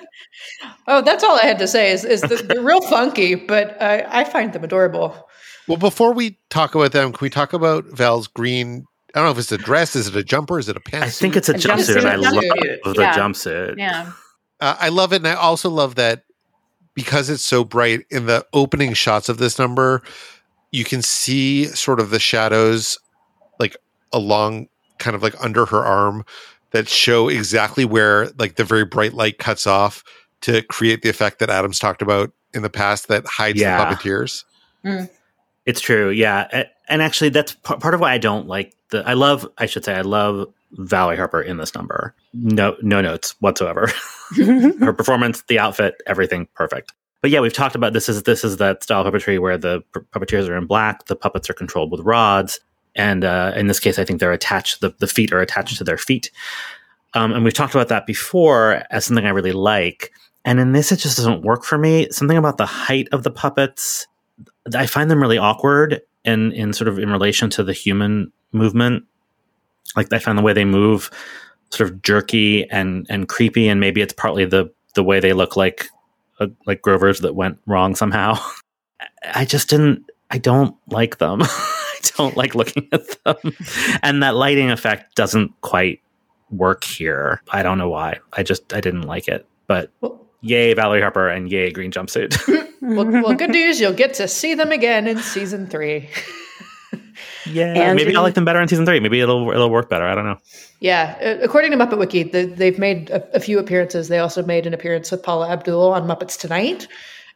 Oh, 0.88 1.02
that's 1.02 1.24
all 1.24 1.38
I 1.38 1.44
had 1.46 1.60
to 1.60 1.68
say. 1.68 1.92
Is, 1.92 2.04
is 2.06 2.22
that 2.22 2.48
they're 2.48 2.62
real 2.62 2.82
funky, 2.82 3.36
but 3.36 3.82
I, 3.82 4.06
I 4.22 4.24
find 4.24 4.54
them 4.54 4.64
adorable. 4.64 5.28
well. 5.68 5.78
Before 5.78 6.14
we 6.14 6.38
talk 6.50 6.76
about 6.76 6.92
them, 6.92 7.12
can 7.12 7.24
we 7.26 7.30
talk 7.30 7.54
about 7.54 7.86
Val's 7.86 8.28
green? 8.28 8.86
I 9.14 9.20
don't 9.20 9.26
know 9.26 9.32
if 9.32 9.38
it's 9.40 9.52
a 9.52 9.58
dress. 9.58 9.96
Is 9.96 10.08
it 10.08 10.16
a 10.16 10.24
jumper? 10.24 10.60
Is 10.60 10.70
it 10.70 10.78
a 10.78 10.80
pantsuit? 10.80 11.04
I 11.04 11.10
think 11.10 11.36
it's 11.36 11.50
a, 11.50 11.54
A 11.54 11.56
jumpsuit, 11.56 11.98
and 11.98 12.08
I 12.08 12.16
jumpsuit. 12.16 12.22
love 12.22 12.34
Jumpsuit, 12.44 12.96
the 12.96 13.02
yeah. 13.02 13.16
jumpsuit. 13.18 13.78
Yeah. 13.78 14.12
Uh, 14.60 14.76
I 14.80 14.90
love 14.90 15.14
it, 15.14 15.18
and 15.18 15.28
I 15.28 15.34
also 15.34 15.70
love 15.70 15.96
that 15.96 16.24
because 16.96 17.30
it's 17.30 17.44
so 17.46 17.64
bright 17.64 18.02
in 18.10 18.26
the 18.26 18.46
opening 18.54 18.94
shots 18.94 19.30
of 19.30 19.38
this 19.38 19.58
number, 19.60 20.02
you 20.72 20.84
can 20.84 21.02
see 21.02 21.66
sort 21.66 22.00
of 22.00 22.10
the 22.10 22.20
shadows, 22.20 22.98
like 23.60 23.76
along, 24.14 24.68
kind 24.98 25.16
of 25.16 25.24
like 25.24 25.36
under 25.44 25.66
her 25.66 25.84
arm, 25.86 26.26
that 26.72 26.88
show 26.88 27.28
exactly 27.30 27.86
where 27.86 28.30
like 28.38 28.56
the 28.56 28.64
very 28.64 28.86
bright 28.86 29.14
light 29.14 29.38
cuts 29.40 29.66
off 29.68 30.04
to 30.42 30.62
create 30.64 31.02
the 31.02 31.10
effect 31.10 31.40
that 31.40 31.50
Adams 31.50 31.80
talked 31.80 32.02
about 32.02 32.32
in 32.54 32.62
the 32.62 32.70
past 32.70 33.08
that 33.10 33.26
hides 33.26 33.60
Yeah. 33.60 33.78
the 33.84 33.96
puppeteers. 33.96 34.44
Mm. 34.86 35.10
It's 35.66 35.82
true, 35.82 36.10
yeah. 36.10 36.66
And 36.88 37.02
actually, 37.02 37.30
that's 37.30 37.54
part 37.56 37.94
of 37.94 38.00
why 38.00 38.14
I 38.14 38.18
don't 38.18 38.48
like 38.48 38.74
the. 38.90 39.08
I 39.08 39.14
love, 39.14 39.48
I 39.60 39.66
should 39.68 39.86
say, 39.86 39.94
I 39.94 40.02
love 40.02 40.52
Valerie 40.72 41.18
Harper 41.18 41.42
in 41.42 41.58
this 41.58 41.76
number. 41.76 42.16
No, 42.34 42.76
no 42.82 43.02
notes 43.02 43.36
whatsoever. 43.40 43.92
Her 44.36 44.94
performance, 44.94 45.44
the 45.48 45.60
outfit, 45.60 46.02
everything 46.08 46.48
perfect. 46.56 46.94
but 47.22 47.30
yeah, 47.30 47.40
we've 47.42 47.54
talked 47.54 47.76
about 47.76 47.94
this 47.94 48.10
is 48.10 48.24
this 48.24 48.44
is 48.44 48.58
that 48.58 48.82
style 48.84 49.06
of 49.06 49.14
puppetry 49.14 49.40
where 49.40 49.58
the 49.58 49.82
puppeteers 50.14 50.48
are 50.50 50.56
in 50.58 50.66
black, 50.66 51.06
the 51.06 51.16
puppets 51.16 51.50
are 51.50 51.54
controlled 51.54 51.92
with 51.92 52.02
rods, 52.02 52.60
and 53.00 53.24
uh, 53.24 53.54
in 53.56 53.68
this 53.68 53.80
case, 53.80 53.98
I 53.98 54.04
think 54.04 54.20
they're 54.20 54.34
attached. 54.34 54.82
The, 54.82 54.94
the 55.00 55.08
feet 55.08 55.32
are 55.32 55.40
attached 55.40 55.78
to 55.78 55.86
their 55.86 55.98
feet, 55.98 56.32
um, 57.14 57.32
and 57.32 57.46
we've 57.46 57.54
talked 57.54 57.74
about 57.74 57.88
that 57.88 58.06
before 58.06 58.84
as 58.92 59.06
something 59.06 59.26
I 59.26 59.30
really 59.30 59.54
like. 59.54 60.12
And 60.44 60.60
in 60.60 60.74
this, 60.74 60.92
it 60.92 60.98
just 60.98 61.16
doesn't 61.16 61.44
work 61.44 61.64
for 61.64 61.78
me. 61.78 62.10
Something 62.12 62.38
about 62.38 62.58
the 62.58 62.66
height 62.66 63.08
of 63.14 63.24
the 63.24 63.32
puppets, 63.32 64.06
I 64.76 64.86
find 64.86 65.10
them 65.10 65.22
really 65.22 65.38
awkward, 65.38 66.02
in 66.26 66.52
in 66.52 66.74
sort 66.74 66.90
of 66.90 67.00
in 67.00 67.10
relation 67.10 67.50
to 67.52 67.64
the 67.64 67.72
human 67.72 68.34
movement. 68.52 69.06
Like 69.96 70.12
I 70.12 70.20
find 70.20 70.38
the 70.38 70.44
way 70.44 70.52
they 70.52 70.66
move 70.66 71.10
sort 71.70 71.90
of 71.90 72.02
jerky 72.02 72.70
and 72.70 73.08
and 73.10 73.30
creepy, 73.30 73.70
and 73.70 73.80
maybe 73.80 74.02
it's 74.02 74.14
partly 74.14 74.44
the 74.44 74.70
the 74.96 75.04
way 75.06 75.22
they 75.22 75.32
look 75.32 75.56
like 75.56 75.88
uh, 76.42 76.48
like 76.68 76.82
Grovers 76.82 77.22
that 77.22 77.34
went 77.34 77.60
wrong 77.66 77.96
somehow. 77.96 78.38
I 79.34 79.46
just 79.46 79.70
didn't. 79.70 80.06
I 80.30 80.38
don't 80.38 80.76
like 80.90 81.18
them. 81.18 81.44
I 82.00 82.10
don't 82.18 82.38
like 82.38 82.56
looking 82.56 82.88
at 82.92 83.24
them, 83.24 83.56
and 84.04 84.24
that 84.24 84.36
lighting 84.36 84.72
effect 84.72 85.16
doesn't 85.16 85.60
quite 85.62 86.02
work 86.52 86.84
here. 86.84 87.42
I 87.50 87.64
don't 87.64 87.78
know 87.78 87.90
why. 87.90 88.20
I 88.34 88.44
just 88.44 88.74
I 88.74 88.82
didn't 88.82 89.04
like 89.04 89.28
it. 89.28 89.46
But 89.68 89.92
yay, 90.42 90.74
Valerie 90.74 91.02
Harper, 91.02 91.28
and 91.30 91.52
yay, 91.52 91.72
green 91.72 91.92
jumpsuit. 91.92 92.38
well, 92.82 93.06
well, 93.06 93.34
good 93.36 93.52
news. 93.52 93.80
You'll 93.80 93.94
get 93.94 94.14
to 94.16 94.28
see 94.28 94.56
them 94.56 94.72
again 94.72 95.08
in 95.08 95.20
season 95.20 95.68
three. 95.68 96.10
yeah, 97.46 97.74
And 97.74 97.96
maybe 97.96 98.16
I'll 98.16 98.24
like 98.24 98.34
them 98.34 98.46
better 98.46 98.62
in 98.62 98.68
season 98.68 98.86
three. 98.86 99.00
Maybe 99.00 99.20
it'll 99.20 99.50
it'll 99.52 99.70
work 99.70 99.90
better. 99.90 100.06
I 100.06 100.16
don't 100.16 100.26
know. 100.26 100.38
Yeah, 100.80 101.18
uh, 101.22 101.44
according 101.44 101.72
to 101.72 101.78
Muppet 101.78 102.00
Wiki, 102.00 102.24
the, 102.24 102.46
they've 102.46 102.80
made 102.80 103.10
a, 103.10 103.36
a 103.36 103.40
few 103.40 103.60
appearances. 103.60 104.08
They 104.08 104.20
also 104.20 104.44
made 104.44 104.66
an 104.66 104.74
appearance 104.74 105.12
with 105.12 105.22
Paula 105.22 105.50
Abdul 105.50 105.94
on 105.94 106.08
Muppets 106.08 106.40
Tonight, 106.40 106.88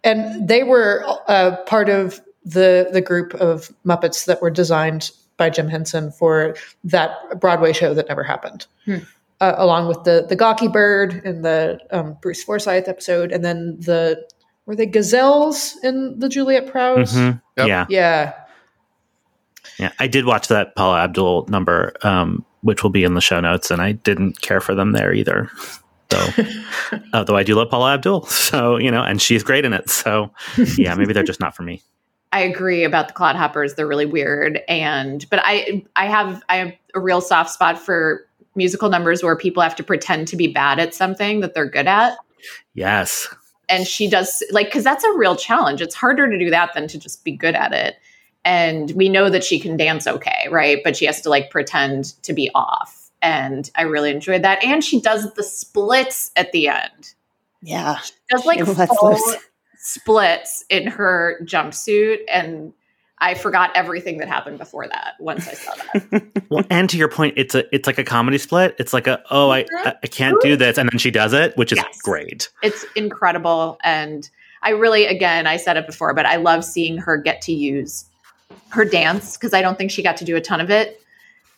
and 0.03 0.47
they 0.47 0.63
were 0.63 1.03
uh, 1.27 1.57
part 1.65 1.89
of 1.89 2.21
the 2.45 2.89
the 2.91 3.01
group 3.01 3.33
of 3.35 3.71
Muppets 3.85 4.25
that 4.25 4.41
were 4.41 4.49
designed 4.51 5.11
by 5.37 5.49
Jim 5.49 5.67
Henson 5.67 6.11
for 6.11 6.55
that 6.83 7.11
Broadway 7.39 7.73
show 7.73 7.93
that 7.93 8.07
never 8.07 8.23
happened. 8.23 8.65
Hmm. 8.85 8.97
Uh, 9.41 9.55
along 9.57 9.87
with 9.87 10.03
the 10.03 10.25
the 10.27 10.35
Gawky 10.35 10.67
Bird 10.67 11.21
and 11.25 11.43
the 11.43 11.79
um, 11.91 12.17
Bruce 12.21 12.43
Forsyth 12.43 12.87
episode, 12.87 13.31
and 13.31 13.43
then 13.43 13.77
the 13.79 14.25
were 14.65 14.75
they 14.75 14.85
gazelles 14.85 15.75
in 15.83 16.17
the 16.19 16.29
Juliet 16.29 16.67
Prowse? 16.67 17.13
Mhm. 17.13 17.41
Yeah, 17.57 17.85
Yeah, 17.89 18.33
yeah. 19.77 19.91
I 19.99 20.07
did 20.07 20.25
watch 20.25 20.47
that 20.47 20.75
Paula 20.75 21.01
Abdul 21.01 21.47
number, 21.49 21.93
um, 22.03 22.45
which 22.61 22.83
will 22.83 22.89
be 22.89 23.03
in 23.03 23.15
the 23.15 23.21
show 23.21 23.39
notes, 23.41 23.69
and 23.71 23.81
I 23.81 23.93
didn't 23.93 24.41
care 24.41 24.61
for 24.61 24.73
them 24.75 24.93
there 24.93 25.13
either. 25.13 25.49
So, 26.11 26.43
although 27.13 27.35
I 27.35 27.43
do 27.43 27.55
love 27.55 27.69
Paula 27.69 27.95
Abdul, 27.95 28.25
so 28.27 28.77
you 28.77 28.91
know, 28.91 29.01
and 29.01 29.21
she's 29.21 29.43
great 29.43 29.65
in 29.65 29.73
it. 29.73 29.89
So, 29.89 30.31
yeah, 30.77 30.93
maybe 30.95 31.11
they're 31.11 31.23
just 31.23 31.39
not 31.39 31.55
for 31.55 31.63
me. 31.63 31.81
I 32.33 32.41
agree 32.41 32.83
about 32.83 33.07
the 33.07 33.13
clodhoppers. 33.13 33.75
They're 33.75 33.87
really 33.87 34.05
weird, 34.05 34.61
and 34.67 35.25
but 35.29 35.39
I 35.43 35.85
I 35.95 36.07
have 36.07 36.43
I 36.49 36.57
have 36.57 36.73
a 36.93 36.99
real 36.99 37.21
soft 37.21 37.51
spot 37.51 37.79
for 37.79 38.25
musical 38.55 38.89
numbers 38.89 39.23
where 39.23 39.35
people 39.37 39.63
have 39.63 39.75
to 39.77 39.83
pretend 39.83 40.27
to 40.27 40.35
be 40.35 40.47
bad 40.47 40.79
at 40.79 40.93
something 40.93 41.39
that 41.39 41.53
they're 41.53 41.69
good 41.69 41.87
at. 41.87 42.17
Yes, 42.73 43.33
and 43.69 43.87
she 43.87 44.09
does 44.09 44.43
like 44.51 44.67
because 44.67 44.83
that's 44.83 45.03
a 45.03 45.13
real 45.13 45.35
challenge 45.35 45.81
it's 45.81 45.95
harder 45.95 46.29
to 46.29 46.37
do 46.37 46.49
that 46.49 46.73
than 46.73 46.87
to 46.87 46.97
just 46.99 47.23
be 47.23 47.31
good 47.31 47.55
at 47.55 47.71
it 47.73 47.95
and 48.45 48.91
we 48.91 49.07
know 49.07 49.29
that 49.29 49.43
she 49.43 49.59
can 49.59 49.77
dance 49.77 50.05
okay 50.05 50.47
right 50.51 50.79
but 50.83 50.95
she 50.97 51.05
has 51.05 51.21
to 51.21 51.29
like 51.29 51.49
pretend 51.49 52.21
to 52.23 52.33
be 52.33 52.49
off 52.53 53.09
and 53.21 53.71
i 53.75 53.81
really 53.81 54.11
enjoyed 54.11 54.41
that 54.43 54.63
and 54.63 54.83
she 54.83 54.99
does 54.99 55.33
the 55.35 55.43
splits 55.43 56.31
at 56.35 56.51
the 56.51 56.67
end 56.67 57.13
Yeah. 57.61 57.97
does 58.29 58.45
like 58.45 58.59
She 58.59 58.65
full 58.65 59.11
loose. 59.11 59.37
Splits 59.83 60.63
in 60.69 60.87
her 60.87 61.37
jumpsuit 61.43 62.19
and 62.29 62.73
i 63.19 63.33
forgot 63.33 63.69
everything 63.75 64.17
that 64.17 64.27
happened 64.27 64.57
before 64.57 64.87
that 64.87 65.13
once 65.19 65.47
i 65.47 65.53
saw 65.53 65.73
that. 65.75 66.23
Well, 66.49 66.63
and 66.69 66.89
to 66.89 66.97
your 66.97 67.07
point, 67.07 67.33
it's 67.35 67.55
a 67.55 67.63
it's 67.73 67.87
like 67.87 67.97
a 67.97 68.03
comedy 68.03 68.37
split. 68.37 68.75
It's 68.77 68.93
like 68.93 69.07
a 69.07 69.23
oh, 69.31 69.49
I 69.49 69.63
mm-hmm. 69.63 69.87
I 69.87 69.95
I 70.03 70.07
can't 70.07 70.39
do 70.41 70.55
this, 70.55 70.77
and 70.77 70.87
then 70.91 70.99
she 70.99 71.09
does 71.09 71.33
it, 71.33 71.57
which 71.57 71.71
is 71.71 71.79
great. 72.03 72.49
it's 72.61 72.85
incredible 72.95 73.77
and 73.83 74.29
i 74.61 74.69
really 74.69 75.05
again 75.05 75.45
i 75.47 75.57
said 75.57 75.77
it 75.77 75.85
before 75.85 76.13
but 76.13 76.25
i 76.25 76.35
love 76.37 76.63
seeing 76.63 76.97
her 76.97 77.17
get 77.17 77.41
to 77.41 77.51
use 77.51 78.05
her 78.69 78.85
dance 78.85 79.35
because 79.35 79.53
i 79.53 79.61
don't 79.61 79.77
think 79.77 79.91
she 79.91 80.01
got 80.03 80.17
to 80.17 80.25
do 80.25 80.35
a 80.35 80.41
ton 80.41 80.61
of 80.61 80.69
it 80.69 81.01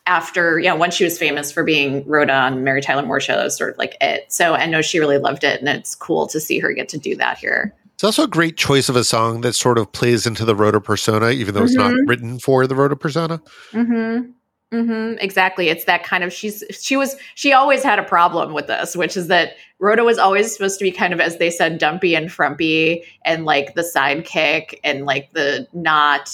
after 0.06 0.58
yeah 0.58 0.72
once 0.72 0.94
she 0.94 1.04
was 1.04 1.18
famous 1.18 1.52
for 1.52 1.62
being 1.62 2.04
rhoda 2.06 2.34
on 2.34 2.64
mary 2.64 2.80
tyler 2.80 3.04
moore 3.04 3.20
show 3.20 3.36
that 3.36 3.44
was 3.44 3.56
sort 3.56 3.72
of 3.72 3.78
like 3.78 3.96
it. 4.00 4.32
So 4.32 4.54
i 4.54 4.66
know 4.66 4.82
she 4.82 4.98
really 4.98 5.18
loved 5.18 5.44
it 5.44 5.60
and 5.60 5.68
it's 5.68 5.94
cool 5.94 6.26
to 6.28 6.40
see 6.40 6.58
her 6.58 6.72
get 6.72 6.88
to 6.90 6.98
do 6.98 7.16
that 7.16 7.38
here 7.38 7.74
It's 7.96 8.04
also 8.04 8.24
a 8.24 8.28
great 8.28 8.58
choice 8.58 8.90
of 8.90 8.96
a 8.96 9.04
song 9.04 9.40
that 9.40 9.54
sort 9.54 9.78
of 9.78 9.90
plays 9.90 10.26
into 10.26 10.44
the 10.44 10.54
Rhoda 10.54 10.80
persona, 10.82 11.30
even 11.30 11.54
though 11.54 11.64
it's 11.64 11.74
not 11.74 11.92
Mhm. 11.92 12.06
written 12.06 12.38
for 12.38 12.66
the 12.66 12.74
Rhoda 12.74 12.94
persona. 12.94 13.40
Mm-hmm. 13.72 14.30
Mm-hmm. 14.76 15.18
Exactly. 15.18 15.68
It's 15.70 15.84
that 15.86 16.04
kind 16.04 16.22
of 16.22 16.30
she's 16.32 16.62
she 16.78 16.96
was 16.96 17.16
she 17.36 17.54
always 17.54 17.82
had 17.82 17.98
a 17.98 18.02
problem 18.02 18.52
with 18.52 18.66
this, 18.66 18.94
which 18.96 19.16
is 19.16 19.28
that 19.28 19.52
Rhoda 19.78 20.04
was 20.04 20.18
always 20.18 20.52
supposed 20.52 20.78
to 20.78 20.84
be 20.84 20.90
kind 20.90 21.14
of, 21.14 21.20
as 21.20 21.38
they 21.38 21.48
said, 21.50 21.78
dumpy 21.78 22.14
and 22.14 22.30
frumpy 22.30 23.02
and 23.24 23.44
like 23.46 23.74
the 23.74 23.82
sidekick 23.82 24.74
and 24.84 25.06
like 25.06 25.32
the 25.32 25.66
not 25.72 26.28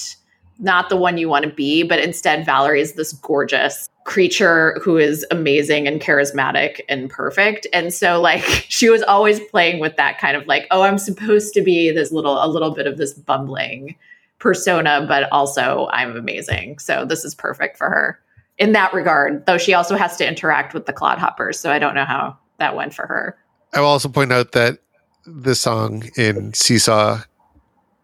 not 0.59 0.89
the 0.89 0.97
one 0.97 1.19
you 1.19 1.29
want 1.29 1.45
to 1.45 1.51
be, 1.51 1.83
but 1.83 1.99
instead 1.99 2.47
Valerie 2.47 2.81
is 2.81 2.95
this 2.95 3.13
gorgeous 3.13 3.89
creature 4.05 4.79
who 4.83 4.97
is 4.97 5.25
amazing 5.31 5.87
and 5.87 6.01
charismatic 6.01 6.81
and 6.89 7.09
perfect. 7.09 7.67
And 7.73 7.93
so 7.93 8.21
like 8.21 8.43
she 8.69 8.89
was 8.89 9.03
always 9.03 9.41
playing 9.41 9.81
with 9.81 9.97
that 9.97 10.19
kind 10.19 10.37
of 10.37 10.47
like, 10.47 10.67
oh, 10.71 10.83
I'm 10.83 10.99
supposed 10.99 11.55
to 11.55 11.63
be 11.63 11.91
this 11.91 12.13
little 12.13 12.43
a 12.43 12.49
little 12.49 12.73
bit 12.73 12.87
of 12.87 12.99
this 12.99 13.15
bumbling 13.15 13.97
persona, 14.39 15.05
but 15.07 15.31
also 15.31 15.89
I'm 15.93 16.17
amazing. 16.17 16.79
So 16.79 17.05
this 17.05 17.25
is 17.25 17.35
perfect 17.35 17.79
for 17.79 17.89
her 17.89 18.19
in 18.59 18.73
that 18.73 18.93
regard, 18.93 19.47
though 19.47 19.59
she 19.59 19.75
also 19.75 19.97
has 19.97 20.17
to 20.17 20.29
interact 20.29 20.75
with 20.75 20.87
the 20.87 20.93
clodhoppers. 20.93 21.57
So 21.57 21.71
I 21.71 21.79
don't 21.79 21.95
know 21.95 22.05
how 22.05 22.37
that 22.59 22.77
went 22.77 22.95
for 22.95 23.07
her. 23.07 23.37
I 23.73 23.81
will 23.81 23.89
also 23.89 24.09
point 24.09 24.33
out 24.33 24.53
that 24.53 24.79
the 25.25 25.55
song 25.55 26.05
in 26.17 26.53
Seesaw, 26.53 27.23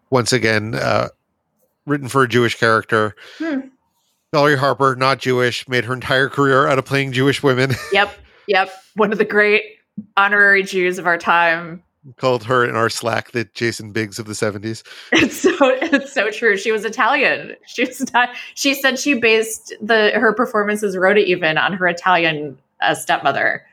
once 0.09 0.33
again, 0.33 0.75
uh, 0.75 1.09
written 1.89 2.07
for 2.07 2.23
a 2.23 2.27
Jewish 2.27 2.55
character. 2.55 3.15
Hmm. 3.37 3.59
Valerie 4.31 4.57
Harper, 4.57 4.95
not 4.95 5.17
Jewish, 5.17 5.67
made 5.67 5.85
her 5.85 5.93
entire 5.93 6.29
career 6.29 6.67
out 6.67 6.77
of 6.77 6.85
playing 6.85 7.11
Jewish 7.13 7.41
women. 7.41 7.71
Yep. 7.91 8.13
Yep. 8.47 8.69
One 8.95 9.11
of 9.11 9.17
the 9.17 9.25
great 9.25 9.63
honorary 10.17 10.63
Jews 10.63 10.97
of 10.97 11.07
our 11.07 11.17
time. 11.17 11.83
Called 12.17 12.43
her 12.45 12.65
in 12.65 12.75
our 12.75 12.89
Slack 12.89 13.31
the 13.31 13.45
Jason 13.53 13.91
Biggs 13.91 14.19
of 14.19 14.25
the 14.25 14.33
70s. 14.33 14.83
It's 15.11 15.35
so 15.37 15.51
it's 15.61 16.13
so 16.13 16.31
true. 16.31 16.57
She 16.57 16.71
was 16.71 16.85
Italian. 16.85 17.55
She 17.67 17.85
was 17.85 18.11
not, 18.13 18.29
she 18.55 18.73
said 18.73 18.97
she 18.97 19.15
based 19.15 19.73
the 19.81 20.11
her 20.11 20.33
performance 20.33 20.81
as 20.83 20.95
Rhoda 20.95 21.19
even 21.21 21.57
on 21.57 21.73
her 21.73 21.87
Italian 21.87 22.57
uh, 22.81 22.95
stepmother, 22.95 23.65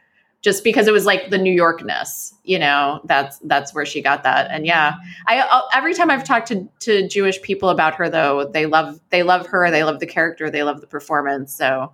just 0.47 0.63
because 0.63 0.87
it 0.87 0.93
was 0.93 1.05
like 1.07 1.31
the 1.31 1.39
New 1.39 1.53
Yorkness. 1.53 2.33
You 2.45 2.61
know, 2.61 3.01
that's 3.03 3.41
that's 3.41 3.75
where 3.75 3.85
she 3.85 4.01
got 4.01 4.23
that. 4.23 4.49
And 4.53 4.65
yeah, 4.65 4.95
I 5.27 5.41
uh, 5.41 5.63
every 5.75 5.93
time 5.93 6.09
I've 6.09 6.23
talked 6.23 6.47
to 6.49 6.69
to 6.81 7.09
Jewish 7.09 7.43
people 7.43 7.69
about 7.69 7.97
her 7.97 8.09
though, 8.09 8.49
they 8.49 8.67
love 8.67 9.01
they 9.11 9.25
love 9.25 9.49
her. 9.49 9.69
They 9.73 9.83
love 9.83 9.99
the 9.99 10.07
character. 10.07 10.49
They 10.49 10.63
love 10.63 10.81
the 10.81 10.87
performance. 10.87 11.53
So 11.53 11.93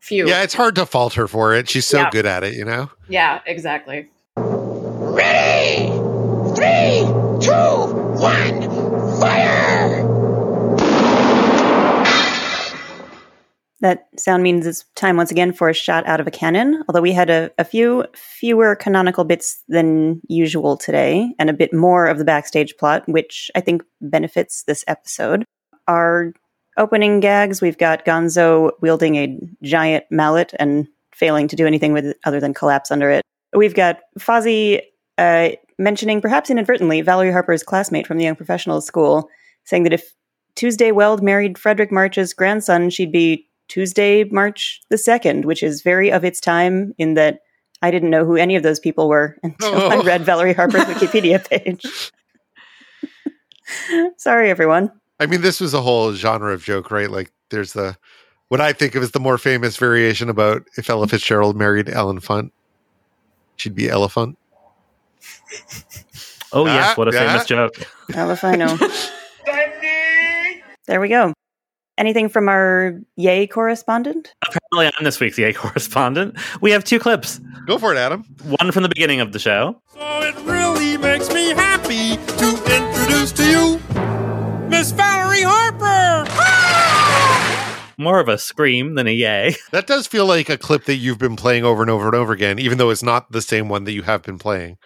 few. 0.00 0.26
Yeah, 0.26 0.42
it's 0.42 0.54
hard 0.54 0.74
to 0.74 0.84
fault 0.84 1.14
her 1.14 1.28
for 1.28 1.54
it. 1.54 1.70
She's 1.70 1.86
so 1.86 1.98
Yeah. 1.98 2.10
good 2.10 2.26
at 2.26 2.42
it, 2.42 2.54
you 2.54 2.64
know? 2.64 2.90
Yeah. 3.08 3.38
Exactly. 3.46 4.10
Ready? 4.36 5.86
Three, 6.56 7.06
two, 7.38 7.52
one, 8.18 9.20
fire! 9.20 9.61
That 13.82 14.08
sound 14.16 14.44
means 14.44 14.64
it's 14.64 14.84
time 14.94 15.16
once 15.16 15.32
again 15.32 15.52
for 15.52 15.68
a 15.68 15.74
shot 15.74 16.06
out 16.06 16.20
of 16.20 16.28
a 16.28 16.30
cannon. 16.30 16.84
Although 16.88 17.00
we 17.00 17.12
had 17.12 17.28
a, 17.28 17.50
a 17.58 17.64
few 17.64 18.04
fewer 18.14 18.76
canonical 18.76 19.24
bits 19.24 19.62
than 19.68 20.20
usual 20.28 20.76
today, 20.76 21.34
and 21.38 21.50
a 21.50 21.52
bit 21.52 21.74
more 21.74 22.06
of 22.06 22.18
the 22.18 22.24
backstage 22.24 22.76
plot, 22.76 23.02
which 23.08 23.50
I 23.56 23.60
think 23.60 23.82
benefits 24.00 24.62
this 24.62 24.84
episode. 24.86 25.44
Our 25.88 26.32
opening 26.76 27.18
gags 27.18 27.60
we've 27.60 27.76
got 27.76 28.04
Gonzo 28.04 28.70
wielding 28.80 29.16
a 29.16 29.38
giant 29.62 30.04
mallet 30.10 30.54
and 30.60 30.86
failing 31.12 31.48
to 31.48 31.56
do 31.56 31.66
anything 31.66 31.92
with 31.92 32.06
it 32.06 32.18
other 32.24 32.38
than 32.38 32.54
collapse 32.54 32.90
under 32.92 33.10
it. 33.10 33.22
We've 33.54 33.74
got 33.74 33.98
Fozzie 34.18 34.80
uh, 35.18 35.50
mentioning, 35.76 36.20
perhaps 36.20 36.50
inadvertently, 36.50 37.00
Valerie 37.00 37.32
Harper's 37.32 37.64
classmate 37.64 38.06
from 38.06 38.16
the 38.16 38.24
Young 38.24 38.36
Professionals 38.36 38.86
School, 38.86 39.28
saying 39.64 39.82
that 39.82 39.92
if 39.92 40.14
Tuesday 40.54 40.92
Weld 40.92 41.22
married 41.22 41.56
Fredric 41.56 41.90
March's 41.90 42.32
grandson, 42.32 42.88
she'd 42.88 43.12
be 43.12 43.48
Tuesday 43.72 44.24
March 44.24 44.82
the 44.90 44.96
2nd, 44.96 45.46
which 45.46 45.62
is 45.62 45.80
very 45.80 46.12
of 46.12 46.26
its 46.26 46.40
time 46.40 46.94
in 46.98 47.14
that 47.14 47.40
I 47.80 47.90
didn't 47.90 48.10
know 48.10 48.26
who 48.26 48.36
any 48.36 48.54
of 48.54 48.62
those 48.62 48.78
people 48.78 49.08
were 49.08 49.38
until 49.42 49.74
I 49.90 49.96
Oh. 49.96 50.02
read 50.04 50.26
Valerie 50.26 50.52
Harper's 50.52 50.82
Wikipedia 50.84 51.42
page. 51.48 51.86
Sorry, 54.18 54.50
everyone. 54.50 54.92
I 55.18 55.24
mean, 55.24 55.40
this 55.40 55.58
was 55.58 55.72
a 55.72 55.80
whole 55.80 56.12
genre 56.12 56.52
of 56.52 56.62
joke, 56.62 56.90
right? 56.90 57.10
Like, 57.10 57.32
there's 57.48 57.72
the 57.72 57.96
what 58.48 58.60
I 58.60 58.74
think 58.74 58.94
of 58.94 59.02
as 59.02 59.12
the 59.12 59.20
more 59.20 59.38
famous 59.38 59.78
variation 59.78 60.28
about 60.28 60.68
if 60.76 60.90
Ella 60.90 61.08
Fitzgerald 61.08 61.56
married 61.56 61.88
Allen 61.88 62.20
Funt, 62.20 62.50
she'd 63.56 63.74
be 63.74 63.88
Elephant. 63.88 64.36
Oh 66.52 66.66
yes, 66.66 66.94
what 66.98 67.08
a 67.08 67.12
yeah. 67.14 67.26
famous 67.28 67.46
joke. 67.46 67.72
Well, 68.14 68.30
if 68.32 68.44
I 68.44 68.54
know. 68.56 68.76
there 70.86 71.00
we 71.00 71.08
go. 71.08 71.32
Anything 72.02 72.28
from 72.28 72.48
our 72.48 72.98
Yay 73.14 73.46
correspondent? 73.46 74.34
Apparently, 74.44 74.92
I'm 74.98 75.04
this 75.04 75.20
week's 75.20 75.38
Yay 75.38 75.52
correspondent. 75.52 76.36
We 76.60 76.72
have 76.72 76.82
two 76.82 76.98
clips. 76.98 77.38
Go 77.68 77.78
for 77.78 77.92
it, 77.94 77.96
Adam. 77.96 78.24
One 78.58 78.72
from 78.72 78.82
the 78.82 78.88
beginning 78.88 79.20
of 79.20 79.30
the 79.30 79.38
show. 79.38 79.80
So 79.92 80.00
it 80.22 80.34
really 80.40 80.96
makes 80.96 81.32
me 81.32 81.50
happy 81.50 82.16
to 82.16 82.48
introduce 82.74 83.30
to 83.34 83.44
you 83.48 83.78
Miss 84.68 84.90
Valerie 84.90 85.44
Harper. 85.46 86.28
More 88.02 88.18
of 88.18 88.26
a 88.26 88.36
scream 88.36 88.96
than 88.96 89.06
a 89.06 89.12
yay. 89.12 89.54
That 89.70 89.86
does 89.86 90.08
feel 90.08 90.26
like 90.26 90.48
a 90.48 90.58
clip 90.58 90.86
that 90.86 90.96
you've 90.96 91.18
been 91.18 91.36
playing 91.36 91.64
over 91.64 91.82
and 91.82 91.90
over 91.90 92.06
and 92.06 92.16
over 92.16 92.32
again, 92.32 92.58
even 92.58 92.78
though 92.78 92.90
it's 92.90 93.04
not 93.04 93.30
the 93.30 93.40
same 93.40 93.68
one 93.68 93.84
that 93.84 93.92
you 93.92 94.02
have 94.02 94.24
been 94.24 94.40
playing. 94.40 94.76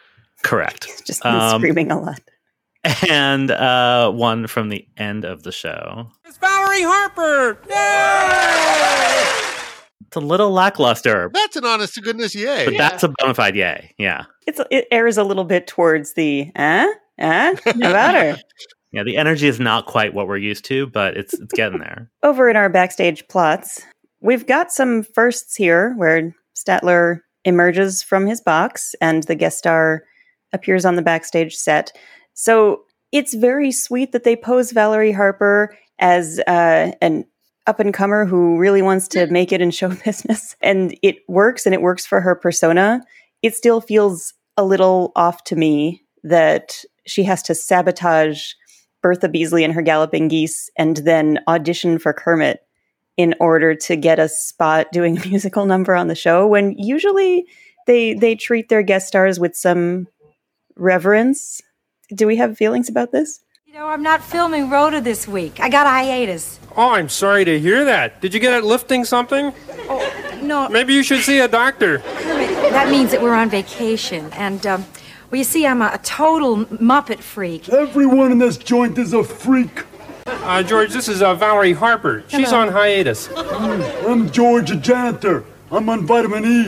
Correct. 0.42 0.86
Just 1.06 1.24
me 1.24 1.30
Um, 1.30 1.62
screaming 1.62 1.90
a 1.90 1.98
lot. 1.98 2.20
And 3.08 3.50
uh, 3.50 4.10
one 4.12 4.46
from 4.46 4.68
the 4.68 4.86
end 4.96 5.24
of 5.24 5.42
the 5.42 5.52
show. 5.52 6.08
It's 6.24 6.38
Valerie 6.38 6.82
Harper. 6.82 7.58
Yay! 7.68 9.42
It's 10.06 10.16
a 10.16 10.20
little 10.20 10.50
lackluster, 10.52 11.30
That's 11.34 11.56
an 11.56 11.64
honest 11.64 11.94
to 11.94 12.00
goodness 12.00 12.34
yay. 12.34 12.64
but 12.64 12.76
that's 12.78 13.02
a 13.02 13.08
bona 13.18 13.34
fide 13.34 13.56
yay. 13.56 13.92
Yeah. 13.98 14.24
It's 14.46 14.60
it 14.70 14.86
airs 14.92 15.18
a 15.18 15.24
little 15.24 15.44
bit 15.44 15.66
towards 15.66 16.14
the 16.14 16.50
eh 16.54 16.86
eh 17.18 17.54
about 17.66 18.14
her. 18.14 18.36
Yeah, 18.92 19.02
the 19.02 19.16
energy 19.18 19.46
is 19.46 19.60
not 19.60 19.84
quite 19.84 20.14
what 20.14 20.26
we're 20.26 20.38
used 20.38 20.64
to, 20.66 20.86
but 20.86 21.18
it's 21.18 21.34
it's 21.34 21.52
getting 21.52 21.80
there. 21.80 22.08
Over 22.22 22.48
in 22.48 22.56
our 22.56 22.70
backstage 22.70 23.26
plots, 23.28 23.82
we've 24.22 24.46
got 24.46 24.72
some 24.72 25.02
firsts 25.02 25.54
here 25.56 25.92
where 25.96 26.32
Statler 26.56 27.18
emerges 27.44 28.02
from 28.02 28.26
his 28.26 28.40
box 28.40 28.94
and 29.02 29.24
the 29.24 29.34
guest 29.34 29.58
star 29.58 30.04
appears 30.54 30.86
on 30.86 30.94
the 30.96 31.02
backstage 31.02 31.54
set. 31.56 31.92
So 32.36 32.82
it's 33.12 33.34
very 33.34 33.72
sweet 33.72 34.12
that 34.12 34.24
they 34.24 34.36
pose 34.36 34.70
Valerie 34.70 35.12
Harper 35.12 35.76
as 35.98 36.38
uh, 36.46 36.92
an 37.00 37.24
up 37.66 37.80
and 37.80 37.92
comer 37.92 38.26
who 38.26 38.58
really 38.58 38.82
wants 38.82 39.08
to 39.08 39.26
make 39.26 39.52
it 39.52 39.60
in 39.60 39.70
show 39.70 39.88
business. 40.04 40.54
And 40.60 40.96
it 41.02 41.16
works 41.26 41.66
and 41.66 41.74
it 41.74 41.82
works 41.82 42.06
for 42.06 42.20
her 42.20 42.34
persona. 42.34 43.02
It 43.42 43.54
still 43.54 43.80
feels 43.80 44.34
a 44.56 44.64
little 44.64 45.12
off 45.16 45.44
to 45.44 45.56
me 45.56 46.04
that 46.22 46.84
she 47.06 47.24
has 47.24 47.42
to 47.44 47.54
sabotage 47.54 48.52
Bertha 49.02 49.28
Beasley 49.28 49.64
and 49.64 49.72
her 49.72 49.82
galloping 49.82 50.28
geese 50.28 50.70
and 50.76 50.98
then 50.98 51.40
audition 51.48 51.98
for 51.98 52.12
Kermit 52.12 52.60
in 53.16 53.34
order 53.40 53.74
to 53.74 53.96
get 53.96 54.18
a 54.18 54.28
spot 54.28 54.92
doing 54.92 55.16
a 55.16 55.26
musical 55.28 55.64
number 55.64 55.94
on 55.94 56.08
the 56.08 56.14
show 56.14 56.46
when 56.46 56.76
usually 56.76 57.46
they 57.86 58.14
they 58.14 58.34
treat 58.34 58.68
their 58.68 58.82
guest 58.82 59.08
stars 59.08 59.40
with 59.40 59.56
some 59.56 60.06
reverence. 60.76 61.62
Do 62.14 62.26
we 62.26 62.36
have 62.36 62.56
feelings 62.56 62.88
about 62.88 63.10
this? 63.12 63.40
You 63.66 63.74
know, 63.74 63.86
I'm 63.88 64.02
not 64.02 64.22
filming 64.22 64.70
Rhoda 64.70 65.00
this 65.00 65.26
week. 65.26 65.58
I 65.60 65.68
got 65.68 65.86
a 65.86 65.90
hiatus. 65.90 66.60
Oh, 66.76 66.90
I'm 66.92 67.08
sorry 67.08 67.44
to 67.44 67.58
hear 67.58 67.84
that. 67.84 68.20
Did 68.20 68.32
you 68.32 68.40
get 68.40 68.54
it 68.54 68.64
lifting 68.64 69.04
something? 69.04 69.52
No, 70.42 70.68
Maybe 70.68 70.94
you 70.94 71.02
should 71.02 71.20
see 71.22 71.40
a 71.40 71.48
doctor. 71.48 71.98
that 71.98 72.88
means 72.90 73.10
that 73.10 73.20
we're 73.20 73.34
on 73.34 73.50
vacation. 73.50 74.30
And, 74.34 74.64
um, 74.66 74.84
well, 75.30 75.38
you 75.38 75.44
see, 75.44 75.66
I'm 75.66 75.82
a, 75.82 75.90
a 75.94 75.98
total 75.98 76.64
Muppet 76.66 77.18
freak. 77.18 77.68
Everyone 77.68 78.30
in 78.30 78.38
this 78.38 78.56
joint 78.56 78.98
is 78.98 79.12
a 79.12 79.24
freak. 79.24 79.84
Uh, 80.26 80.62
George, 80.62 80.92
this 80.92 81.08
is 81.08 81.22
uh, 81.22 81.34
Valerie 81.34 81.72
Harper. 81.72 82.22
She's 82.28 82.50
Hello. 82.50 82.60
on 82.62 82.68
hiatus. 82.68 83.28
I'm 83.36 84.30
George, 84.30 84.70
a 84.70 84.76
janitor. 84.76 85.44
I'm 85.72 85.88
on 85.88 86.06
vitamin 86.06 86.44
E. 86.44 86.64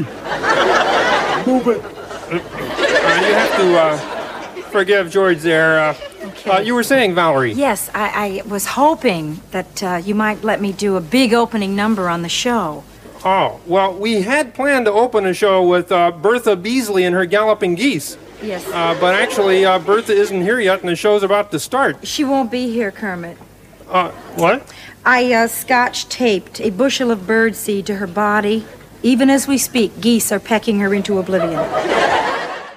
Move 1.46 1.68
it. 1.68 1.84
Uh, 1.84 2.34
you 2.34 3.34
have 3.34 3.56
to 3.56 3.78
uh, 3.78 4.17
forgive 4.70 5.10
George 5.10 5.38
there. 5.38 5.80
Uh, 5.80 5.94
uh, 6.46 6.58
you 6.60 6.74
were 6.74 6.82
saying, 6.82 7.14
Valerie. 7.14 7.52
Yes, 7.52 7.90
I, 7.94 8.42
I 8.44 8.48
was 8.48 8.66
hoping 8.66 9.40
that 9.50 9.82
uh, 9.82 10.00
you 10.04 10.14
might 10.14 10.42
let 10.44 10.60
me 10.60 10.72
do 10.72 10.96
a 10.96 11.00
big 11.00 11.34
opening 11.34 11.74
number 11.74 12.08
on 12.08 12.22
the 12.22 12.28
show. 12.28 12.84
Oh, 13.24 13.60
well, 13.66 13.94
we 13.94 14.22
had 14.22 14.54
planned 14.54 14.86
to 14.86 14.92
open 14.92 15.26
a 15.26 15.34
show 15.34 15.66
with 15.66 15.90
uh, 15.90 16.12
Bertha 16.12 16.54
Beasley 16.54 17.04
and 17.04 17.14
her 17.14 17.26
galloping 17.26 17.74
geese. 17.74 18.16
Yes. 18.40 18.66
Uh, 18.68 18.96
but 19.00 19.14
actually, 19.14 19.64
uh, 19.64 19.78
Bertha 19.80 20.12
isn't 20.12 20.42
here 20.42 20.60
yet, 20.60 20.80
and 20.80 20.88
the 20.88 20.94
show's 20.96 21.22
about 21.24 21.50
to 21.50 21.58
start. 21.58 22.06
she 22.06 22.22
won't 22.22 22.50
be 22.50 22.70
here, 22.70 22.92
Kermit. 22.92 23.36
Uh, 23.88 24.10
what? 24.36 24.72
I 25.04 25.32
uh, 25.32 25.46
scotch 25.48 26.08
taped 26.08 26.60
a 26.60 26.70
bushel 26.70 27.10
of 27.10 27.20
birdseed 27.20 27.86
to 27.86 27.96
her 27.96 28.06
body. 28.06 28.66
Even 29.02 29.30
as 29.30 29.48
we 29.48 29.58
speak, 29.58 30.00
geese 30.00 30.30
are 30.30 30.40
pecking 30.40 30.80
her 30.80 30.92
into 30.92 31.18
oblivion. 31.18 31.58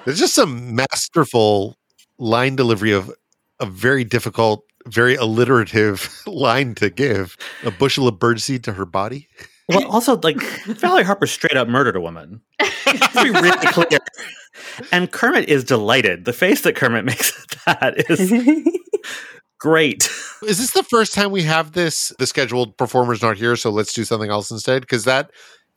There's 0.04 0.18
just 0.18 0.34
some 0.34 0.74
masterful 0.74 1.76
line 2.22 2.56
delivery 2.56 2.92
of 2.92 3.12
a 3.60 3.66
very 3.66 4.04
difficult, 4.04 4.64
very 4.86 5.16
alliterative 5.16 6.22
line 6.26 6.74
to 6.76 6.88
give. 6.88 7.36
A 7.64 7.70
bushel 7.70 8.08
of 8.08 8.14
birdseed 8.16 8.62
to 8.64 8.72
her 8.72 8.86
body. 8.86 9.28
Well, 9.68 9.86
also, 9.86 10.18
like 10.22 10.40
Valerie 10.66 11.04
Harper 11.04 11.26
straight 11.26 11.56
up 11.56 11.68
murdered 11.68 11.96
a 11.96 12.00
woman. 12.00 12.40
Let's 12.86 13.22
be 13.22 13.30
really 13.30 13.66
clear. 13.68 13.98
And 14.90 15.10
Kermit 15.10 15.48
is 15.48 15.64
delighted. 15.64 16.24
The 16.24 16.32
face 16.32 16.62
that 16.62 16.76
Kermit 16.76 17.04
makes 17.04 17.32
at 17.66 17.80
that 17.80 18.10
is 18.10 18.32
great. 19.58 20.10
Is 20.42 20.58
this 20.58 20.72
the 20.72 20.82
first 20.82 21.14
time 21.14 21.30
we 21.30 21.42
have 21.42 21.72
this? 21.72 22.12
The 22.18 22.26
scheduled 22.26 22.76
performer's 22.76 23.22
not 23.22 23.36
here, 23.36 23.56
so 23.56 23.70
let's 23.70 23.92
do 23.92 24.04
something 24.04 24.30
else 24.30 24.50
instead? 24.50 24.82
Because 24.82 25.04
that 25.04 25.30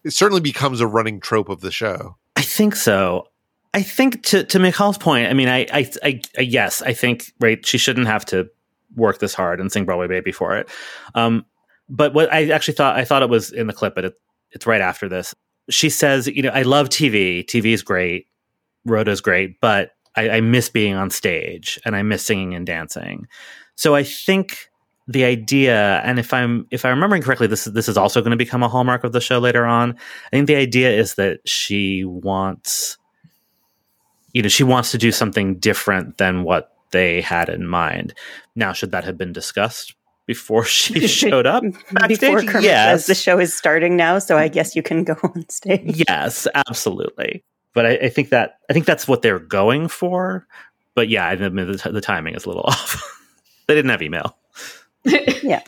it 0.03 0.11
certainly 0.11 0.41
becomes 0.41 0.81
a 0.81 0.87
running 0.87 1.19
trope 1.19 1.49
of 1.49 1.61
the 1.61 1.71
show. 1.71 2.17
I 2.35 2.41
think 2.41 2.75
so. 2.75 3.27
I 3.75 3.81
think 3.83 4.23
to 4.27 4.45
to 4.45 4.57
McCall's 4.57 4.97
point, 4.97 5.29
I 5.29 5.33
mean, 5.33 5.49
I, 5.49 5.67
I, 5.71 5.91
I, 6.01 6.21
I 6.37 6.41
yes, 6.41 6.81
I 6.81 6.93
think 6.93 7.33
right. 7.41 7.63
She 7.65 7.77
shouldn't 7.77 8.07
have 8.07 8.23
to 8.27 8.49
work 8.95 9.19
this 9.19 9.33
hard 9.33 9.59
and 9.59 9.69
sing 9.69 9.83
Broadway 9.83 10.07
Baby 10.07 10.31
for 10.31 10.55
it. 10.57 10.69
Um, 11.13 11.45
but 11.89 12.13
what 12.13 12.31
I 12.31 12.49
actually 12.51 12.75
thought, 12.75 12.95
I 12.95 13.03
thought 13.03 13.21
it 13.21 13.29
was 13.29 13.51
in 13.51 13.67
the 13.67 13.73
clip, 13.73 13.93
but 13.93 14.05
it, 14.05 14.13
it's 14.51 14.65
right 14.65 14.79
after 14.79 15.09
this. 15.09 15.33
She 15.69 15.89
says, 15.89 16.27
you 16.27 16.41
know, 16.41 16.51
I 16.51 16.61
love 16.61 16.87
TV. 16.87 17.43
TV 17.45 17.73
is 17.73 17.81
great. 17.81 18.27
Rhoda's 18.85 19.19
great, 19.19 19.59
but 19.59 19.91
I, 20.15 20.29
I 20.29 20.41
miss 20.41 20.69
being 20.69 20.93
on 20.93 21.09
stage 21.09 21.77
and 21.83 21.97
I 21.97 22.03
miss 22.03 22.25
singing 22.25 22.55
and 22.55 22.65
dancing. 22.65 23.27
So 23.75 23.93
I 23.93 24.03
think 24.03 24.69
the 25.07 25.25
idea, 25.25 26.01
and 26.05 26.17
if 26.17 26.33
I'm 26.33 26.65
if 26.71 26.85
I'm 26.85 26.91
remembering 26.91 27.23
correctly, 27.23 27.47
this 27.47 27.67
is 27.67 27.73
this 27.73 27.89
is 27.89 27.97
also 27.97 28.21
going 28.21 28.31
to 28.31 28.37
become 28.37 28.63
a 28.63 28.69
hallmark 28.69 29.03
of 29.03 29.11
the 29.11 29.19
show 29.19 29.39
later 29.39 29.65
on. 29.65 29.91
I 29.91 30.29
think 30.31 30.47
the 30.47 30.55
idea 30.55 30.91
is 30.91 31.15
that 31.15 31.39
she 31.47 32.05
wants, 32.05 32.97
you 34.35 34.41
know, 34.41 34.49
she 34.49 34.65
wants 34.65 34.91
to 34.91 34.97
do 34.97 35.13
something 35.13 35.55
different 35.55 36.17
than 36.17 36.43
what 36.43 36.73
they 36.91 37.21
had 37.21 37.47
in 37.47 37.65
mind. 37.65 38.13
Now, 38.53 38.73
should 38.73 38.91
that 38.91 39.05
have 39.05 39.17
been 39.17 39.31
discussed 39.31 39.95
before 40.25 40.65
she 40.65 41.07
showed 41.07 41.47
up 41.47 41.63
Before 41.63 41.81
backstage? 41.93 42.47
Kermit 42.47 42.63
yes, 42.63 43.05
says 43.05 43.05
the 43.07 43.15
show 43.15 43.39
is 43.39 43.53
starting 43.53 43.95
now, 43.95 44.19
so 44.19 44.37
I 44.37 44.49
guess 44.49 44.75
you 44.75 44.83
can 44.83 45.05
go 45.05 45.15
on 45.23 45.47
stage. 45.47 46.03
yes, 46.09 46.47
absolutely. 46.53 47.45
But 47.73 47.85
I, 47.85 47.91
I 47.91 48.09
think 48.09 48.29
that 48.29 48.59
I 48.69 48.73
think 48.73 48.85
that's 48.85 49.07
what 49.07 49.21
they're 49.21 49.39
going 49.39 49.87
for. 49.87 50.45
But 50.95 51.07
yeah, 51.07 51.27
I 51.27 51.37
mean, 51.37 51.71
the, 51.71 51.89
the 51.91 52.01
timing 52.01 52.35
is 52.35 52.43
a 52.43 52.49
little 52.49 52.63
off. 52.63 53.01
they 53.67 53.73
didn't 53.73 53.91
have 53.91 54.01
email. 54.01 54.37
yeah. 55.05 55.61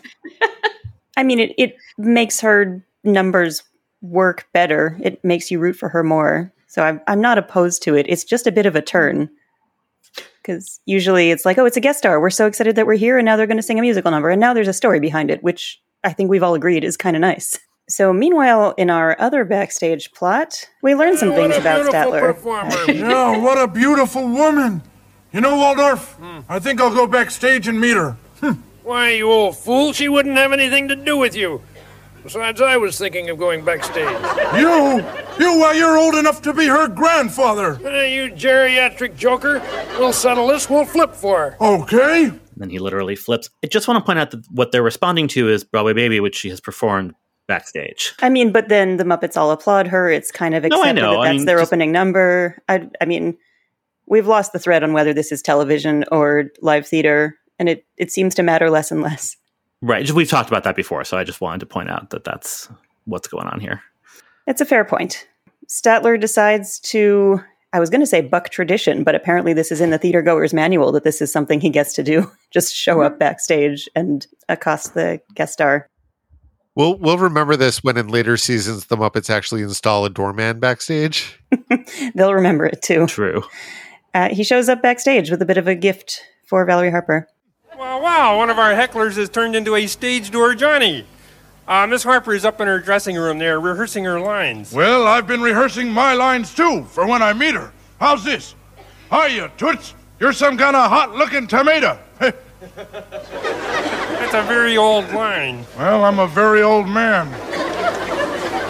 I 1.16 1.24
mean, 1.24 1.40
it, 1.40 1.54
it 1.58 1.78
makes 1.98 2.42
her 2.42 2.86
numbers 3.06 3.64
work 4.02 4.48
better. 4.52 4.98
It 5.02 5.24
makes 5.24 5.52
you 5.52 5.60
root 5.60 5.78
for 5.78 5.88
her 5.88 6.04
more. 6.04 6.52
So 6.68 6.84
I'm, 6.84 7.02
I'm 7.08 7.22
not 7.22 7.38
opposed 7.38 7.82
to 7.84 7.96
it. 7.96 8.06
It's 8.10 8.24
just 8.24 8.48
a 8.48 8.52
bit 8.52 8.66
of 8.66 8.76
a 8.76 8.82
turn. 8.82 9.30
Because 10.42 10.80
usually 10.86 11.32
it's 11.32 11.46
like, 11.46 11.58
oh, 11.58 11.66
it's 11.66 11.78
a 11.78 11.82
guest 11.82 12.00
star. 12.00 12.22
We're 12.22 12.30
so 12.30 12.46
excited 12.46 12.76
that 12.76 12.88
we're 12.88 12.96
here, 12.96 13.18
and 13.18 13.26
now 13.26 13.36
they're 13.36 13.48
going 13.48 13.58
to 13.58 13.64
sing 13.64 13.80
a 13.80 13.82
musical 13.82 14.12
number. 14.12 14.30
And 14.30 14.40
now 14.40 14.54
there's 14.54 14.68
a 14.68 14.74
story 14.74 15.00
behind 15.00 15.30
it, 15.30 15.44
which 15.44 15.82
I 16.04 16.14
think 16.14 16.30
we've 16.30 16.44
all 16.44 16.56
agreed 16.56 16.84
is 16.84 16.96
kind 16.96 17.16
of 17.16 17.22
nice. 17.22 17.60
So, 17.90 18.12
meanwhile, 18.12 18.74
in 18.78 18.90
our 18.90 19.16
other 19.20 19.46
backstage 19.46 20.12
plot, 20.12 20.70
we 20.82 20.94
learn 20.94 21.18
some 21.18 21.30
oh, 21.30 21.36
things 21.36 21.56
about 21.56 21.86
Statler. 21.86 22.36
yeah, 22.94 23.38
what 23.38 23.58
a 23.58 23.68
beautiful 23.68 24.28
woman. 24.28 24.82
You 25.32 25.42
know, 25.42 25.56
Waldorf, 25.56 26.14
hmm. 26.14 26.40
I 26.50 26.60
think 26.60 26.82
I'll 26.82 26.94
go 26.94 27.08
backstage 27.08 27.68
and 27.68 27.80
meet 27.80 27.96
her. 27.96 28.18
Hmm. 28.42 28.54
Why, 28.84 29.12
you 29.12 29.32
old 29.32 29.58
fool, 29.58 29.94
she 29.94 30.10
wouldn't 30.10 30.36
have 30.38 30.52
anything 30.52 30.88
to 30.90 30.96
do 30.96 31.18
with 31.18 31.36
you. 31.36 31.62
Besides, 32.28 32.60
I 32.60 32.76
was 32.76 32.98
thinking 32.98 33.30
of 33.30 33.38
going 33.38 33.64
backstage. 33.64 34.04
You, 34.60 34.98
you, 35.40 35.60
why, 35.60 35.76
you're 35.78 35.98
old 35.98 36.14
enough 36.16 36.42
to 36.42 36.52
be 36.54 36.66
her 36.68 36.90
grandfather. 36.90 37.76
Hey, 37.76 38.14
you 38.16 38.34
geriatric 38.34 39.16
joker. 39.16 39.62
We'll 39.98 40.12
settle 40.12 40.46
this, 40.48 40.70
we'll 40.70 40.84
flip 40.84 41.14
for 41.14 41.52
her. 41.52 41.58
Okay. 41.62 42.26
And 42.26 42.42
then 42.58 42.70
he 42.70 42.80
literally 42.80 43.16
flips. 43.16 43.50
I 43.64 43.68
just 43.68 43.88
want 43.88 44.02
to 44.02 44.06
point 44.06 44.20
out 44.20 44.32
that 44.32 44.46
what 44.52 44.74
they're 44.74 44.84
responding 44.84 45.30
to 45.30 45.48
is 45.48 45.64
Broadway 45.64 45.94
Baby, 45.94 46.20
which 46.20 46.36
she 46.36 46.50
has 46.50 46.60
performed 46.60 47.14
backstage. 47.48 48.14
I 48.20 48.28
mean, 48.28 48.52
but 48.52 48.68
then 48.68 48.98
the 48.98 49.06
Muppets 49.06 49.38
all 49.38 49.52
applaud 49.52 49.88
her. 49.88 50.10
It's 50.12 50.30
kind 50.30 50.54
of 50.54 50.64
No, 50.64 50.82
I 50.82 50.90
accepted 50.90 51.02
know. 51.02 51.12
that 51.14 51.20
I 51.20 51.26
that's 51.28 51.38
mean, 51.38 51.46
their 51.46 51.60
just- 51.60 51.70
opening 51.72 51.94
number. 51.94 52.62
I, 52.68 52.90
I 53.00 53.06
mean, 53.06 53.38
we've 54.06 54.28
lost 54.28 54.52
the 54.52 54.60
thread 54.60 54.84
on 54.84 54.92
whether 54.92 55.14
this 55.14 55.32
is 55.32 55.42
television 55.42 56.04
or 56.12 56.48
live 56.62 56.86
theater, 56.86 57.38
and 57.58 57.70
it, 57.70 57.86
it 57.96 58.12
seems 58.12 58.36
to 58.36 58.44
matter 58.44 58.70
less 58.70 58.92
and 58.92 59.02
less. 59.02 59.38
Right. 59.82 60.10
We've 60.12 60.30
talked 60.30 60.50
about 60.50 60.64
that 60.64 60.76
before, 60.76 61.04
so 61.04 61.18
I 61.18 61.24
just 61.24 61.42
wanted 61.42 61.60
to 61.60 61.66
point 61.66 61.90
out 61.90 62.10
that 62.10 62.24
that's 62.24 62.70
what's 63.06 63.28
going 63.28 63.48
on 63.48 63.60
here. 63.60 63.82
It's 64.48 64.62
a 64.62 64.66
fair 64.66 64.86
point. 64.86 65.28
Statler 65.68 66.20
decides 66.20 66.80
to 66.80 67.42
I 67.74 67.80
was 67.80 67.90
going 67.90 68.02
to 68.02 68.08
say 68.08 68.22
buck 68.22 68.50
tradition, 68.50 69.04
but 69.04 69.14
apparently 69.14 69.54
this 69.54 69.72
is 69.72 69.82
in 69.82 69.90
the 69.90 69.98
theater 69.98 70.22
goer's 70.22 70.54
manual 70.54 70.92
that 70.94 71.04
this 71.04 71.22
is 71.22 71.32
something 71.32 71.60
he 71.60 71.70
gets 71.70 71.94
to 71.94 72.04
do. 72.04 72.32
Just 72.52 72.74
show 72.74 73.02
up 73.02 73.20
backstage 73.20 73.90
and 73.96 74.26
accost 74.48 74.94
the 74.94 75.22
guest 75.36 75.54
star. 75.54 75.90
We'll 76.76 76.96
we'll 76.98 77.18
remember 77.18 77.56
this 77.56 77.84
when 77.84 77.98
in 77.98 78.08
later 78.08 78.38
seasons 78.38 78.86
the 78.86 78.98
Muppets 78.98 79.30
actually 79.30 79.64
install 79.64 80.06
a 80.06 80.10
doorman 80.10 80.60
backstage. 80.60 81.40
They'll 82.16 82.36
remember 82.36 82.68
it 82.68 82.82
too. 82.84 83.08
True. 83.08 83.44
Uh, 84.14 84.30
he 84.30 84.44
shows 84.44 84.70
up 84.70 84.82
backstage 84.82 85.30
with 85.30 85.42
a 85.42 85.46
bit 85.46 85.58
of 85.58 85.68
a 85.68 85.76
gift 85.76 86.22
for 86.46 86.64
Valerie 86.66 86.92
Harper. 86.92 87.28
Wow, 87.78 88.02
wow, 88.02 88.38
one 88.38 88.50
of 88.50 88.58
our 88.58 88.74
hecklers 88.74 89.18
has 89.18 89.30
turned 89.30 89.56
into 89.56 89.76
a 89.76 89.86
stage 89.86 90.32
door 90.32 90.56
Johnny. 90.56 91.06
Uh, 91.68 91.86
Miss 91.86 92.02
Harper 92.02 92.34
is 92.34 92.44
up 92.44 92.60
in 92.60 92.68
her 92.68 92.80
dressing 92.80 93.16
room 93.16 93.38
there 93.38 93.60
rehearsing 93.60 94.04
her 94.06 94.20
lines. 94.20 94.74
Well, 94.74 95.06
I've 95.06 95.28
been 95.28 95.42
rehearsing 95.42 95.92
my 95.92 96.14
lines 96.14 96.56
too 96.56 96.86
for 96.86 97.06
when 97.06 97.22
I 97.22 97.34
meet 97.34 97.54
her. 97.54 97.72
How's 98.00 98.24
this? 98.24 98.56
Hiya, 99.12 99.52
Toots. 99.58 99.94
You're 100.20 100.34
some 100.34 100.58
kind 100.58 100.76
of 100.76 100.90
hot 100.90 101.14
looking 101.14 101.46
tomato. 101.46 102.00
That's 102.18 102.34
a 104.34 104.42
very 104.48 104.76
old 104.78 105.12
line. 105.14 105.64
well, 105.78 106.04
I'm 106.04 106.18
a 106.18 106.28
very 106.28 106.64
old 106.64 106.88
man. 106.90 107.28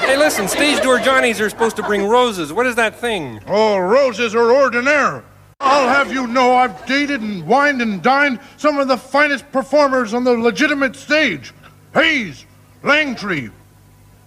Hey, 0.01 0.17
listen, 0.17 0.49
stage 0.49 0.81
door 0.83 0.99
Johnnies 0.99 1.39
are 1.39 1.49
supposed 1.49 1.77
to 1.77 1.83
bring 1.83 2.05
roses. 2.05 2.51
What 2.51 2.65
is 2.65 2.75
that 2.75 2.99
thing? 2.99 3.39
Oh, 3.47 3.77
roses 3.77 4.35
are 4.35 4.51
ordinaire. 4.51 5.23
I'll 5.59 5.87
have 5.89 6.13
you 6.13 6.27
know 6.27 6.55
I've 6.55 6.85
dated 6.85 7.21
and 7.21 7.45
wined 7.47 7.81
and 7.81 8.01
dined 8.01 8.39
some 8.57 8.77
of 8.77 8.87
the 8.87 8.97
finest 8.97 9.51
performers 9.51 10.13
on 10.13 10.23
the 10.23 10.31
legitimate 10.31 10.95
stage. 10.95 11.53
Hayes, 11.93 12.45
Langtry, 12.83 13.51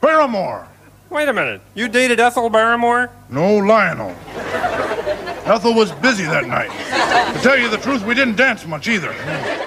Barrymore. 0.01 0.67
Wait 1.09 1.29
a 1.29 1.33
minute. 1.33 1.61
You 1.75 1.89
dated 1.89 2.21
Ethel 2.21 2.51
Barrymore? 2.51 3.11
No 3.31 3.57
Lionel. 3.59 4.15
Ethel 5.45 5.75
was 5.75 5.93
busy 5.93 6.25
that 6.25 6.47
night. 6.47 6.71
To 7.37 7.43
tell 7.43 7.59
you 7.59 7.69
the 7.69 7.79
truth, 7.79 8.05
we 8.05 8.15
didn't 8.15 8.37
dance 8.37 8.67
much 8.67 8.89
either. 8.89 9.13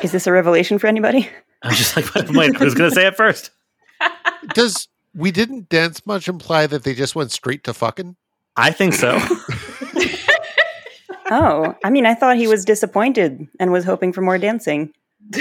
Is 0.01 0.11
this 0.11 0.27
a 0.27 0.31
revelation 0.31 0.79
for 0.79 0.87
anybody? 0.87 1.29
I 1.61 1.69
was 1.69 1.77
just 1.77 1.95
like, 1.95 2.05
wait, 2.29 2.55
I 2.59 2.63
was 2.63 2.75
going 2.75 2.89
to 2.89 2.95
say 2.95 3.07
it 3.07 3.15
first. 3.15 3.51
Does 4.53 4.87
we 5.15 5.31
didn't 5.31 5.69
dance 5.69 6.05
much 6.05 6.27
imply 6.27 6.67
that 6.67 6.83
they 6.83 6.93
just 6.93 7.15
went 7.15 7.31
straight 7.31 7.63
to 7.65 7.73
fucking? 7.73 8.15
I 8.55 8.71
think 8.71 8.93
so. 8.93 9.19
Oh, 11.35 11.73
I 11.83 11.89
mean, 11.89 12.05
I 12.05 12.13
thought 12.13 12.37
he 12.37 12.45
was 12.47 12.63
disappointed 12.63 13.47
and 13.59 13.71
was 13.71 13.85
hoping 13.85 14.13
for 14.13 14.21
more 14.21 14.37
dancing. 14.37 14.91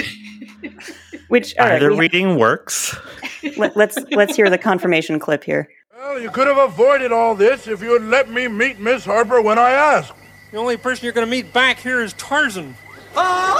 Which 1.27 1.53
all 1.59 1.67
right, 1.67 1.75
Either 1.75 1.91
we- 1.91 1.99
reading 1.99 2.37
works. 2.39 2.95
let, 3.57 3.77
let's 3.77 3.97
let's 4.11 4.35
hear 4.35 4.49
the 4.49 4.57
confirmation 4.57 5.19
clip 5.19 5.43
here. 5.43 5.67
Well, 5.95 6.19
you 6.19 6.31
could 6.31 6.47
have 6.47 6.57
avoided 6.57 7.11
all 7.11 7.35
this 7.35 7.67
if 7.67 7.81
you 7.83 7.93
had 7.93 8.03
let 8.09 8.27
me 8.29 8.47
meet 8.47 8.79
Miss 8.79 9.05
Harper 9.05 9.39
when 9.41 9.59
I 9.59 9.69
asked. 9.71 10.13
The 10.51 10.57
only 10.57 10.77
person 10.77 11.03
you're 11.05 11.13
going 11.13 11.27
to 11.27 11.31
meet 11.31 11.53
back 11.53 11.77
here 11.79 12.01
is 12.01 12.13
Tarzan. 12.13 12.75
I 13.15 13.59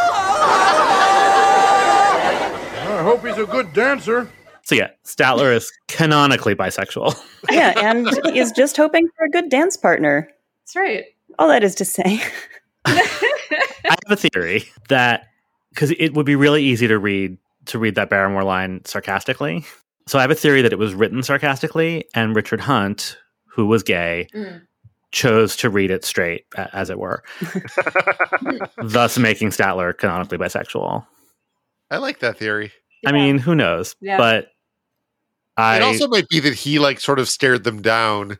hope 3.03 3.23
he's 3.25 3.37
a 3.37 3.45
good 3.45 3.73
dancer. 3.73 4.27
So 4.63 4.75
yeah, 4.75 4.89
Statler 5.05 5.55
is 5.55 5.71
canonically 5.87 6.55
bisexual. 6.55 7.15
Yeah, 7.51 7.73
and 7.77 8.07
is 8.35 8.51
just 8.51 8.75
hoping 8.77 9.07
for 9.17 9.25
a 9.25 9.29
good 9.29 9.49
dance 9.49 9.77
partner. 9.77 10.29
That's 10.61 10.75
right. 10.75 11.03
All 11.39 11.47
that 11.47 11.63
is 11.63 11.75
to 11.75 11.85
say. 11.85 12.21
I 12.85 13.07
have 13.85 13.99
a 14.11 14.15
theory 14.15 14.65
that 14.89 15.25
because 15.69 15.91
it 15.91 16.13
would 16.13 16.25
be 16.25 16.35
really 16.35 16.63
easy 16.63 16.87
to 16.87 16.97
read 16.99 17.37
to 17.65 17.79
read 17.79 17.95
that 17.95 18.09
Barrymore 18.09 18.43
line 18.43 18.81
sarcastically. 18.85 19.65
So 20.07 20.19
I 20.19 20.21
have 20.21 20.31
a 20.31 20.35
theory 20.35 20.61
that 20.61 20.73
it 20.73 20.79
was 20.79 20.93
written 20.93 21.23
sarcastically, 21.23 22.05
and 22.13 22.35
Richard 22.35 22.59
Hunt, 22.59 23.17
who 23.55 23.65
was 23.67 23.83
gay, 23.83 24.27
Mm. 24.35 24.61
chose 25.11 25.55
to 25.57 25.69
read 25.69 25.91
it 25.91 26.03
straight, 26.03 26.45
as 26.57 26.89
it 26.89 26.99
were, 26.99 27.23
thus 28.83 29.17
making 29.17 29.49
Statler 29.51 29.97
canonically 29.97 30.37
bisexual. 30.37 31.05
I 31.89 31.97
like 31.97 32.19
that 32.19 32.37
theory. 32.37 32.71
I 33.05 33.11
mean, 33.11 33.37
who 33.37 33.55
knows? 33.55 33.95
Yeah. 34.01 34.17
But 34.17 34.47
I 35.55 35.77
it 35.77 35.83
also 35.83 36.07
might 36.07 36.27
be 36.29 36.39
that 36.41 36.53
he 36.53 36.79
like 36.79 36.99
sort 36.99 37.19
of 37.19 37.29
stared 37.29 37.63
them 37.63 37.81
down 37.81 38.39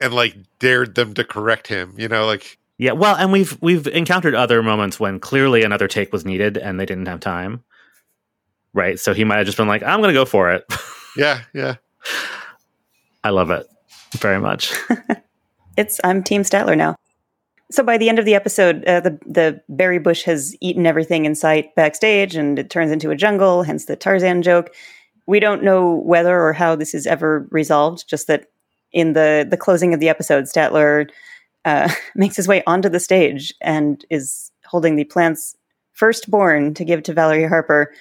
and 0.00 0.14
like 0.14 0.36
dared 0.58 0.94
them 0.94 1.14
to 1.14 1.24
correct 1.24 1.66
him. 1.66 1.94
You 1.96 2.08
know, 2.08 2.26
like 2.26 2.58
Yeah, 2.78 2.92
well, 2.92 3.16
and 3.16 3.32
we've 3.32 3.56
we've 3.60 3.86
encountered 3.86 4.34
other 4.34 4.62
moments 4.62 4.98
when 4.98 5.20
clearly 5.20 5.62
another 5.62 5.88
take 5.88 6.12
was 6.12 6.24
needed 6.24 6.56
and 6.56 6.78
they 6.78 6.86
didn't 6.86 7.06
have 7.06 7.20
time. 7.20 7.64
Right? 8.72 8.98
So 8.98 9.12
he 9.14 9.24
might 9.24 9.38
have 9.38 9.46
just 9.46 9.58
been 9.58 9.68
like, 9.68 9.82
I'm 9.82 10.00
going 10.00 10.14
to 10.14 10.20
go 10.20 10.24
for 10.24 10.52
it. 10.52 10.64
yeah, 11.16 11.42
yeah. 11.52 11.76
I 13.24 13.30
love 13.30 13.50
it 13.50 13.66
very 14.16 14.40
much. 14.40 14.72
It's 15.80 15.98
I'm 16.04 16.22
Team 16.22 16.42
Statler 16.42 16.76
now. 16.76 16.96
So 17.70 17.82
by 17.82 17.96
the 17.96 18.10
end 18.10 18.18
of 18.18 18.26
the 18.26 18.34
episode, 18.34 18.84
uh, 18.84 19.00
the 19.00 19.18
the 19.24 19.62
berry 19.70 19.98
bush 19.98 20.24
has 20.24 20.54
eaten 20.60 20.86
everything 20.86 21.24
in 21.24 21.34
sight 21.34 21.74
backstage, 21.74 22.36
and 22.36 22.58
it 22.58 22.68
turns 22.68 22.90
into 22.90 23.10
a 23.10 23.16
jungle. 23.16 23.62
Hence 23.62 23.86
the 23.86 23.96
Tarzan 23.96 24.42
joke. 24.42 24.74
We 25.26 25.40
don't 25.40 25.62
know 25.62 25.94
whether 25.94 26.38
or 26.38 26.52
how 26.52 26.76
this 26.76 26.92
is 26.92 27.06
ever 27.06 27.46
resolved. 27.50 28.08
Just 28.08 28.26
that 28.26 28.48
in 28.92 29.12
the 29.12 29.46
the 29.48 29.56
closing 29.56 29.94
of 29.94 30.00
the 30.00 30.08
episode, 30.08 30.44
Statler 30.44 31.10
uh, 31.64 31.90
makes 32.14 32.36
his 32.36 32.48
way 32.48 32.62
onto 32.66 32.88
the 32.88 33.00
stage 33.00 33.52
and 33.60 34.04
is 34.10 34.50
holding 34.66 34.96
the 34.96 35.04
plant's 35.04 35.56
firstborn 35.92 36.74
to 36.74 36.84
give 36.84 37.02
to 37.02 37.12
Valerie 37.12 37.46
Harper, 37.46 37.92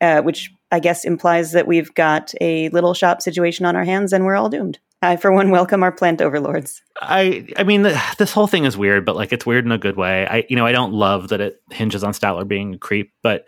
uh, 0.00 0.22
which 0.22 0.50
I 0.72 0.80
guess 0.80 1.04
implies 1.04 1.52
that 1.52 1.66
we've 1.66 1.94
got 1.94 2.34
a 2.40 2.68
little 2.70 2.94
shop 2.94 3.22
situation 3.22 3.66
on 3.66 3.76
our 3.76 3.84
hands 3.84 4.12
and 4.12 4.24
we're 4.24 4.34
all 4.34 4.48
doomed. 4.48 4.78
I, 5.02 5.16
for 5.16 5.30
one, 5.30 5.50
welcome 5.50 5.82
our 5.82 5.92
plant 5.92 6.22
overlords. 6.22 6.82
I 7.00 7.46
I 7.56 7.64
mean 7.64 7.84
th- 7.84 8.16
this 8.18 8.32
whole 8.32 8.46
thing 8.46 8.64
is 8.64 8.76
weird, 8.76 9.04
but 9.04 9.16
like 9.16 9.32
it's 9.32 9.46
weird 9.46 9.66
in 9.66 9.72
a 9.72 9.78
good 9.78 9.96
way. 9.96 10.26
I 10.26 10.44
you 10.48 10.56
know 10.56 10.66
I 10.66 10.72
don't 10.72 10.92
love 10.92 11.28
that 11.28 11.40
it 11.40 11.60
hinges 11.70 12.02
on 12.02 12.12
Statler 12.12 12.48
being 12.48 12.74
a 12.74 12.78
creep, 12.78 13.12
but 13.22 13.44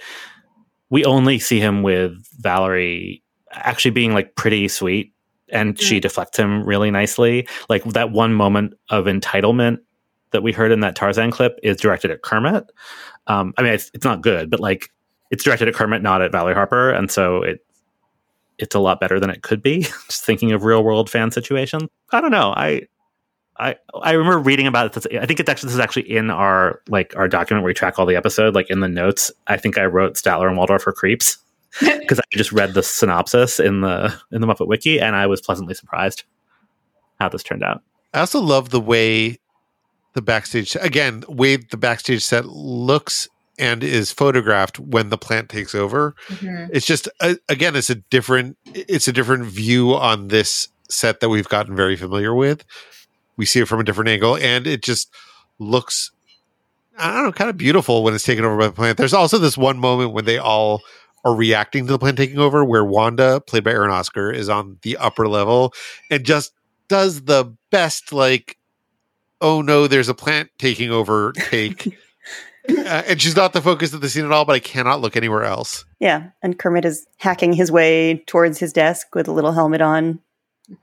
we 0.90 1.04
only 1.04 1.38
see 1.38 1.58
him 1.58 1.82
with 1.82 2.12
Valerie 2.38 3.24
actually 3.50 3.90
being 3.92 4.12
like 4.12 4.36
pretty 4.36 4.68
sweet, 4.68 5.14
and 5.50 5.80
she 5.80 6.00
deflects 6.00 6.38
him 6.38 6.64
really 6.64 6.90
nicely. 6.90 7.48
Like 7.68 7.84
that 7.84 8.10
one 8.10 8.32
moment 8.32 8.74
of 8.90 9.06
entitlement 9.06 9.78
that 10.30 10.42
we 10.42 10.52
heard 10.52 10.72
in 10.72 10.80
that 10.80 10.96
Tarzan 10.96 11.30
clip 11.30 11.58
is 11.62 11.76
directed 11.76 12.10
at 12.10 12.22
Kermit. 12.22 12.70
Um, 13.26 13.54
I 13.56 13.62
mean 13.62 13.72
it's, 13.74 13.90
it's 13.94 14.04
not 14.04 14.22
good, 14.22 14.50
but 14.50 14.60
like 14.60 14.90
it's 15.30 15.44
directed 15.44 15.68
at 15.68 15.74
Kermit, 15.74 16.02
not 16.02 16.22
at 16.22 16.32
Valerie 16.32 16.54
Harper, 16.54 16.90
and 16.90 17.10
so 17.10 17.42
it 17.42 17.64
it's 18.58 18.74
a 18.74 18.80
lot 18.80 19.00
better 19.00 19.20
than 19.20 19.30
it 19.30 19.42
could 19.42 19.62
be. 19.62 19.82
Just 20.08 20.24
thinking 20.24 20.52
of 20.52 20.64
real 20.64 20.82
world 20.82 21.10
fan 21.10 21.30
situation. 21.30 21.88
I 22.12 22.20
don't 22.20 22.30
know. 22.30 22.52
I 22.56 22.82
I 23.58 23.76
I 24.02 24.12
remember 24.12 24.38
reading 24.38 24.66
about 24.66 24.96
it. 24.96 25.16
I 25.16 25.26
think 25.26 25.40
it's 25.40 25.48
actually 25.48 25.68
this 25.68 25.74
is 25.74 25.80
actually 25.80 26.10
in 26.10 26.30
our 26.30 26.80
like 26.88 27.14
our 27.16 27.28
document 27.28 27.62
where 27.62 27.70
we 27.70 27.74
track 27.74 27.98
all 27.98 28.06
the 28.06 28.16
episode. 28.16 28.54
Like 28.54 28.70
in 28.70 28.80
the 28.80 28.88
notes, 28.88 29.30
I 29.46 29.56
think 29.56 29.78
I 29.78 29.84
wrote 29.84 30.14
Statler 30.14 30.48
and 30.48 30.56
Waldorf 30.56 30.82
for 30.82 30.92
creeps 30.92 31.38
because 31.80 32.18
I 32.18 32.24
just 32.32 32.52
read 32.52 32.74
the 32.74 32.82
synopsis 32.82 33.60
in 33.60 33.80
the 33.80 34.14
in 34.32 34.40
the 34.40 34.46
Muppet 34.46 34.66
Wiki, 34.66 35.00
and 35.00 35.16
I 35.16 35.26
was 35.26 35.40
pleasantly 35.40 35.74
surprised 35.74 36.24
how 37.20 37.28
this 37.28 37.42
turned 37.42 37.62
out. 37.62 37.82
I 38.14 38.20
also 38.20 38.40
love 38.40 38.70
the 38.70 38.80
way 38.80 39.38
the 40.14 40.22
backstage 40.22 40.76
again, 40.80 41.24
way 41.28 41.56
the 41.56 41.76
backstage 41.76 42.24
set 42.24 42.46
looks 42.46 43.28
and 43.58 43.82
is 43.82 44.12
photographed 44.12 44.78
when 44.78 45.10
the 45.10 45.18
plant 45.18 45.48
takes 45.48 45.74
over. 45.74 46.14
Mhm. 46.28 46.70
It's 46.72 46.86
just 46.86 47.08
uh, 47.20 47.34
again, 47.48 47.76
it's 47.76 47.90
a 47.90 47.96
different 47.96 48.56
it's 48.74 49.08
a 49.08 49.12
different 49.12 49.44
view 49.46 49.94
on 49.94 50.28
this 50.28 50.68
set 50.88 51.20
that 51.20 51.28
we've 51.28 51.48
gotten 51.48 51.74
very 51.76 51.96
familiar 51.96 52.34
with. 52.34 52.64
We 53.36 53.44
see 53.44 53.60
it 53.60 53.68
from 53.68 53.80
a 53.80 53.84
different 53.84 54.08
angle, 54.08 54.36
and 54.36 54.66
it 54.66 54.82
just 54.82 55.10
looks 55.58 56.10
I 56.98 57.12
don't 57.12 57.24
know, 57.24 57.32
kind 57.32 57.50
of 57.50 57.58
beautiful 57.58 58.02
when 58.02 58.14
it's 58.14 58.24
taken 58.24 58.44
over 58.44 58.56
by 58.56 58.66
the 58.68 58.72
plant. 58.72 58.96
There's 58.96 59.12
also 59.12 59.36
this 59.38 59.58
one 59.58 59.78
moment 59.78 60.12
when 60.12 60.24
they 60.24 60.38
all 60.38 60.82
are 61.26 61.34
reacting 61.34 61.86
to 61.86 61.92
the 61.92 61.98
plant 61.98 62.16
taking 62.16 62.38
over, 62.38 62.64
where 62.64 62.84
Wanda, 62.84 63.40
played 63.40 63.64
by 63.64 63.72
Eren 63.72 63.90
Ozker, 63.90 64.32
is 64.32 64.48
on 64.48 64.78
the 64.82 64.96
upper 64.96 65.26
level 65.26 65.74
and 66.08 66.24
just 66.24 66.52
does 66.88 67.22
the 67.22 67.52
best 67.72 68.12
like, 68.12 68.56
oh 69.40 69.60
no, 69.60 69.88
there's 69.88 70.08
a 70.08 70.14
plant 70.14 70.50
taking 70.58 70.90
over 70.90 71.32
take. 71.32 71.98
Uh, 72.68 73.04
and 73.06 73.22
she's 73.22 73.36
not 73.36 73.52
the 73.52 73.62
focus 73.62 73.92
of 73.92 74.00
the 74.00 74.08
scene 74.08 74.24
at 74.24 74.32
all, 74.32 74.44
but 74.44 74.54
I 74.54 74.58
cannot 74.58 75.00
look 75.00 75.16
anywhere 75.16 75.44
else. 75.44 75.84
Yeah, 76.00 76.30
and 76.42 76.58
Kermit 76.58 76.84
is 76.84 77.06
hacking 77.18 77.52
his 77.52 77.70
way 77.70 78.24
towards 78.26 78.58
his 78.58 78.72
desk 78.72 79.14
with 79.14 79.28
a 79.28 79.32
little 79.32 79.52
helmet 79.52 79.80
on. 79.80 80.18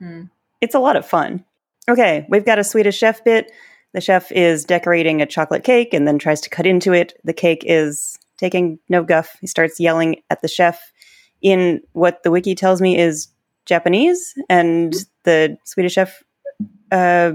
Mhm. 0.00 0.30
It's 0.62 0.74
a 0.74 0.78
lot 0.78 0.96
of 0.96 1.06
fun. 1.06 1.44
Okay, 1.86 2.24
we've 2.30 2.46
got 2.46 2.58
a 2.58 2.64
Swedish 2.64 2.96
chef 2.96 3.22
bit. 3.22 3.52
The 3.92 4.00
chef 4.00 4.32
is 4.32 4.64
decorating 4.64 5.20
a 5.20 5.26
chocolate 5.26 5.62
cake 5.62 5.92
and 5.92 6.08
then 6.08 6.18
tries 6.18 6.40
to 6.40 6.48
cut 6.48 6.66
into 6.66 6.94
it. 6.94 7.20
The 7.22 7.34
cake 7.34 7.62
is 7.66 8.18
taking 8.44 8.78
no 8.90 9.02
guff. 9.02 9.36
He 9.40 9.46
starts 9.46 9.80
yelling 9.80 10.16
at 10.28 10.42
the 10.42 10.48
chef 10.48 10.92
in 11.40 11.80
what 11.92 12.22
the 12.22 12.30
wiki 12.30 12.54
tells 12.54 12.80
me 12.82 12.98
is 12.98 13.28
Japanese, 13.64 14.34
and 14.50 14.94
the 15.22 15.56
Swedish 15.64 15.94
chef 15.94 16.22
uh, 16.92 17.32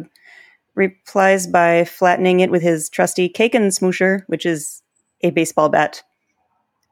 replies 0.75 1.47
by 1.47 1.83
flattening 1.85 2.41
it 2.41 2.51
with 2.51 2.61
his 2.61 2.89
trusty 2.89 3.27
Kaken 3.27 3.67
smoosher, 3.71 4.21
which 4.27 4.45
is 4.45 4.83
a 5.21 5.31
baseball 5.31 5.69
bat. 5.69 6.03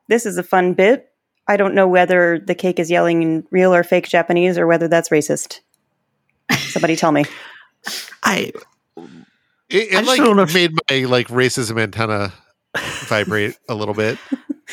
This 0.09 0.26
is 0.26 0.38
a 0.38 0.43
fun 0.43 0.74
bit. 0.74 1.09
I 1.47 1.57
don't 1.57 1.76
know 1.76 1.88
whether 1.88 2.39
the 2.39 2.55
cake 2.55 2.80
is 2.80 2.89
yelling 2.89 3.22
in 3.22 3.47
real 3.51 3.74
or 3.74 3.84
fake 3.84 4.07
Japanese 4.09 4.57
or 4.57 4.65
whether 4.68 4.88
that's 4.88 5.09
racist. 5.09 5.59
Somebody 6.51 6.95
tell 6.95 7.11
me. 7.11 7.26
I 8.24 8.51
It, 8.97 9.03
I 9.70 9.80
it 9.80 9.91
just 9.91 10.07
like 10.07 10.18
don't 10.18 10.36
know 10.36 10.43
if- 10.43 10.53
made 10.53 10.74
my 10.89 11.05
like 11.05 11.28
racism 11.28 11.80
antenna 11.80 12.34
vibrate 13.05 13.57
a 13.69 13.75
little 13.75 13.93
bit. 13.93 14.17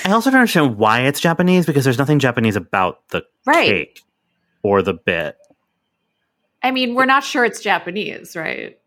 I 0.05 0.11
also 0.13 0.31
don't 0.31 0.41
understand 0.41 0.77
why 0.77 1.03
it's 1.03 1.21
Japanese 1.21 1.67
because 1.67 1.85
there's 1.85 1.99
nothing 1.99 2.19
Japanese 2.19 2.57
about 2.57 3.07
the 3.11 3.23
Right. 3.47 3.69
cake 3.69 4.01
or 4.63 4.83
the 4.83 4.95
bit, 4.95 5.37
I 6.63 6.71
mean, 6.71 6.95
we're 6.95 7.05
not 7.05 7.23
sure 7.25 7.45
it's 7.45 7.61
Japanese, 7.61 8.35
right? 8.37 8.79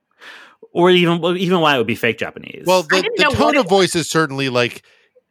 or 0.73 0.91
even 0.91 1.23
even 1.37 1.59
why 1.59 1.73
it 1.73 1.77
would 1.77 1.87
be 1.87 1.95
fake 1.95 2.17
Japanese. 2.19 2.63
Well, 2.67 2.83
the, 2.83 3.01
the 3.17 3.23
tone 3.33 3.55
of 3.57 3.67
voice 3.69 3.95
is 3.95 4.09
certainly 4.09 4.49
like 4.49 4.83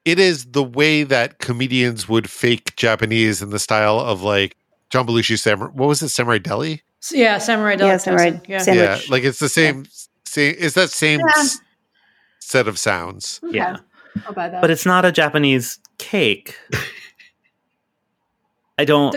it 0.05 0.19
is 0.19 0.47
the 0.47 0.63
way 0.63 1.03
that 1.05 1.39
comedians 1.39 2.09
would 2.09 2.29
fake 2.31 2.75
Japanese 2.77 3.43
in 3.43 3.51
the 3.51 3.59
style 3.59 4.01
of 4.01 4.23
like 4.23 4.57
John 4.91 5.07
Belushi 5.07 5.39
Samurai. 5.39 5.71
What 5.73 5.87
was 5.89 6.03
it, 6.03 6.09
Samurai 6.09 6.39
Deli? 6.39 6.83
Yeah, 7.13 7.39
Samurai 7.39 7.77
Yeah, 7.79 7.97
Samurai 7.99 8.41
yeah. 8.49 8.59
Sam- 8.59 8.77
Yeah, 8.77 8.99
like 9.11 9.23
it's 9.25 9.39
the 9.39 9.49
same. 9.49 9.87
Same. 10.25 10.55
It's 10.59 10.75
that 10.75 10.91
same 10.91 11.21
Yeah. 11.21 11.27
s- 11.43 11.61
set 12.47 12.69
of 12.69 12.79
sounds. 12.79 13.41
yeah, 13.51 13.79
I'll 14.27 14.33
buy 14.33 14.49
that. 14.49 14.61
but 14.61 14.71
it's 14.71 14.87
not 14.87 15.05
a 15.05 15.13
Japanese 15.13 15.79
cake. 15.99 16.57
I 18.79 18.85
don't. 18.85 19.17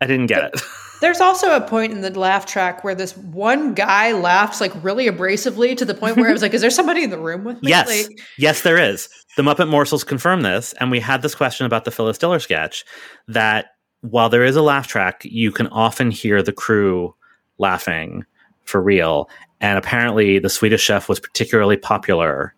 I 0.00 0.06
didn't 0.06 0.26
get 0.26 0.44
it. 0.44 0.60
There's 1.00 1.20
also 1.20 1.56
a 1.56 1.60
point 1.60 1.92
in 1.92 2.00
the 2.00 2.16
laugh 2.18 2.46
track 2.46 2.84
where 2.84 2.94
this 2.94 3.16
one 3.16 3.74
guy 3.74 4.12
laughs 4.12 4.60
like 4.60 4.72
really 4.84 5.06
abrasively 5.06 5.76
to 5.76 5.84
the 5.84 5.94
point 5.94 6.16
where 6.16 6.28
I 6.28 6.32
was 6.32 6.42
like, 6.42 6.54
"Is 6.54 6.60
there 6.60 6.70
somebody 6.70 7.02
in 7.02 7.10
the 7.10 7.18
room 7.18 7.44
with 7.44 7.62
me?" 7.62 7.70
Yes, 7.70 7.88
Like, 7.88 8.20
yes, 8.38 8.62
there 8.62 8.78
is. 8.78 9.08
The 9.36 9.42
Muppet 9.42 9.68
Morsels 9.68 10.04
confirm 10.04 10.42
this, 10.42 10.74
and 10.74 10.90
we 10.90 11.00
had 11.00 11.22
this 11.22 11.34
question 11.34 11.66
about 11.66 11.84
the 11.84 11.90
Phyllis 11.90 12.18
Diller 12.18 12.38
sketch 12.38 12.84
that 13.28 13.66
while 14.02 14.28
there 14.28 14.44
is 14.44 14.56
a 14.56 14.62
laugh 14.62 14.86
track, 14.86 15.22
you 15.24 15.50
can 15.52 15.66
often 15.68 16.10
hear 16.10 16.42
the 16.42 16.52
crew 16.52 17.14
laughing 17.58 18.24
for 18.64 18.80
real. 18.80 19.28
And 19.62 19.78
apparently, 19.78 20.38
the 20.38 20.50
Swedish 20.50 20.82
Chef 20.82 21.08
was 21.08 21.20
particularly 21.20 21.76
popular 21.76 22.54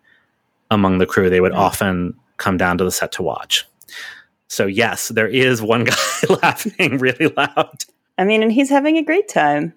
among 0.71 0.97
the 0.97 1.05
crew. 1.05 1.29
They 1.29 1.39
would 1.39 1.53
hmm. 1.53 1.59
often 1.59 2.19
come 2.37 2.57
down 2.57 2.77
to 2.79 2.83
the 2.83 2.91
set 2.91 3.13
to 3.13 3.23
watch. 3.23 3.65
So 4.47 4.65
yes, 4.65 5.09
there 5.09 5.27
is 5.27 5.61
one 5.61 5.83
guy 5.85 5.95
laughing 6.41 6.97
really 6.97 7.33
loud. 7.37 7.85
I 8.17 8.23
mean, 8.23 8.43
and 8.43 8.51
he's 8.51 8.69
having 8.69 8.97
a 8.97 9.03
great 9.03 9.27
time. 9.27 9.73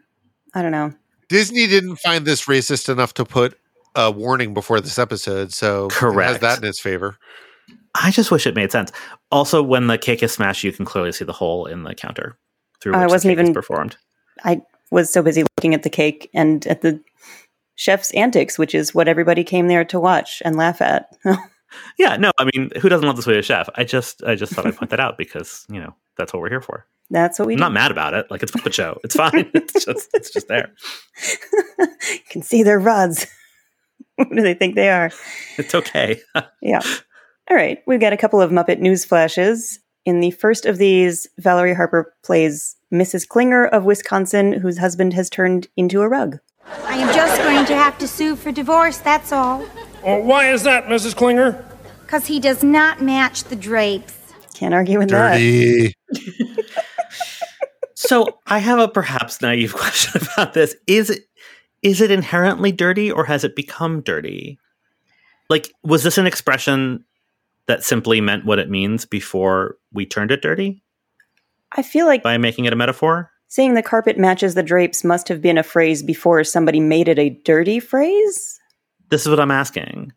I 0.55 0.63
don't 0.63 0.73
know. 0.73 0.93
Disney 1.29 1.67
didn't 1.67 1.97
find 1.97 2.25
this 2.25 2.47
racist 2.47 2.89
enough 2.89 3.15
to 3.15 3.25
put 3.25 3.59
a 3.95 4.11
warning 4.11 4.55
before 4.55 4.81
this 4.81 4.99
episode, 4.99 5.53
so 5.53 5.87
it 5.87 5.93
has 5.93 5.99
Correct. 5.99 6.41
that 6.41 6.59
in 6.59 6.65
its 6.65 6.81
favor. 6.81 7.19
I 7.95 8.11
just 8.11 8.31
wish 8.31 8.47
it 8.47 8.55
made 8.55 8.73
sense. 8.73 8.93
Also, 9.31 9.63
when 9.63 9.89
the 9.89 9.99
cake 9.99 10.23
is 10.23 10.33
smashed, 10.33 10.65
you 10.65 10.73
can 10.73 10.85
clearly 10.85 11.13
see 11.13 11.25
the 11.25 11.33
hole 11.33 11.67
in 11.67 11.83
the 11.83 11.95
counter 11.95 12.39
through 12.81 12.93
which 12.93 13.01
I 13.01 13.07
wasn't 13.07 13.33
cake 13.33 13.39
is 13.41 13.43
even- 13.43 13.55
performed. 13.55 13.97
I 14.45 14.63
was 14.91 15.13
so 15.13 15.23
busy 15.23 15.43
looking 15.57 15.75
at 15.75 15.83
the 15.83 15.91
cake 15.91 16.31
and 16.33 16.67
at 16.67 16.81
the 16.81 17.01
chef's 17.79 18.11
antics, 18.11 18.59
which 18.59 18.75
is 18.75 18.95
what 18.95 19.09
everybody 19.09 19.45
came 19.45 19.69
there 19.69 19.85
to 19.87 19.99
watch 19.99 20.43
and 20.45 20.57
laugh 20.57 20.83
at. 20.83 21.09
Yeah, 21.99 22.17
no, 22.17 22.31
I 22.39 22.49
mean, 22.55 22.71
who 22.81 22.89
doesn't 22.89 23.07
love 23.07 23.17
the 23.17 23.23
Swedish 23.23 23.45
Chef? 23.45 23.69
I 23.75 23.85
just, 23.85 24.23
I 24.25 24.37
just 24.37 24.55
thought 24.55 24.65
I'd 24.65 24.75
point 24.75 24.89
that 24.91 25.01
out 25.01 25.19
because 25.19 25.67
you 25.69 25.79
know 25.79 25.95
that's 26.17 26.33
what 26.33 26.41
we're 26.41 26.49
here 26.49 26.63
for. 26.63 26.87
That's 27.11 27.39
what 27.39 27.47
we 27.47 27.53
I'm 27.53 27.59
do. 27.59 27.61
not 27.65 27.73
mad 27.75 27.91
about 27.91 28.15
it. 28.15 28.31
Like 28.31 28.43
it's 28.43 28.51
Puppet 28.51 28.73
Show. 28.73 28.99
It's 29.05 29.15
fine. 29.23 29.51
it's 29.53 29.85
just, 29.85 30.09
it's 30.15 30.31
just 30.31 30.49
there. 30.49 30.73
You 32.11 32.19
can 32.31 32.41
see 32.41 32.63
their 32.63 32.79
rods. 32.79 33.27
Who 34.17 34.35
do 34.35 34.41
they 34.41 34.55
think 34.55 34.77
they 34.77 34.89
are? 34.89 35.11
It's 35.59 35.75
okay. 35.75 36.19
Yeah. 36.63 36.81
All 37.51 37.57
right. 37.57 37.81
We've 37.87 38.01
got 38.01 38.15
a 38.15 38.17
couple 38.17 38.41
of 38.41 38.51
Muppet 38.51 38.79
news 38.79 39.05
flashes. 39.05 39.79
In 40.07 40.21
the 40.21 40.31
first 40.31 40.65
of 40.65 40.79
these, 40.79 41.27
Valerie 41.39 41.75
Harper 41.75 42.15
plays 42.25 42.77
Mrs. 42.91 43.29
Klinger 43.29 43.67
of 43.67 43.85
Wisconsin, 43.85 44.55
whose 44.55 44.79
husband 44.79 45.13
has 45.13 45.29
turned 45.29 45.67
into 45.77 46.01
a 46.01 46.09
rug. 46.09 46.39
I 46.85 46.97
am 46.97 47.15
just 47.15 47.41
going 47.43 47.67
to 47.67 47.75
have 47.75 47.99
to 47.99 48.09
sue 48.09 48.37
for 48.37 48.53
divorce, 48.53 48.99
that's 48.99 49.33
all. 49.33 49.65
Oh, 50.03 50.21
why 50.21 50.51
is 50.53 50.63
that, 50.63 50.85
Mrs. 50.85 51.15
Klinger? 51.15 51.65
Because 52.03 52.27
he 52.27 52.41
does 52.41 52.63
not 52.63 53.03
match 53.03 53.45
the 53.45 53.57
drapes. 53.57 54.15
Can't 54.55 54.75
argue 54.75 54.99
with 54.99 55.11
that. 55.11 55.39
Dirty. 55.39 55.95
so 57.95 58.39
I 58.47 58.59
have 58.59 58.79
a 58.79 58.89
perhaps 58.89 59.41
naive 59.43 59.75
question 59.77 60.23
about 60.33 60.55
this. 60.55 60.75
Is 60.87 61.11
it, 61.11 61.25
is 61.83 62.01
it 62.01 62.11
inherently 62.11 62.73
dirty 62.73 63.11
or 63.11 63.25
has 63.25 63.45
it 63.45 63.55
become 63.55 64.01
dirty? 64.01 64.59
Like, 65.49 65.73
was 65.83 66.03
this 66.03 66.19
an 66.19 66.27
expression 66.27 67.05
that 67.67 67.85
simply 67.85 68.21
meant 68.21 68.45
what 68.45 68.59
it 68.59 68.71
means 68.71 69.05
before 69.05 69.77
we 69.93 70.07
turned 70.07 70.31
it 70.31 70.43
dirty 70.43 70.83
I 71.73 71.83
feel 71.83 72.07
like 72.07 72.23
by 72.23 72.39
making 72.39 72.65
it 72.65 72.73
a 72.73 72.77
metaphor? 72.77 73.31
Saying 73.49 73.75
the 73.75 73.83
carpet 73.83 74.19
matches 74.19 74.55
the 74.55 74.63
drapes 74.63 75.03
must 75.05 75.27
have 75.29 75.41
been 75.43 75.59
a 75.59 75.63
phrase 75.63 76.03
before 76.03 76.45
somebody 76.45 76.81
made 76.81 77.09
it 77.09 77.19
a 77.19 77.31
dirty 77.31 77.81
phrase, 77.81 78.61
This 79.09 79.23
is 79.23 79.29
what 79.29 79.41
I'm 79.41 79.51
asking. 79.51 80.13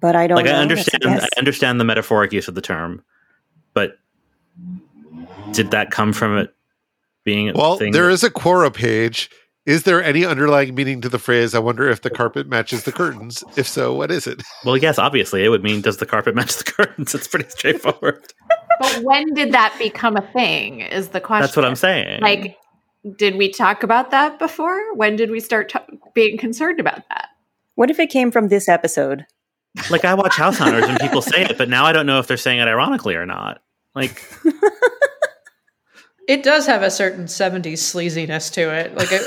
but 0.00 0.14
I 0.14 0.26
don't 0.26 0.36
like 0.36 0.46
know. 0.46 0.52
I 0.52 0.56
understand 0.56 1.02
guess. 1.02 1.24
I 1.24 1.28
understand 1.38 1.80
the 1.80 1.84
metaphoric 1.84 2.32
use 2.32 2.48
of 2.48 2.54
the 2.54 2.60
term, 2.62 3.02
but 3.74 3.98
did 5.52 5.70
that 5.70 5.90
come 5.90 6.12
from 6.12 6.36
it 6.38 6.54
being 7.24 7.48
a 7.48 7.52
Well, 7.54 7.76
thing 7.76 7.92
there 7.92 8.06
that- 8.06 8.12
is 8.12 8.24
a 8.24 8.30
Quora 8.30 8.72
page. 8.72 9.30
Is 9.64 9.82
there 9.82 10.00
any 10.00 10.24
underlying 10.24 10.76
meaning 10.76 11.00
to 11.00 11.08
the 11.08 11.18
phrase? 11.18 11.52
I 11.52 11.58
wonder 11.58 11.88
if 11.88 12.02
the 12.02 12.10
carpet 12.10 12.46
matches 12.46 12.84
the 12.84 12.92
curtains. 12.92 13.42
If 13.56 13.66
so, 13.66 13.92
what 13.94 14.12
is 14.12 14.28
it? 14.28 14.40
well 14.64 14.76
yes 14.76 14.96
obviously 14.98 15.44
it 15.44 15.48
would 15.48 15.62
mean 15.64 15.80
does 15.80 15.96
the 15.96 16.06
carpet 16.06 16.34
match 16.36 16.56
the 16.56 16.64
curtains 16.64 17.14
it's 17.16 17.26
pretty 17.26 17.48
straightforward 17.48 18.22
but 18.78 19.00
when 19.02 19.32
did 19.34 19.52
that 19.52 19.74
become 19.78 20.16
a 20.16 20.22
thing? 20.32 20.80
Is 20.82 21.08
the 21.08 21.20
question. 21.20 21.42
that's 21.42 21.56
what 21.56 21.64
i'm 21.64 21.74
saying 21.76 22.20
Like, 22.20 22.56
did 23.16 23.36
we 23.36 23.50
talk 23.50 23.82
about 23.82 24.10
that 24.10 24.38
before? 24.38 24.94
When 24.94 25.16
did 25.16 25.30
we 25.30 25.40
start 25.40 25.68
ta- 25.68 25.86
being 26.14 26.38
concerned 26.38 26.80
about 26.80 27.08
that? 27.08 27.28
What 27.74 27.90
if 27.90 27.98
it 27.98 28.10
came 28.10 28.30
from 28.30 28.48
this 28.48 28.68
episode? 28.68 29.26
like 29.90 30.06
i 30.06 30.14
watch 30.14 30.36
house 30.36 30.56
hunters 30.56 30.88
and 30.88 30.98
people 31.00 31.20
say 31.20 31.42
it 31.42 31.58
but 31.58 31.68
now 31.68 31.84
i 31.84 31.92
don't 31.92 32.06
know 32.06 32.18
if 32.18 32.26
they're 32.26 32.38
saying 32.38 32.60
it 32.60 32.66
ironically 32.66 33.14
or 33.14 33.26
not 33.26 33.60
like 33.94 34.26
it 36.28 36.42
does 36.42 36.66
have 36.66 36.82
a 36.82 36.90
certain 36.90 37.24
70s 37.24 37.74
sleaziness 37.74 38.52
to 38.52 38.74
it. 38.74 38.96
Like, 38.96 39.12
it, 39.12 39.22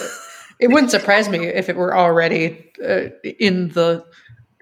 it 0.60 0.68
wouldn't 0.68 0.92
surprise 0.92 1.30
me 1.30 1.46
if 1.46 1.70
it 1.70 1.76
were 1.76 1.98
already 1.98 2.72
uh, 2.84 3.10
in 3.24 3.70
the 3.70 4.06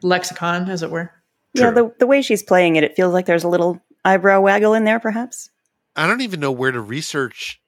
lexicon, 0.03 0.69
as 0.69 0.83
it 0.83 0.91
were. 0.91 1.11
Yeah, 1.53 1.71
the, 1.71 1.91
the 1.97 2.05
way 2.05 2.21
she's 2.21 2.43
playing 2.43 2.75
it, 2.75 2.83
it 2.83 2.95
feels 2.95 3.13
like 3.13 3.25
there's 3.25 3.43
a 3.43 3.49
little 3.49 3.81
eyebrow 4.05 4.39
waggle 4.41 4.75
in 4.75 4.83
there, 4.83 4.99
perhaps. 4.99 5.49
I 5.95 6.05
don't 6.05 6.21
even 6.21 6.39
know 6.39 6.51
where 6.51 6.71
to 6.71 6.79
research. 6.79 7.59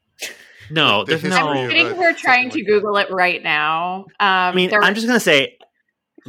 No 0.71 1.03
The 1.03 1.11
there's 1.17 1.21
history 1.21 1.39
no 1.39 1.47
I'm 1.49 1.69
sitting 1.69 1.87
it, 1.87 1.95
here 1.97 2.13
trying 2.13 2.49
to 2.51 2.63
Google 2.63 2.97
it 2.97 3.09
right 3.11 3.41
now. 3.43 4.05
Um, 4.19 4.27
i 4.27 4.53
mean 4.53 4.69
there- 4.69 4.81
i'm 4.83 4.95
just 4.95 5.07
gonna 5.07 5.19
say 5.19 5.57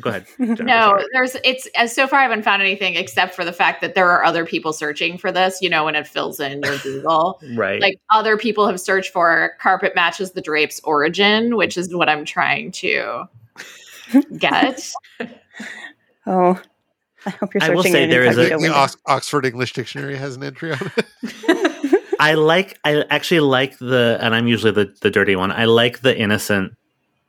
go 0.01 0.11
ahead 0.11 0.25
Jennifer, 0.39 0.63
no, 0.63 0.81
sorry. 0.81 1.05
there's 1.13 1.37
it's 1.45 1.67
as 1.77 1.95
so 1.95 2.07
far 2.07 2.21
I 2.21 2.23
haven't 2.23 2.43
found 2.43 2.63
anything 2.63 2.95
except 2.97 3.35
for 3.35 3.45
the 3.45 3.53
fact 3.53 3.81
that 3.83 3.95
there 3.95 4.09
are 4.11 4.25
other 4.25 4.47
people 4.47 4.73
searching 4.73 5.19
for 5.19 5.31
this. 5.33 5.59
You 5.61 5.69
know, 5.69 5.85
when 5.85 5.95
it 5.95 6.07
fills 6.07 6.41
in 6.41 6.63
your 6.63 6.79
Google, 6.83 7.41
right 7.57 7.81
like 7.83 7.99
other 8.11 8.37
people 8.39 8.67
have 8.67 8.81
searched 8.81 9.13
for 9.13 9.53
carpet 9.61 9.95
matches 9.95 10.31
the 10.31 10.41
drapes 10.41 10.81
origin, 10.85 11.57
which 11.57 11.77
is 11.77 11.95
what 11.95 12.09
I'm 12.09 12.25
trying 12.25 12.71
to 12.73 13.25
get. 14.39 14.91
Oh, 16.27 16.59
I 17.27 17.31
hope 17.31 17.53
you're 17.53 17.63
I 17.63 17.69
will 17.71 17.79
searching 17.83 17.93
say 17.93 18.05
in 18.05 18.11
there 18.11 18.25
is 18.25 18.39
a- 18.39 18.57
The. 18.57 18.69
Ox- 18.73 18.97
Oxford 19.07 19.45
English 19.45 19.73
Dictionary 19.75 20.17
has 20.17 20.37
an 20.37 20.45
entry 20.45 20.73
on 20.73 20.91
it. 20.97 22.00
I 22.21 22.35
like 22.35 22.79
I 22.85 23.03
actually 23.09 23.41
like 23.41 23.79
the 23.79 24.19
and 24.21 24.35
I'm 24.35 24.47
usually 24.47 24.73
the 24.73 24.95
the 25.01 25.11
dirty 25.11 25.37
one. 25.37 25.51
I 25.51 25.65
like 25.65 26.01
the 26.01 26.17
innocent 26.17 26.77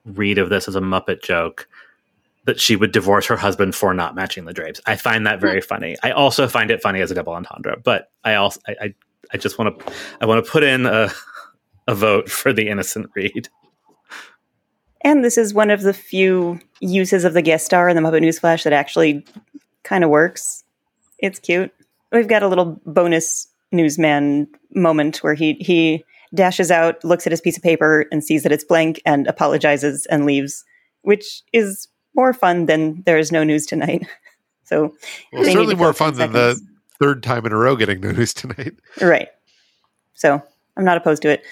read 0.06 0.38
of 0.38 0.50
this 0.50 0.68
as 0.68 0.76
a 0.76 0.82
Muppet 0.82 1.24
joke 1.24 1.70
that 2.44 2.60
she 2.60 2.76
would 2.76 2.92
divorce 2.92 3.26
her 3.28 3.38
husband 3.38 3.74
for 3.74 3.94
not 3.94 4.16
matching 4.16 4.44
the 4.44 4.52
drapes. 4.52 4.82
I 4.86 4.98
find 4.98 5.26
that 5.28 5.40
very 5.40 5.62
hmm. 5.62 5.66
funny. 5.66 5.96
I 6.04 6.12
also 6.12 6.46
find 6.48 6.70
it 6.70 6.82
funny 6.82 7.00
as 7.00 7.10
a 7.10 7.16
double 7.16 7.32
entendre, 7.34 7.78
but 7.82 8.12
I 8.26 8.36
also 8.36 8.60
I 8.68 8.76
I, 8.82 8.94
I 9.34 9.38
just 9.38 9.58
want 9.58 9.80
to 9.80 9.94
I 10.20 10.26
want 10.26 10.44
to 10.44 10.52
put 10.52 10.62
in 10.62 10.86
a 10.86 11.10
a 11.88 11.96
vote 11.96 12.30
for 12.30 12.52
the 12.52 12.68
innocent 12.68 13.10
read. 13.16 13.48
And 15.04 15.24
this 15.24 15.38
is 15.38 15.54
one 15.54 15.72
of 15.72 15.82
the 15.82 15.94
few 15.94 16.60
uses 16.82 17.24
of 17.24 17.34
the 17.34 17.42
guest 17.42 17.66
star 17.66 17.88
in 17.88 17.96
the 17.96 18.02
Muppet 18.02 18.22
Newsflash 18.24 18.64
that 18.66 18.74
actually 18.74 19.26
kind 19.84 20.04
of 20.04 20.10
works. 20.10 20.66
It's 21.18 21.40
cute. 21.40 21.74
We've 22.12 22.28
got 22.28 22.44
a 22.44 22.48
little 22.50 22.80
bonus 22.86 23.48
newsman 23.72 24.48
moment 24.74 25.18
where 25.18 25.34
he 25.34 25.54
he 25.60 26.04
dashes 26.34 26.72
out, 26.72 27.04
looks 27.04 27.28
at 27.28 27.32
his 27.32 27.42
piece 27.42 27.58
of 27.58 27.64
paper, 27.64 28.06
and 28.12 28.24
sees 28.24 28.44
that 28.44 28.52
it's 28.52 28.64
blank, 28.64 29.02
and 29.06 29.28
apologizes 29.28 30.06
and 30.08 30.26
leaves, 30.26 30.64
which 31.02 31.42
is 31.54 31.88
more 32.16 32.34
fun 32.34 32.66
than 32.66 33.04
there 33.06 33.18
is 33.18 33.32
no 33.32 33.44
news 33.44 33.66
tonight. 33.66 34.06
So 34.64 34.96
Well, 35.34 35.44
certainly 35.44 35.76
more 35.76 35.92
fun 35.92 36.14
10 36.16 36.18
than 36.18 36.32
the 36.32 36.62
third 36.98 37.24
time 37.24 37.46
in 37.46 37.52
a 37.52 37.58
row 37.58 37.76
getting 37.76 38.00
no 38.00 38.12
news 38.12 38.34
tonight. 38.34 38.74
Right. 39.02 39.28
So 40.14 40.42
I'm 40.78 40.86
not 40.86 40.96
opposed 40.96 41.24
to 41.24 41.30
it. 41.30 41.44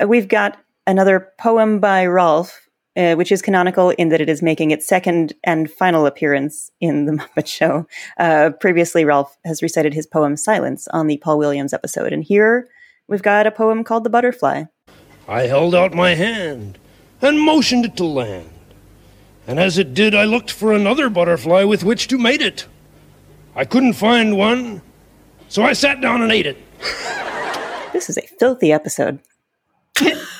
Uh, 0.00 0.06
We've 0.06 0.28
got 0.28 0.56
another 0.86 1.32
poem 1.36 1.80
by 1.80 2.06
Rolf, 2.06 2.65
uh, 2.96 3.14
which 3.14 3.30
is 3.30 3.42
canonical 3.42 3.90
in 3.90 4.08
that 4.08 4.20
it 4.20 4.28
is 4.28 4.42
making 4.42 4.70
its 4.70 4.86
second 4.86 5.34
and 5.44 5.70
final 5.70 6.06
appearance 6.06 6.70
in 6.80 7.06
The 7.06 7.12
Muppet 7.36 7.46
Show. 7.46 7.86
Uh, 8.18 8.50
previously, 8.60 9.04
Ralph 9.04 9.36
has 9.44 9.62
recited 9.62 9.94
his 9.94 10.06
poem 10.06 10.36
Silence 10.36 10.88
on 10.88 11.06
the 11.06 11.18
Paul 11.18 11.38
Williams 11.38 11.72
episode. 11.72 12.12
And 12.12 12.24
here 12.24 12.68
we've 13.08 13.22
got 13.22 13.46
a 13.46 13.50
poem 13.50 13.84
called 13.84 14.04
The 14.04 14.10
Butterfly. 14.10 14.64
I 15.28 15.42
held 15.42 15.74
out 15.74 15.94
my 15.94 16.14
hand 16.14 16.78
and 17.20 17.40
motioned 17.40 17.84
it 17.84 17.96
to 17.96 18.04
land. 18.04 18.50
And 19.46 19.60
as 19.60 19.78
it 19.78 19.94
did, 19.94 20.14
I 20.14 20.24
looked 20.24 20.50
for 20.50 20.72
another 20.72 21.08
butterfly 21.08 21.64
with 21.64 21.84
which 21.84 22.08
to 22.08 22.18
mate 22.18 22.42
it. 22.42 22.66
I 23.54 23.64
couldn't 23.64 23.94
find 23.94 24.36
one, 24.36 24.82
so 25.48 25.62
I 25.62 25.72
sat 25.72 26.00
down 26.00 26.20
and 26.22 26.32
ate 26.32 26.46
it. 26.46 26.58
This 27.92 28.10
is 28.10 28.18
a 28.18 28.22
filthy 28.22 28.72
episode. 28.72 29.20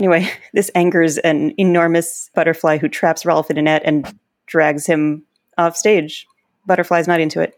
anyway, 0.00 0.28
this 0.52 0.70
angers 0.74 1.18
an 1.18 1.54
enormous 1.58 2.30
butterfly 2.34 2.78
who 2.78 2.88
traps 2.88 3.24
Rolf 3.24 3.50
in 3.50 3.58
a 3.58 3.62
net 3.62 3.82
and 3.84 4.12
drags 4.46 4.86
him 4.86 5.22
off 5.58 5.76
stage. 5.76 6.26
Butterfly's 6.66 7.06
not 7.06 7.20
into 7.20 7.40
it. 7.40 7.56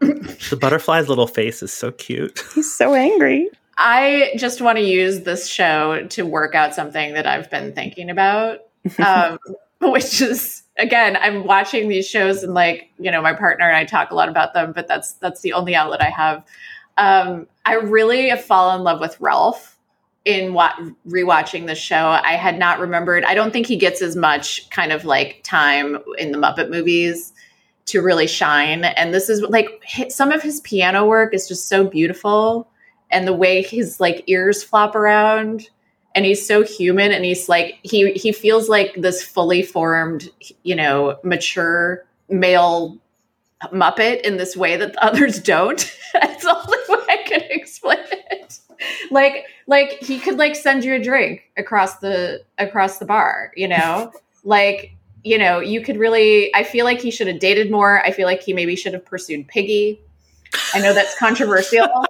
The 0.00 0.58
butterfly's 0.60 1.08
little 1.08 1.28
face 1.28 1.62
is 1.62 1.72
so 1.72 1.92
cute. 1.92 2.42
He's 2.54 2.72
so 2.72 2.92
angry. 2.94 3.48
I 3.78 4.32
just 4.36 4.60
want 4.60 4.78
to 4.78 4.84
use 4.84 5.20
this 5.20 5.48
show 5.48 6.06
to 6.08 6.26
work 6.26 6.56
out 6.56 6.74
something 6.74 7.14
that 7.14 7.26
I've 7.26 7.48
been 7.50 7.72
thinking 7.72 8.10
about, 8.10 8.60
um, 8.98 9.38
which 9.80 10.20
is 10.20 10.64
again, 10.76 11.16
I'm 11.20 11.44
watching 11.44 11.88
these 11.88 12.08
shows 12.08 12.42
and 12.42 12.52
like 12.52 12.90
you 12.98 13.12
know, 13.12 13.22
my 13.22 13.32
partner 13.32 13.68
and 13.68 13.76
I 13.76 13.84
talk 13.84 14.10
a 14.10 14.16
lot 14.16 14.28
about 14.28 14.54
them, 14.54 14.72
but 14.72 14.88
that's 14.88 15.12
that's 15.14 15.40
the 15.42 15.52
only 15.52 15.76
outlet 15.76 16.02
I 16.02 16.10
have. 16.10 16.44
Um, 16.98 17.46
I 17.64 17.74
really 17.74 18.28
have 18.28 18.42
fallen 18.42 18.80
in 18.80 18.84
love 18.84 19.00
with 19.00 19.20
Ralph 19.20 19.71
in 20.24 20.52
rewatching 20.52 21.66
the 21.66 21.74
show. 21.74 22.20
I 22.22 22.32
had 22.32 22.58
not 22.58 22.78
remembered. 22.78 23.24
I 23.24 23.34
don't 23.34 23.52
think 23.52 23.66
he 23.66 23.76
gets 23.76 24.02
as 24.02 24.14
much 24.14 24.68
kind 24.70 24.92
of 24.92 25.04
like 25.04 25.40
time 25.42 25.98
in 26.18 26.32
the 26.32 26.38
Muppet 26.38 26.70
movies 26.70 27.32
to 27.86 28.00
really 28.00 28.28
shine. 28.28 28.84
And 28.84 29.12
this 29.12 29.28
is 29.28 29.40
like 29.42 29.82
some 30.08 30.30
of 30.30 30.42
his 30.42 30.60
piano 30.60 31.06
work 31.06 31.34
is 31.34 31.48
just 31.48 31.68
so 31.68 31.84
beautiful 31.84 32.68
and 33.10 33.26
the 33.26 33.32
way 33.32 33.62
his 33.62 34.00
like 34.00 34.24
ears 34.26 34.62
flop 34.62 34.94
around 34.94 35.68
and 36.14 36.24
he's 36.24 36.46
so 36.46 36.62
human 36.62 37.12
and 37.12 37.24
he's 37.24 37.48
like 37.48 37.78
he 37.82 38.12
he 38.12 38.32
feels 38.32 38.68
like 38.68 38.94
this 38.96 39.22
fully 39.22 39.62
formed 39.62 40.28
you 40.62 40.74
know 40.74 41.16
mature 41.22 42.04
male 42.28 42.98
muppet 43.72 44.20
in 44.22 44.38
this 44.38 44.56
way 44.56 44.76
that 44.76 44.92
the 44.94 45.04
others 45.04 45.38
don't 45.38 45.94
that's 46.14 46.42
the 46.44 46.56
only 46.56 46.78
way 46.88 47.04
i 47.08 47.22
can 47.24 47.42
explain 47.50 47.98
like 49.12 49.46
like 49.66 49.92
he 50.00 50.18
could 50.18 50.38
like 50.38 50.56
send 50.56 50.84
you 50.84 50.94
a 50.94 50.98
drink 51.02 51.42
across 51.56 51.98
the 51.98 52.42
across 52.58 52.98
the 52.98 53.04
bar 53.04 53.52
you 53.56 53.68
know 53.68 54.12
like 54.44 54.92
you 55.24 55.38
know 55.38 55.60
you 55.60 55.80
could 55.80 55.96
really 55.96 56.54
i 56.54 56.64
feel 56.64 56.84
like 56.84 57.00
he 57.00 57.10
should 57.10 57.26
have 57.26 57.38
dated 57.38 57.70
more 57.70 58.02
i 58.04 58.10
feel 58.10 58.26
like 58.26 58.42
he 58.42 58.52
maybe 58.52 58.74
should 58.74 58.92
have 58.92 59.04
pursued 59.04 59.46
piggy 59.48 60.00
i 60.74 60.80
know 60.80 60.92
that's 60.92 61.16
controversial 61.18 61.86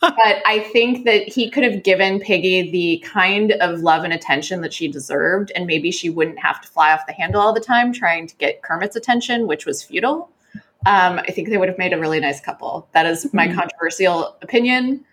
but 0.00 0.42
I 0.44 0.68
think 0.72 1.04
that 1.04 1.28
he 1.28 1.48
could 1.48 1.62
have 1.62 1.84
given 1.84 2.18
Piggy 2.18 2.70
the 2.72 3.04
kind 3.06 3.52
of 3.52 3.80
love 3.82 4.02
and 4.02 4.12
attention 4.12 4.60
that 4.62 4.72
she 4.72 4.88
deserved, 4.88 5.52
and 5.54 5.64
maybe 5.64 5.92
she 5.92 6.10
wouldn't 6.10 6.40
have 6.40 6.60
to 6.60 6.68
fly 6.68 6.92
off 6.92 7.06
the 7.06 7.12
handle 7.12 7.40
all 7.40 7.52
the 7.52 7.60
time 7.60 7.92
trying 7.92 8.26
to 8.26 8.34
get 8.34 8.62
Kermit's 8.62 8.96
attention, 8.96 9.46
which 9.46 9.64
was 9.64 9.80
futile. 9.80 10.28
Um, 10.86 11.20
I 11.20 11.30
think 11.30 11.50
they 11.50 11.56
would 11.56 11.68
have 11.68 11.78
made 11.78 11.92
a 11.92 11.98
really 12.00 12.18
nice 12.18 12.40
couple. 12.40 12.88
That 12.92 13.06
is 13.06 13.32
my 13.32 13.46
Mhm. 13.46 13.54
controversial 13.54 14.36
opinion, 14.42 15.04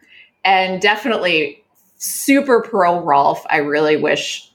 and 0.43 0.81
definitely 0.81 1.63
super 1.97 2.61
pro 2.61 3.01
Rolf. 3.01 3.45
I 3.49 3.57
really 3.57 3.97
wish. 3.97 4.51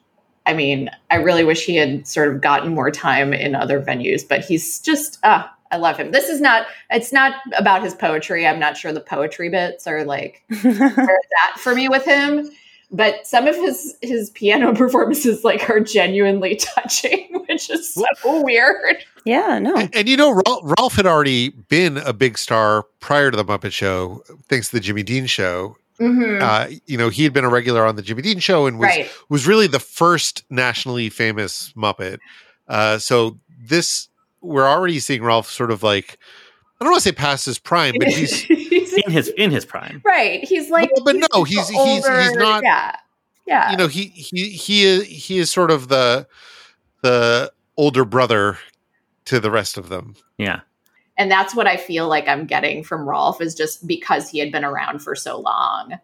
I 0.47 0.53
mean, 0.53 0.91
I 1.11 1.17
really 1.17 1.45
wish 1.45 1.65
he 1.65 1.77
had 1.77 2.07
sort 2.07 2.35
of 2.35 2.41
gotten 2.41 2.75
more 2.75 2.91
time 2.91 3.33
in 3.33 3.55
other 3.55 3.81
venues, 3.81 4.27
but 4.27 4.45
he's 4.45 4.81
just 4.81 5.19
ah, 5.23 5.55
I 5.71 5.77
love 5.77 5.97
him. 5.97 6.11
This 6.13 6.29
is 6.29 6.41
not 6.41 6.67
it's 6.91 7.13
not 7.13 7.35
about 7.57 7.83
his 7.83 7.95
poetry. 7.95 8.47
I'm 8.47 8.61
not 8.61 8.77
sure 8.77 8.93
the 8.93 9.01
poetry 9.01 9.49
bits 9.49 9.87
are 9.87 10.05
like 10.05 10.43
where 10.63 10.73
it's 10.73 11.29
at 11.49 11.61
for 11.61 11.75
me 11.75 11.89
with 11.89 12.05
him. 12.05 12.51
But 12.97 13.27
some 13.27 13.47
of 13.49 13.57
his 13.57 13.97
his 14.03 14.31
piano 14.31 14.73
performances 14.77 15.43
like 15.45 15.69
are 15.69 15.81
genuinely 15.81 16.57
touching, 16.75 17.43
which 17.49 17.69
is 17.69 17.93
so 17.93 18.05
weird. 18.43 18.97
Yeah, 19.25 19.59
no. 19.59 19.75
And, 19.77 19.95
and 19.95 20.09
you 20.09 20.17
know, 20.17 20.31
Ralph, 20.47 20.63
Ralph 20.79 20.95
had 20.95 21.07
already 21.07 21.49
been 21.51 21.97
a 21.99 22.13
big 22.13 22.39
star 22.39 22.85
prior 23.01 23.31
to 23.31 23.37
the 23.37 23.45
Muppet 23.45 23.73
Show, 23.73 24.23
thanks 24.49 24.69
to 24.69 24.77
the 24.77 24.81
Jimmy 24.81 25.03
Dean 25.03 25.27
Show. 25.27 25.77
Mhm. 26.01 26.41
Uh, 26.43 26.77
you 26.87 26.97
know, 26.99 27.09
he 27.09 27.23
had 27.25 27.33
been 27.33 27.45
a 27.45 27.49
regular 27.49 27.85
on 27.87 27.97
the 27.97 28.03
Jimmy 28.03 28.23
Dean 28.23 28.39
Show 28.39 28.67
and 28.67 28.79
was 28.79 28.87
Right. 28.87 29.11
was 29.29 29.47
really 29.47 29.67
the 29.67 29.79
first 29.81 30.45
nationally 30.51 31.09
famous 31.09 31.73
Muppet. 31.77 32.19
Uh, 32.69 32.99
so 32.99 33.39
this, 33.67 34.09
we're 34.41 34.67
already 34.69 34.99
seeing 35.01 35.23
Ralph 35.23 35.51
sort 35.51 35.71
of 35.71 35.83
like, 35.83 36.19
I 36.81 36.85
don't 36.85 36.93
want 36.93 37.03
to 37.03 37.09
say 37.09 37.15
past 37.15 37.47
his 37.47 37.59
prime, 37.59 37.95
but 37.99 38.09
he's 38.09 38.43
in 38.97 39.11
his 39.11 39.29
in 39.29 39.51
his 39.51 39.65
prime. 39.65 40.01
right. 40.05 40.43
He's 40.45 40.71
like, 40.71 40.91
No, 40.97 41.05
but 41.05 41.17
no, 41.33 41.45
he's- 41.45 41.69
the 41.69 41.75
he's- 41.75 41.87
he's 42.07 42.07
older- 42.09 42.39
not- 42.39 42.63
Yeah, 42.63 42.97
yeah. 43.47 43.71
you 43.71 43.77
know 43.77 43.87
he 43.89 44.05
he 44.07 44.49
he 44.51 44.85
is 44.85 45.05
he 45.07 45.39
is 45.39 45.51
sort 45.51 45.71
of 45.71 45.89
the 45.89 46.27
the 47.03 47.53
older 47.77 48.05
brother 48.05 48.59
to 49.27 49.41
the 49.41 49.51
rest 49.51 49.77
of 49.79 49.89
them. 49.89 50.15
Yeah. 50.39 50.61
and 51.17 51.31
that's 51.31 51.55
what 51.55 51.67
I 51.69 51.77
feel 51.77 52.09
like 52.09 52.27
I'm 52.29 52.45
getting 52.45 52.83
from 52.83 53.09
Rolf 53.09 53.41
is 53.41 53.55
just 53.55 53.87
because 53.87 54.29
he 54.29 54.39
had 54.41 54.51
been 54.51 54.65
around 54.65 54.99
for 55.01 55.15
so 55.15 55.39
long 55.39 55.99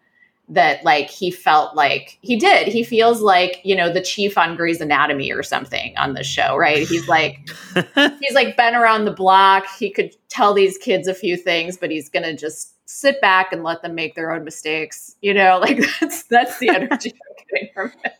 that 0.49 0.83
like 0.85 1.09
he 1.09 1.31
felt 1.31 1.75
like 1.75 2.17
he 2.21 2.35
did. 2.37 2.67
He 2.67 2.83
feels 2.83 3.21
like, 3.21 3.59
you 3.63 3.75
know, 3.75 3.91
the 3.91 4.01
chief 4.01 4.37
on 4.37 4.55
Grey's 4.57 4.81
Anatomy 4.81 5.31
or 5.31 5.43
something 5.43 5.93
on 5.97 6.13
the 6.13 6.23
show, 6.23 6.55
right? 6.57 6.87
He's 6.87 7.07
like 7.07 7.37
he's 8.21 8.33
like 8.33 8.55
been 8.57 8.73
around 8.75 9.05
the 9.05 9.11
block. 9.13 9.65
He 9.77 9.89
could 9.91 10.15
tell 10.29 10.53
these 10.53 10.77
kids 10.77 11.07
a 11.07 11.13
few 11.13 11.35
things, 11.37 11.77
but 11.77 11.91
he's 11.91 12.09
gonna 12.09 12.35
just 12.35 12.73
sit 12.91 13.19
back 13.21 13.51
and 13.53 13.63
let 13.63 13.81
them 13.81 13.95
make 13.95 14.15
their 14.15 14.31
own 14.31 14.43
mistakes. 14.43 15.15
You 15.21 15.33
know, 15.33 15.59
like 15.61 15.79
that's 15.99 16.23
that's 16.23 16.59
the 16.59 16.69
energy 16.77 17.11
I'm 17.13 17.45
getting 17.49 17.69
from 17.73 17.89
him. 17.91 18.11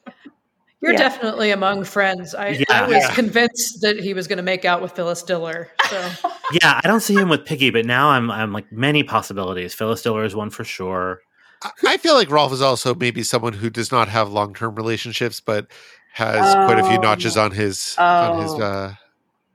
You're 0.82 0.93
Yeah. 0.93 0.97
definitely 0.97 1.51
among 1.51 1.84
friends. 1.84 2.34
I, 2.34 2.49
Yeah. 2.49 2.63
I 2.72 2.82
was 2.88 2.91
Yeah. 3.03 3.13
convinced 3.13 3.82
that 3.82 3.99
he 3.99 4.15
was 4.15 4.28
going 4.28 4.38
to 4.38 4.43
make 4.43 4.65
out 4.65 4.82
with 4.82 4.93
Phyllis 4.93 5.22
Diller. 5.22 5.69
So 5.89 6.09
Yeah, 6.53 6.82
I 6.84 6.88
don't 6.88 7.01
see 7.01 7.13
him 7.15 7.30
with 7.30 7.45
Piggy, 7.45 7.69
but 7.69 7.86
now 7.86 8.09
I'm 8.09 8.32
I'm 8.32 8.51
like 8.51 8.72
many 8.72 9.03
possibilities. 9.03 9.74
Phyllis 9.76 10.01
Diller 10.01 10.24
is 10.24 10.36
one 10.36 10.49
for 10.49 10.63
sure. 10.63 11.19
I- 11.63 11.72
I 11.86 11.97
feel 11.97 12.15
like 12.15 12.32
Rolf 12.32 12.51
is 12.51 12.61
also 12.63 12.95
maybe 12.95 13.22
someone 13.22 13.53
who 13.53 13.69
does 13.69 13.91
not 13.91 14.07
have 14.07 14.32
long 14.32 14.55
term 14.55 14.74
relationships, 14.74 15.39
but 15.39 15.67
has 16.13 16.55
quite 16.65 16.80
a 16.80 16.84
few 16.84 16.97
Oh. 16.97 17.01
notches 17.01 17.38
on 17.38 17.51
his 17.51 17.95
on 17.99 18.41
his 18.41 18.51
Oh. 18.53 18.61
uh 18.61 18.93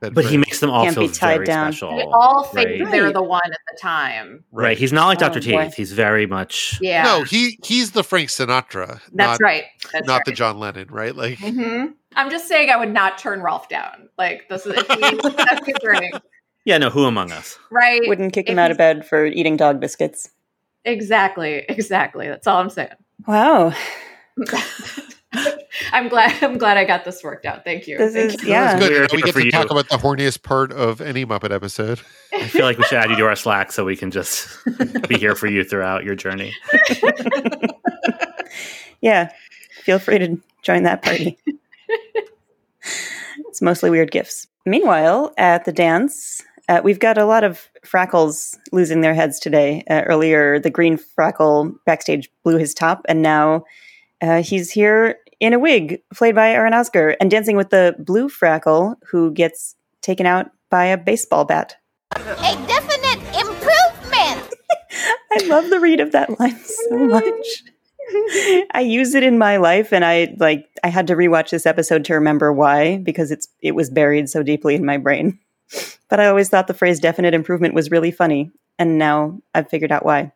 bed 0.00 0.14
But 0.14 0.26
he 0.26 0.36
makes 0.36 0.60
them 0.60 0.70
all 0.70 0.84
Can't 0.84 0.94
feel 0.94 1.08
be 1.08 1.12
tied 1.14 1.34
very 1.34 1.46
down. 1.46 1.72
special. 1.72 1.96
They 1.96 2.02
all 2.04 2.44
think 2.44 2.82
right? 2.82 2.90
they're 2.90 3.12
the 3.12 3.22
one 3.22 3.40
at 3.44 3.58
the 3.72 3.78
time. 3.80 4.44
Right. 4.52 4.76
He's 4.78 4.92
not 4.92 5.06
like 5.06 5.18
Oh, 5.18 5.28
Dr. 5.28 5.40
boy. 5.50 5.64
Teeth. 5.64 5.74
He's 5.74 5.92
very 5.92 6.26
much 6.26 6.78
Yeah. 6.80 7.02
No, 7.04 7.22
he 7.22 7.58
he's 7.64 7.92
the 7.92 8.04
Frank 8.04 8.28
Sinatra. 8.28 9.00
that's 9.12 9.40
not, 9.40 9.44
right. 9.44 9.64
That's 9.92 10.06
Not 10.06 10.14
right. 10.14 10.24
the 10.26 10.32
John 10.32 10.58
Lennon, 10.58 10.88
right? 10.90 11.14
Like 11.14 11.38
hmm 11.38 11.86
I'm 12.14 12.30
just 12.30 12.48
saying 12.48 12.70
I 12.70 12.76
would 12.76 12.92
not 12.92 13.18
turn 13.18 13.40
Rolf 13.40 13.68
down. 13.68 14.08
Like 14.18 14.48
this 14.48 14.64
is 14.66 14.74
if 14.76 14.86
he 14.88 15.32
that's 15.36 15.66
his 15.66 15.76
ring, 15.84 16.12
Yeah, 16.64 16.78
no, 16.78 16.88
who 16.90 17.04
among 17.04 17.30
us? 17.32 17.58
right? 17.70 18.00
Wouldn't 18.06 18.32
kick 18.32 18.48
him 18.48 18.58
out 18.58 18.70
of 18.70 18.78
bed 18.78 19.06
for 19.06 19.26
eating 19.26 19.56
dog 19.56 19.80
biscuits. 19.80 20.30
Exactly, 20.84 21.64
exactly. 21.68 22.28
That's 22.28 22.46
all 22.46 22.58
I'm 22.58 22.70
saying. 22.70 22.90
Wow. 23.26 23.72
I'm 25.92 26.08
glad. 26.08 26.42
I'm 26.42 26.56
glad 26.58 26.76
I 26.76 26.84
got 26.84 27.04
this 27.04 27.22
worked 27.22 27.44
out. 27.46 27.64
Thank 27.64 27.86
you. 27.86 27.98
This 27.98 28.14
Thank 28.14 28.34
is- 28.34 28.42
you. 28.42 28.48
yeah. 28.50 28.76
That's 28.76 28.88
good. 28.88 29.12
We're 29.12 29.16
we 29.16 29.22
get 29.22 29.34
to 29.34 29.44
you. 29.44 29.50
talk 29.50 29.70
about 29.70 29.88
the 29.88 29.96
horniest 29.96 30.42
part 30.42 30.72
of 30.72 31.00
any 31.00 31.26
Muppet 31.26 31.52
episode. 31.52 32.00
I 32.32 32.46
feel 32.46 32.64
like 32.64 32.78
we 32.78 32.84
should 32.84 32.98
add 32.98 33.10
you 33.10 33.16
to 33.16 33.26
our 33.26 33.36
Slack 33.36 33.72
so 33.72 33.84
we 33.84 33.96
can 33.96 34.10
just 34.10 34.48
be 35.08 35.18
here 35.18 35.34
for 35.34 35.46
you 35.46 35.64
throughout 35.64 36.04
your 36.04 36.14
journey. 36.14 36.54
Yeah. 39.02 39.30
Feel 39.82 39.98
free 39.98 40.18
to 40.18 40.40
join 40.62 40.82
that 40.84 41.02
party. 41.02 41.38
it's 43.48 43.60
mostly 43.62 43.90
weird 43.90 44.10
gifts. 44.10 44.46
Meanwhile, 44.64 45.32
at 45.36 45.64
the 45.64 45.72
dance, 45.72 46.42
uh, 46.68 46.80
we've 46.82 46.98
got 46.98 47.18
a 47.18 47.26
lot 47.26 47.44
of 47.44 47.68
Frackles 47.84 48.56
losing 48.72 49.02
their 49.02 49.14
heads 49.14 49.38
today. 49.38 49.84
Uh, 49.88 50.02
earlier, 50.06 50.58
the 50.58 50.70
green 50.70 50.98
Frackle 50.98 51.76
backstage 51.84 52.30
blew 52.42 52.56
his 52.56 52.74
top, 52.74 53.04
and 53.08 53.22
now 53.22 53.64
uh, 54.20 54.42
he's 54.42 54.70
here 54.70 55.18
in 55.40 55.52
a 55.52 55.58
wig, 55.58 56.00
played 56.14 56.34
by 56.34 56.54
Eren 56.54 56.72
Ozker, 56.72 57.16
and 57.20 57.30
dancing 57.30 57.56
with 57.56 57.70
the 57.70 57.94
blue 57.98 58.28
Frackle, 58.28 58.96
who 59.10 59.32
gets 59.32 59.74
taken 60.02 60.26
out 60.26 60.50
by 60.70 60.86
a 60.86 60.96
baseball 60.96 61.44
bat. 61.44 61.76
A 62.14 62.20
definite 62.66 63.22
improvement. 63.38 64.54
I 65.32 65.46
love 65.46 65.68
the 65.70 65.80
read 65.80 66.00
of 66.00 66.12
that 66.12 66.38
line 66.40 66.58
so 66.58 66.96
much. 66.96 67.62
I 68.72 68.80
use 68.80 69.14
it 69.14 69.24
in 69.24 69.36
my 69.36 69.56
life 69.56 69.92
and 69.92 70.04
I 70.04 70.34
like 70.38 70.68
I 70.84 70.88
had 70.88 71.08
to 71.08 71.16
rewatch 71.16 71.50
this 71.50 71.66
episode 71.66 72.04
to 72.04 72.14
remember 72.14 72.52
why 72.52 72.98
because 72.98 73.30
it's 73.30 73.48
it 73.60 73.72
was 73.72 73.90
buried 73.90 74.30
so 74.30 74.42
deeply 74.42 74.74
in 74.74 74.84
my 74.84 74.96
brain. 74.96 75.38
But 76.08 76.20
I 76.20 76.26
always 76.26 76.48
thought 76.48 76.68
the 76.68 76.74
phrase 76.74 77.00
definite 77.00 77.34
improvement 77.34 77.74
was 77.74 77.90
really 77.90 78.12
funny 78.12 78.52
and 78.78 78.96
now 78.96 79.40
I've 79.52 79.68
figured 79.68 79.90
out 79.90 80.04
why. 80.04 80.30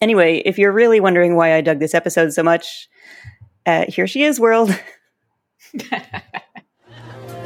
Anyway, 0.00 0.42
if 0.44 0.58
you're 0.58 0.72
really 0.72 1.00
wondering 1.00 1.36
why 1.36 1.54
I 1.54 1.60
dug 1.60 1.78
this 1.78 1.94
episode 1.94 2.32
so 2.32 2.42
much, 2.42 2.88
uh, 3.66 3.84
here 3.88 4.06
she 4.06 4.24
is, 4.24 4.38
world. 4.38 4.78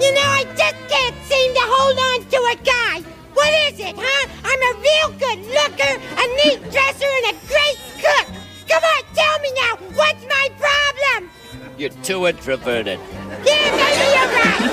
You 0.01 0.15
know, 0.15 0.21
I 0.21 0.45
just 0.55 0.77
can't 0.89 1.17
seem 1.25 1.55
to 1.55 1.61
hold 1.61 1.99
on 1.99 2.23
to 2.31 2.37
a 2.37 2.57
guy. 2.65 3.01
What 3.35 3.53
is 3.67 3.81
it, 3.81 3.97
huh? 3.99 4.29
I'm 4.45 4.63
a 4.63 4.75
real 4.79 5.11
good 5.19 5.41
looker, 5.51 5.99
a 6.15 6.25
neat 6.39 6.63
dresser, 6.71 7.11
and 7.19 7.35
a 7.35 7.39
great 7.51 7.79
cook. 7.99 8.29
Come 8.69 8.85
on, 8.85 9.03
tell 9.13 9.41
me 9.41 9.51
now, 9.57 9.75
what's 9.97 10.25
my 10.25 10.51
problem? 10.57 11.31
You 11.77 11.89
you're 11.89 12.03
too 12.05 12.29
introverted. 12.29 13.01
Yeah, 13.45 13.71
maybe 13.75 14.07
you're 14.15 14.31
right. 14.39 14.69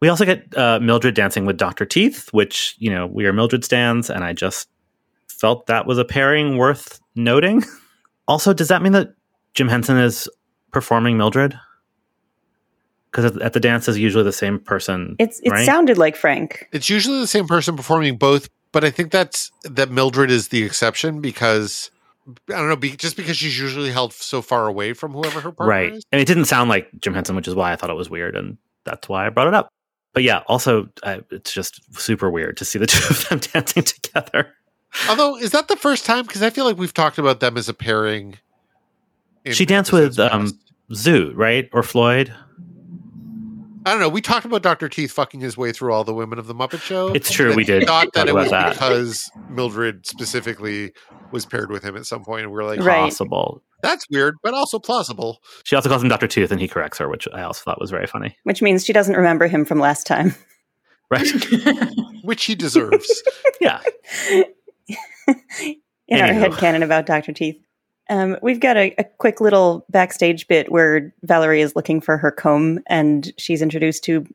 We 0.00 0.08
also 0.08 0.24
get 0.24 0.56
uh, 0.56 0.80
Mildred 0.80 1.14
dancing 1.14 1.44
with 1.44 1.58
Dr. 1.58 1.84
Teeth, 1.84 2.30
which, 2.32 2.76
you 2.78 2.90
know, 2.90 3.06
we 3.06 3.26
are 3.26 3.32
Mildred 3.34 3.62
stands, 3.62 4.08
and 4.08 4.24
I 4.24 4.32
just 4.32 4.68
felt 5.42 5.66
that 5.66 5.86
was 5.86 5.98
a 5.98 6.04
pairing 6.04 6.56
worth 6.56 7.00
noting. 7.14 7.62
Also, 8.28 8.54
does 8.54 8.68
that 8.68 8.82
mean 8.82 8.92
that 8.92 9.14
Jim 9.52 9.66
Henson 9.66 9.98
is 9.98 10.28
performing 10.70 11.18
Mildred? 11.18 11.58
Because 13.10 13.24
at, 13.24 13.42
at 13.42 13.52
the 13.52 13.58
dance 13.58 13.88
is 13.88 13.98
usually 13.98 14.22
the 14.22 14.32
same 14.32 14.60
person. 14.60 15.16
It's 15.18 15.40
it 15.40 15.50
right? 15.50 15.66
sounded 15.66 15.98
like 15.98 16.14
Frank. 16.14 16.68
It's 16.72 16.88
usually 16.88 17.18
the 17.18 17.26
same 17.26 17.48
person 17.48 17.76
performing 17.76 18.16
both, 18.16 18.48
but 18.70 18.84
I 18.84 18.90
think 18.90 19.10
that's 19.10 19.50
that 19.64 19.90
Mildred 19.90 20.30
is 20.30 20.48
the 20.48 20.62
exception 20.62 21.20
because 21.20 21.90
I 22.48 22.52
don't 22.52 22.68
know, 22.68 22.76
be, 22.76 22.96
just 22.96 23.16
because 23.16 23.36
she's 23.36 23.58
usually 23.58 23.90
held 23.90 24.12
so 24.12 24.40
far 24.40 24.68
away 24.68 24.92
from 24.92 25.12
whoever 25.12 25.40
her 25.40 25.50
partner 25.50 25.74
is. 25.74 25.90
right. 25.90 25.92
is. 25.98 26.04
And 26.12 26.20
it 26.20 26.26
didn't 26.26 26.44
sound 26.44 26.70
like 26.70 26.88
Jim 27.00 27.12
Henson, 27.12 27.34
which 27.34 27.48
is 27.48 27.56
why 27.56 27.72
I 27.72 27.76
thought 27.76 27.90
it 27.90 27.96
was 27.96 28.08
weird, 28.08 28.36
and 28.36 28.56
that's 28.84 29.08
why 29.08 29.26
I 29.26 29.30
brought 29.30 29.48
it 29.48 29.54
up. 29.54 29.68
But 30.14 30.22
yeah, 30.22 30.42
also, 30.46 30.88
I, 31.02 31.22
it's 31.32 31.52
just 31.52 31.80
super 31.98 32.30
weird 32.30 32.56
to 32.58 32.64
see 32.64 32.78
the 32.78 32.86
two 32.86 33.04
of 33.10 33.28
them 33.28 33.40
dancing 33.40 33.82
together. 33.82 34.54
Although, 35.08 35.36
is 35.38 35.50
that 35.52 35.68
the 35.68 35.76
first 35.76 36.04
time? 36.06 36.26
Because 36.26 36.42
I 36.42 36.50
feel 36.50 36.64
like 36.64 36.76
we've 36.76 36.94
talked 36.94 37.18
about 37.18 37.40
them 37.40 37.56
as 37.56 37.68
a 37.68 37.74
pairing. 37.74 38.38
she 39.50 39.64
danced 39.66 39.92
with 39.92 40.16
past. 40.16 40.32
um, 40.34 40.58
Zoot, 40.92 41.32
right? 41.34 41.68
Or 41.72 41.82
Floyd? 41.82 42.34
I 43.84 43.90
don't 43.90 43.98
know. 44.00 44.08
We 44.08 44.20
talked 44.20 44.44
about 44.46 44.62
Dr. 44.62 44.88
Teeth 44.88 45.10
fucking 45.10 45.40
his 45.40 45.56
way 45.56 45.72
through 45.72 45.92
all 45.92 46.04
the 46.04 46.14
women 46.14 46.38
of 46.38 46.46
the 46.46 46.54
Muppet 46.54 46.80
Show. 46.82 47.08
It's 47.08 47.32
true, 47.32 47.52
we 47.56 47.64
did 47.64 47.84
Thought 47.84 48.12
that 48.12 48.28
it 48.28 48.34
was 48.34 48.50
that. 48.50 48.74
because 48.74 49.28
Mildred 49.50 50.06
specifically 50.06 50.92
was 51.32 51.44
paired 51.46 51.70
with 51.72 51.82
him 51.82 51.96
at 51.96 52.06
some 52.06 52.22
point, 52.22 52.42
and 52.44 52.52
we 52.52 52.58
are 52.60 52.64
like, 52.64 52.78
Right. 52.78 53.00
Possible. 53.00 53.60
that's 53.82 54.08
weird, 54.08 54.36
but 54.44 54.54
also 54.54 54.78
plausible. 54.78 55.40
She 55.64 55.74
also 55.74 55.88
calls 55.88 56.00
him 56.02 56.08
Dr. 56.10 56.28
Tooth, 56.28 56.52
and 56.52 56.60
he 56.60 56.68
corrects 56.68 56.98
her, 56.98 57.08
which 57.08 57.26
I 57.34 57.42
also 57.42 57.62
thought 57.64 57.80
was 57.80 57.90
very 57.90 58.06
funny. 58.06 58.36
Which 58.44 58.62
means 58.62 58.84
she 58.84 58.92
doesn't 58.92 59.16
remember 59.16 59.48
him 59.48 59.64
from 59.64 59.80
last 59.80 60.06
time. 60.06 60.34
Right. 61.10 61.28
Which 62.22 62.44
he 62.44 62.54
deserves. 62.54 63.22
yeah. 63.60 63.80
in 66.08 66.20
our 66.20 66.32
head 66.32 66.52
canon 66.52 66.82
about 66.82 67.06
Dr. 67.06 67.32
Teeth. 67.32 67.60
Um, 68.10 68.36
we've 68.42 68.60
got 68.60 68.76
a, 68.76 68.94
a 68.98 69.04
quick 69.04 69.40
little 69.40 69.86
backstage 69.88 70.48
bit 70.48 70.70
where 70.70 71.14
Valerie 71.22 71.62
is 71.62 71.76
looking 71.76 72.00
for 72.00 72.18
her 72.18 72.30
comb 72.30 72.80
and 72.86 73.32
she's 73.38 73.62
introduced 73.62 74.04
to 74.04 74.26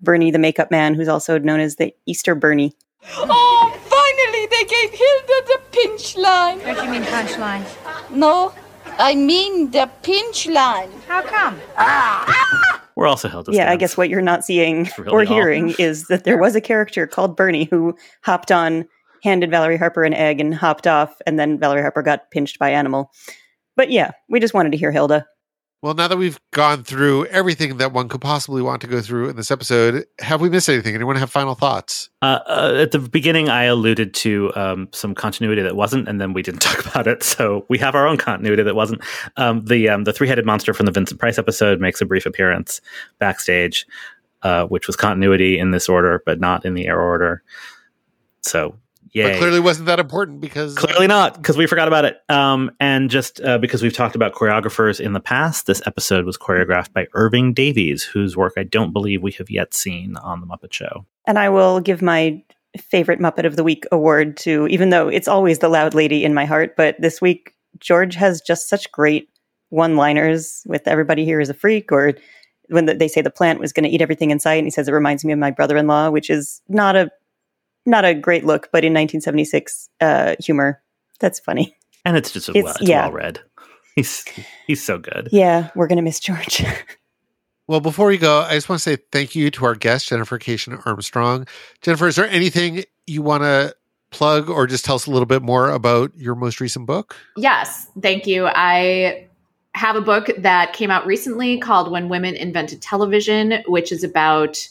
Bernie, 0.00 0.30
the 0.30 0.38
makeup 0.38 0.70
man, 0.70 0.94
who's 0.94 1.08
also 1.08 1.38
known 1.38 1.60
as 1.60 1.76
the 1.76 1.94
Easter 2.06 2.34
Bernie. 2.34 2.74
Oh, 3.16 3.80
finally 3.84 4.46
they 4.46 4.64
gave 4.64 4.90
Hilda 4.90 5.46
the 5.46 5.60
pinch 5.70 6.16
line. 6.16 6.58
What 6.58 6.78
do 6.78 6.84
you 6.84 6.90
mean 6.90 7.04
punch 7.04 7.38
line? 7.38 7.64
No, 8.10 8.52
I 8.98 9.14
mean 9.14 9.70
the 9.70 9.88
pinch 10.02 10.46
line. 10.48 10.90
How 11.06 11.22
come? 11.22 11.60
Ah! 11.76 12.82
We're 12.96 13.06
also 13.06 13.28
held 13.28 13.46
to 13.46 13.52
yeah, 13.52 13.70
I 13.70 13.76
guess 13.76 13.96
what 13.96 14.08
you're 14.10 14.20
not 14.20 14.44
seeing 14.44 14.90
really 14.98 15.10
or 15.10 15.20
all. 15.20 15.26
hearing 15.26 15.74
is 15.78 16.08
that 16.08 16.24
there 16.24 16.38
was 16.38 16.54
a 16.54 16.60
character 16.60 17.06
called 17.06 17.36
Bernie 17.36 17.64
who 17.64 17.96
hopped 18.22 18.52
on, 18.52 18.86
handed 19.22 19.50
Valerie 19.50 19.78
Harper 19.78 20.04
an 20.04 20.14
egg, 20.14 20.40
and 20.40 20.54
hopped 20.54 20.86
off, 20.86 21.14
and 21.26 21.38
then 21.38 21.58
Valerie 21.58 21.82
Harper 21.82 22.02
got 22.02 22.30
pinched 22.30 22.58
by 22.58 22.70
Animal. 22.70 23.12
But 23.76 23.90
yeah, 23.90 24.12
we 24.28 24.40
just 24.40 24.54
wanted 24.54 24.72
to 24.72 24.78
hear 24.78 24.92
Hilda. 24.92 25.26
Well, 25.82 25.94
now 25.94 26.06
that 26.06 26.16
we've 26.16 26.38
gone 26.52 26.84
through 26.84 27.26
everything 27.26 27.78
that 27.78 27.92
one 27.92 28.08
could 28.08 28.20
possibly 28.20 28.62
want 28.62 28.82
to 28.82 28.86
go 28.86 29.00
through 29.00 29.30
in 29.30 29.34
this 29.34 29.50
episode, 29.50 30.06
have 30.20 30.40
we 30.40 30.48
missed 30.48 30.68
anything? 30.68 30.94
Anyone 30.94 31.16
have 31.16 31.28
final 31.28 31.56
thoughts? 31.56 32.08
Uh, 32.22 32.38
uh, 32.46 32.78
at 32.80 32.92
the 32.92 33.00
beginning, 33.00 33.48
I 33.48 33.64
alluded 33.64 34.14
to 34.14 34.52
um, 34.54 34.88
some 34.92 35.12
continuity 35.12 35.60
that 35.60 35.74
wasn't, 35.74 36.06
and 36.06 36.20
then 36.20 36.34
we 36.34 36.42
didn't 36.42 36.60
talk 36.62 36.86
about 36.86 37.08
it. 37.08 37.24
So 37.24 37.66
we 37.68 37.78
have 37.78 37.96
our 37.96 38.06
own 38.06 38.16
continuity 38.16 38.62
that 38.62 38.76
wasn't. 38.76 39.02
Um, 39.36 39.64
the 39.64 39.88
um, 39.88 40.04
the 40.04 40.12
three 40.12 40.28
headed 40.28 40.46
monster 40.46 40.72
from 40.72 40.86
the 40.86 40.92
Vincent 40.92 41.18
Price 41.18 41.36
episode 41.36 41.80
makes 41.80 42.00
a 42.00 42.06
brief 42.06 42.26
appearance 42.26 42.80
backstage, 43.18 43.84
uh, 44.42 44.66
which 44.66 44.86
was 44.86 44.94
continuity 44.94 45.58
in 45.58 45.72
this 45.72 45.88
order, 45.88 46.22
but 46.24 46.38
not 46.38 46.64
in 46.64 46.74
the 46.74 46.86
air 46.86 47.00
order. 47.00 47.42
So 48.42 48.76
yay! 49.12 49.32
But 49.32 49.38
clearly 49.38 49.60
wasn't 49.60 49.86
that 49.86 50.00
important 50.00 50.40
because 50.40 50.74
Clearly 50.74 51.06
not, 51.06 51.36
because 51.36 51.56
we 51.56 51.66
forgot 51.66 51.88
about 51.88 52.04
it. 52.04 52.18
Um, 52.28 52.70
and 52.80 53.10
just 53.10 53.40
uh, 53.40 53.58
because 53.58 53.82
we've 53.82 53.92
talked 53.92 54.14
about 54.14 54.34
choreographers 54.34 55.00
in 55.00 55.12
the 55.12 55.20
past, 55.20 55.66
this 55.66 55.82
episode 55.86 56.24
was 56.24 56.36
choreographed 56.36 56.92
by 56.92 57.06
Irving 57.14 57.52
Davies, 57.52 58.02
whose 58.02 58.36
work 58.36 58.54
I 58.56 58.64
don't 58.64 58.92
believe 58.92 59.22
we 59.22 59.32
have 59.32 59.50
yet 59.50 59.74
seen 59.74 60.16
on 60.16 60.40
The 60.40 60.46
Muppet 60.46 60.72
Show. 60.72 61.06
And 61.26 61.38
I 61.38 61.48
will 61.48 61.80
give 61.80 62.02
my 62.02 62.42
favorite 62.78 63.20
Muppet 63.20 63.44
of 63.44 63.56
the 63.56 63.64
Week 63.64 63.84
award 63.92 64.36
to, 64.38 64.66
even 64.68 64.90
though 64.90 65.08
it's 65.08 65.28
always 65.28 65.58
the 65.58 65.68
loud 65.68 65.94
lady 65.94 66.24
in 66.24 66.34
my 66.34 66.44
heart, 66.44 66.74
but 66.76 66.96
this 67.00 67.20
week, 67.20 67.54
George 67.78 68.14
has 68.14 68.40
just 68.40 68.68
such 68.68 68.90
great 68.92 69.28
one 69.68 69.96
liners 69.96 70.62
with 70.66 70.86
everybody 70.86 71.24
here 71.24 71.40
is 71.40 71.48
a 71.48 71.54
freak, 71.54 71.90
or 71.90 72.12
when 72.68 72.86
the, 72.86 72.94
they 72.94 73.08
say 73.08 73.20
the 73.20 73.30
plant 73.30 73.60
was 73.60 73.72
going 73.72 73.84
to 73.84 73.90
eat 73.90 74.02
everything 74.02 74.30
in 74.30 74.40
sight, 74.40 74.56
and 74.56 74.66
he 74.66 74.70
says 74.70 74.88
it 74.88 74.92
reminds 74.92 75.24
me 75.24 75.32
of 75.32 75.38
my 75.38 75.50
brother 75.50 75.76
in 75.76 75.86
law, 75.86 76.10
which 76.10 76.30
is 76.30 76.60
not 76.68 76.96
a 76.96 77.10
not 77.86 78.04
a 78.04 78.14
great 78.14 78.44
look, 78.44 78.68
but 78.72 78.84
in 78.84 78.92
1976 78.92 79.88
uh, 80.00 80.36
humor, 80.40 80.82
that's 81.20 81.40
funny. 81.40 81.76
And 82.04 82.16
it's 82.16 82.30
just 82.32 82.48
It's- 82.48 82.64
well, 82.64 82.74
it's 82.80 82.88
yeah. 82.88 83.06
well 83.06 83.12
read. 83.12 83.40
He's 83.94 84.24
he's 84.66 84.82
so 84.82 84.96
good. 84.98 85.28
Yeah, 85.32 85.68
we're 85.74 85.86
going 85.86 85.96
to 85.96 86.02
miss 86.02 86.18
George. 86.18 86.64
Well, 87.68 87.80
before 87.80 88.08
we 88.08 88.18
go, 88.18 88.40
I 88.40 88.54
just 88.54 88.68
want 88.68 88.80
to 88.80 88.82
say 88.82 88.98
thank 89.12 89.34
you 89.36 89.50
to 89.52 89.64
our 89.64 89.74
guest, 89.74 90.08
Jennifer 90.08 90.38
Keishin 90.38 90.84
Armstrong. 90.84 91.46
Jennifer, 91.80 92.08
is 92.08 92.16
there 92.16 92.28
anything 92.28 92.84
you 93.06 93.22
want 93.22 93.44
to 93.44 93.74
plug 94.10 94.50
or 94.50 94.66
just 94.66 94.84
tell 94.84 94.96
us 94.96 95.06
a 95.06 95.10
little 95.10 95.26
bit 95.26 95.42
more 95.42 95.70
about 95.70 96.14
your 96.16 96.34
most 96.34 96.60
recent 96.60 96.86
book? 96.86 97.16
Yes, 97.36 97.88
thank 98.02 98.26
you. 98.26 98.46
I 98.46 99.28
have 99.74 99.94
a 99.96 100.00
book 100.00 100.28
that 100.38 100.72
came 100.72 100.90
out 100.90 101.06
recently 101.06 101.58
called 101.58 101.90
When 101.90 102.08
Women 102.08 102.34
Invented 102.34 102.82
Television, 102.82 103.62
which 103.66 103.92
is 103.92 104.02
about 104.04 104.68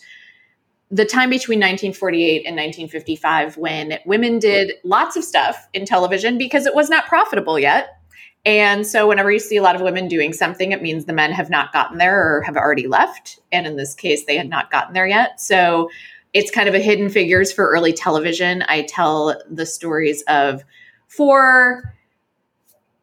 the 0.91 1.05
time 1.05 1.29
between 1.29 1.59
1948 1.59 2.45
and 2.45 2.55
1955 2.57 3.57
when 3.57 3.97
women 4.05 4.39
did 4.39 4.73
lots 4.83 5.15
of 5.15 5.23
stuff 5.23 5.69
in 5.73 5.85
television 5.85 6.37
because 6.37 6.65
it 6.65 6.75
was 6.75 6.89
not 6.89 7.07
profitable 7.07 7.57
yet. 7.57 7.97
And 8.43 8.85
so, 8.85 9.07
whenever 9.07 9.31
you 9.31 9.39
see 9.39 9.57
a 9.57 9.61
lot 9.61 9.75
of 9.75 9.81
women 9.81 10.07
doing 10.07 10.33
something, 10.33 10.71
it 10.71 10.81
means 10.81 11.05
the 11.05 11.13
men 11.13 11.31
have 11.31 11.49
not 11.49 11.71
gotten 11.71 11.99
there 11.99 12.37
or 12.37 12.41
have 12.41 12.57
already 12.57 12.87
left. 12.87 13.39
And 13.51 13.67
in 13.67 13.75
this 13.75 13.93
case, 13.93 14.25
they 14.25 14.35
had 14.35 14.49
not 14.49 14.71
gotten 14.71 14.93
there 14.93 15.07
yet. 15.07 15.39
So, 15.39 15.89
it's 16.33 16.49
kind 16.49 16.67
of 16.67 16.73
a 16.73 16.79
hidden 16.79 17.09
figures 17.09 17.51
for 17.51 17.69
early 17.69 17.93
television. 17.93 18.63
I 18.67 18.83
tell 18.83 19.39
the 19.49 19.65
stories 19.65 20.23
of 20.23 20.63
four 21.07 21.93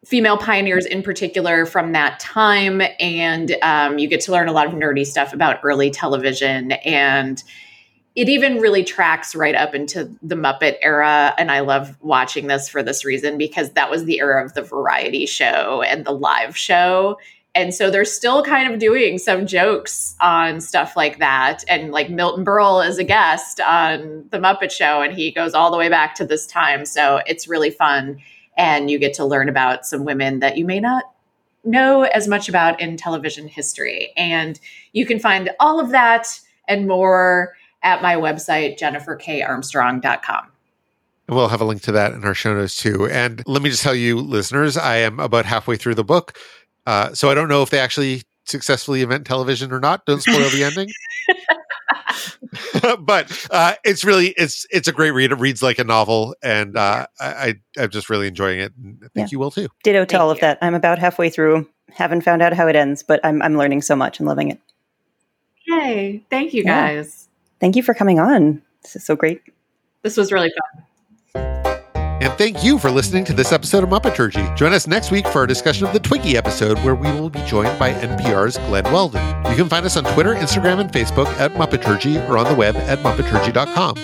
female 0.05 0.39
pioneers 0.39 0.86
in 0.86 1.03
particular 1.03 1.66
from 1.66 1.93
that 1.93 2.18
time. 2.18 2.80
And 2.99 3.55
um, 3.62 3.99
you 3.99 4.09
get 4.09 4.22
to 4.22 4.32
learn 4.32 4.49
a 4.49 4.53
lot 4.53 4.66
of 4.66 4.72
nerdy 4.72 5.07
stuff 5.07 5.34
about 5.34 5.61
early 5.62 5.91
television. 5.91 6.72
And 6.72 7.43
it 8.19 8.29
even 8.29 8.59
really 8.59 8.83
tracks 8.83 9.33
right 9.37 9.55
up 9.55 9.77
into 9.77 10.11
the 10.25 10.35
Muppet 10.35 10.77
era. 10.83 11.33
And 11.39 11.53
I 11.53 11.61
love 11.61 11.97
watching 12.01 12.49
this 12.49 12.69
for 12.69 12.83
this 12.83 13.05
reason 13.05 13.39
because 13.39 13.71
that 13.75 13.93
was 13.93 14.07
the 14.07 14.19
era 14.19 14.45
of 14.45 14.55
the 14.55 14.62
variety 14.62 15.25
show 15.25 15.83
and 15.83 16.05
the 16.05 16.11
live 16.11 16.57
show. 16.57 17.16
And 17.55 17.73
so 17.73 17.93
they're 17.93 18.05
still 18.05 18.43
kind 18.43 18.73
of 18.73 18.81
doing 18.81 19.19
some 19.19 19.47
jokes 19.47 20.16
on 20.21 20.61
stuff 20.61 20.97
like 20.97 21.21
that. 21.21 21.62
And 21.69 21.93
like 21.93 22.11
Milton 22.11 22.45
Berle 22.45 22.85
is 22.85 22.99
a 22.99 23.05
guest 23.05 23.61
on 23.61 24.25
The 24.31 24.39
Muppet 24.39 24.73
Show, 24.73 25.01
and 25.01 25.14
he 25.14 25.31
goes 25.31 25.55
all 25.55 25.71
the 25.71 25.79
way 25.79 25.89
back 25.89 26.16
to 26.16 26.27
this 26.27 26.45
time. 26.45 26.87
So 26.87 27.21
it's 27.25 27.47
really 27.47 27.71
fun. 27.71 28.19
And 28.57 28.91
you 28.91 28.99
get 28.99 29.14
to 29.14 29.25
learn 29.25 29.49
about 29.49 29.87
some 29.87 30.05
women 30.05 30.41
that 30.41 30.59
you 30.59 30.64
may 30.64 30.81
not 30.81 31.05
know 31.62 32.03
as 32.03 32.27
much 32.27 32.49
about 32.49 32.81
in 32.81 32.97
television 32.97 33.47
history. 33.47 34.12
And 34.16 34.59
you 34.93 35.07
can 35.07 35.21
find 35.21 35.51
all 35.61 35.79
of 35.79 35.91
that 35.91 36.41
and 36.66 36.89
more 36.89 37.57
at 37.83 38.03
my 38.03 38.14
website, 38.14 38.79
jenniferkarmstrong.com. 38.79 40.47
And 41.29 41.37
We'll 41.37 41.49
have 41.49 41.61
a 41.61 41.64
link 41.64 41.83
to 41.83 41.93
that 41.93 42.12
in 42.12 42.24
our 42.24 42.35
show 42.35 42.55
notes 42.55 42.76
too. 42.76 43.07
And 43.09 43.43
let 43.47 43.62
me 43.62 43.70
just 43.70 43.83
tell 43.83 43.95
you, 43.95 44.18
listeners, 44.18 44.76
I 44.76 44.97
am 44.97 45.20
about 45.20 45.45
halfway 45.45 45.76
through 45.76 45.95
the 45.95 46.05
book. 46.05 46.39
Uh, 46.87 47.12
so 47.14 47.31
I 47.31 47.35
don't 47.35 47.49
know 47.49 47.62
if 47.62 47.70
they 47.70 47.79
actually 47.79 48.22
successfully 48.47 49.03
invent 49.03 49.26
television 49.26 49.72
or 49.72 49.81
not. 49.81 50.07
Don't 50.07 50.22
spoil 50.22 50.49
the 50.51 50.64
ending. 50.64 50.89
but 53.01 53.47
uh, 53.51 53.74
it's 53.85 54.05
really 54.05 54.29
it's 54.37 54.66
it's 54.70 54.89
a 54.89 54.93
great 54.93 55.11
read. 55.11 55.33
It 55.33 55.37
reads 55.39 55.62
like 55.62 55.79
a 55.79 55.85
novel, 55.85 56.35
and 56.43 56.76
uh, 56.76 57.07
I, 57.20 57.26
I 57.26 57.55
I'm 57.83 57.91
just 57.91 58.09
really 58.09 58.26
enjoying 58.26 58.61
it. 58.61 58.72
And 58.83 58.97
I 59.05 59.09
think 59.09 59.12
Yeah. 59.16 59.29
you 59.33 59.39
will 59.39 59.51
too. 59.51 59.68
Ditto 59.83 60.05
to 60.07 60.20
all 60.20 60.31
of 60.31 60.41
that. 60.41 60.59
I'm 60.62 60.74
about 60.74 60.99
halfway 60.99 61.31
through. 61.31 61.68
Haven't 61.91 62.22
found 62.22 62.43
out 62.43 62.53
how 62.55 62.66
it 62.68 62.76
ends, 62.76 63.03
but 63.03 63.20
I'm 63.24 63.43
I'm 63.43 63.57
learning 63.57 63.83
so 63.83 63.97
much 63.97 64.18
and 64.18 64.26
loving 64.29 64.51
it. 64.51 64.61
Yay. 65.66 66.24
Thank 66.31 66.55
you 66.55 66.62
Yeah. 66.64 67.03
Thank 67.61 67.77
you 67.77 67.83
for 67.83 67.95
coming 67.95 68.19
on. 68.19 68.63
This 68.83 68.97
is 68.97 69.05
so 69.05 69.17
great. 69.17 69.43
This 70.03 70.17
was 70.17 70.33
really 70.33 70.51
fun. 70.51 70.85
And 72.21 72.33
thank 72.33 72.65
you 72.65 72.79
for 72.79 72.91
listening 72.91 73.25
to 73.27 73.33
this 73.33 73.53
episode 73.53 73.85
of 73.85 73.91
Muppeturgy. 73.91 74.57
Join 74.57 74.73
us 74.73 74.89
next 74.89 75.13
week 75.13 75.27
for 75.29 75.39
our 75.39 75.47
discussion 75.47 75.87
of 75.87 75.93
the 75.93 76.01
Twiggy 76.01 76.37
episode, 76.37 76.77
where 76.81 76.97
we 76.97 77.11
will 77.13 77.31
be 77.31 77.41
joined 77.43 77.79
by 77.79 77.93
NPR's 77.93 78.59
Glen 78.59 78.85
Weldon. 78.85 79.23
You 79.51 79.57
can 79.57 79.69
find 79.69 79.87
us 79.87 79.97
on 79.97 80.03
Twitter, 80.15 80.35
Instagram, 80.35 80.81
and 80.81 80.91
Facebook 80.91 81.27
at 81.39 81.53
Muppeturgy 81.53 82.29
or 82.29 82.37
on 82.37 82.49
the 82.49 82.57
web 82.57 82.77
at 82.77 82.99
Muppeturgy.com. 82.99 83.97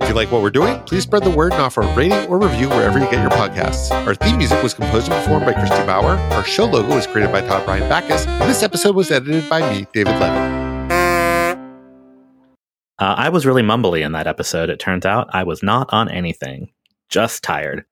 If 0.00 0.08
you 0.08 0.14
like 0.14 0.30
what 0.30 0.42
we're 0.42 0.50
doing, 0.50 0.78
please 0.80 1.04
spread 1.04 1.24
the 1.24 1.30
word 1.30 1.52
and 1.52 1.62
offer 1.62 1.80
a 1.80 1.94
rating 1.94 2.26
or 2.26 2.38
review 2.38 2.68
wherever 2.68 2.98
you 2.98 3.06
get 3.06 3.22
your 3.22 3.30
podcasts. 3.30 3.90
Our 4.06 4.14
theme 4.14 4.36
music 4.36 4.62
was 4.62 4.74
composed 4.74 5.10
and 5.10 5.14
performed 5.22 5.46
by 5.46 5.54
Christy 5.54 5.86
Bauer. 5.86 6.18
Our 6.34 6.44
show 6.44 6.66
logo 6.66 6.94
was 6.94 7.06
created 7.06 7.32
by 7.32 7.40
Todd 7.40 7.66
Ryan 7.66 7.88
Backus. 7.88 8.26
And 8.26 8.50
this 8.50 8.62
episode 8.62 8.94
was 8.94 9.10
edited 9.10 9.48
by 9.48 9.60
me, 9.72 9.86
David 9.94 10.20
Levin. 10.20 10.53
Uh, 12.98 13.14
I 13.16 13.28
was 13.28 13.46
really 13.46 13.62
mumbly 13.62 14.04
in 14.04 14.12
that 14.12 14.26
episode, 14.26 14.70
it 14.70 14.78
turns 14.78 15.04
out. 15.04 15.28
I 15.32 15.42
was 15.44 15.62
not 15.62 15.92
on 15.92 16.08
anything, 16.08 16.70
just 17.08 17.42
tired. 17.42 17.84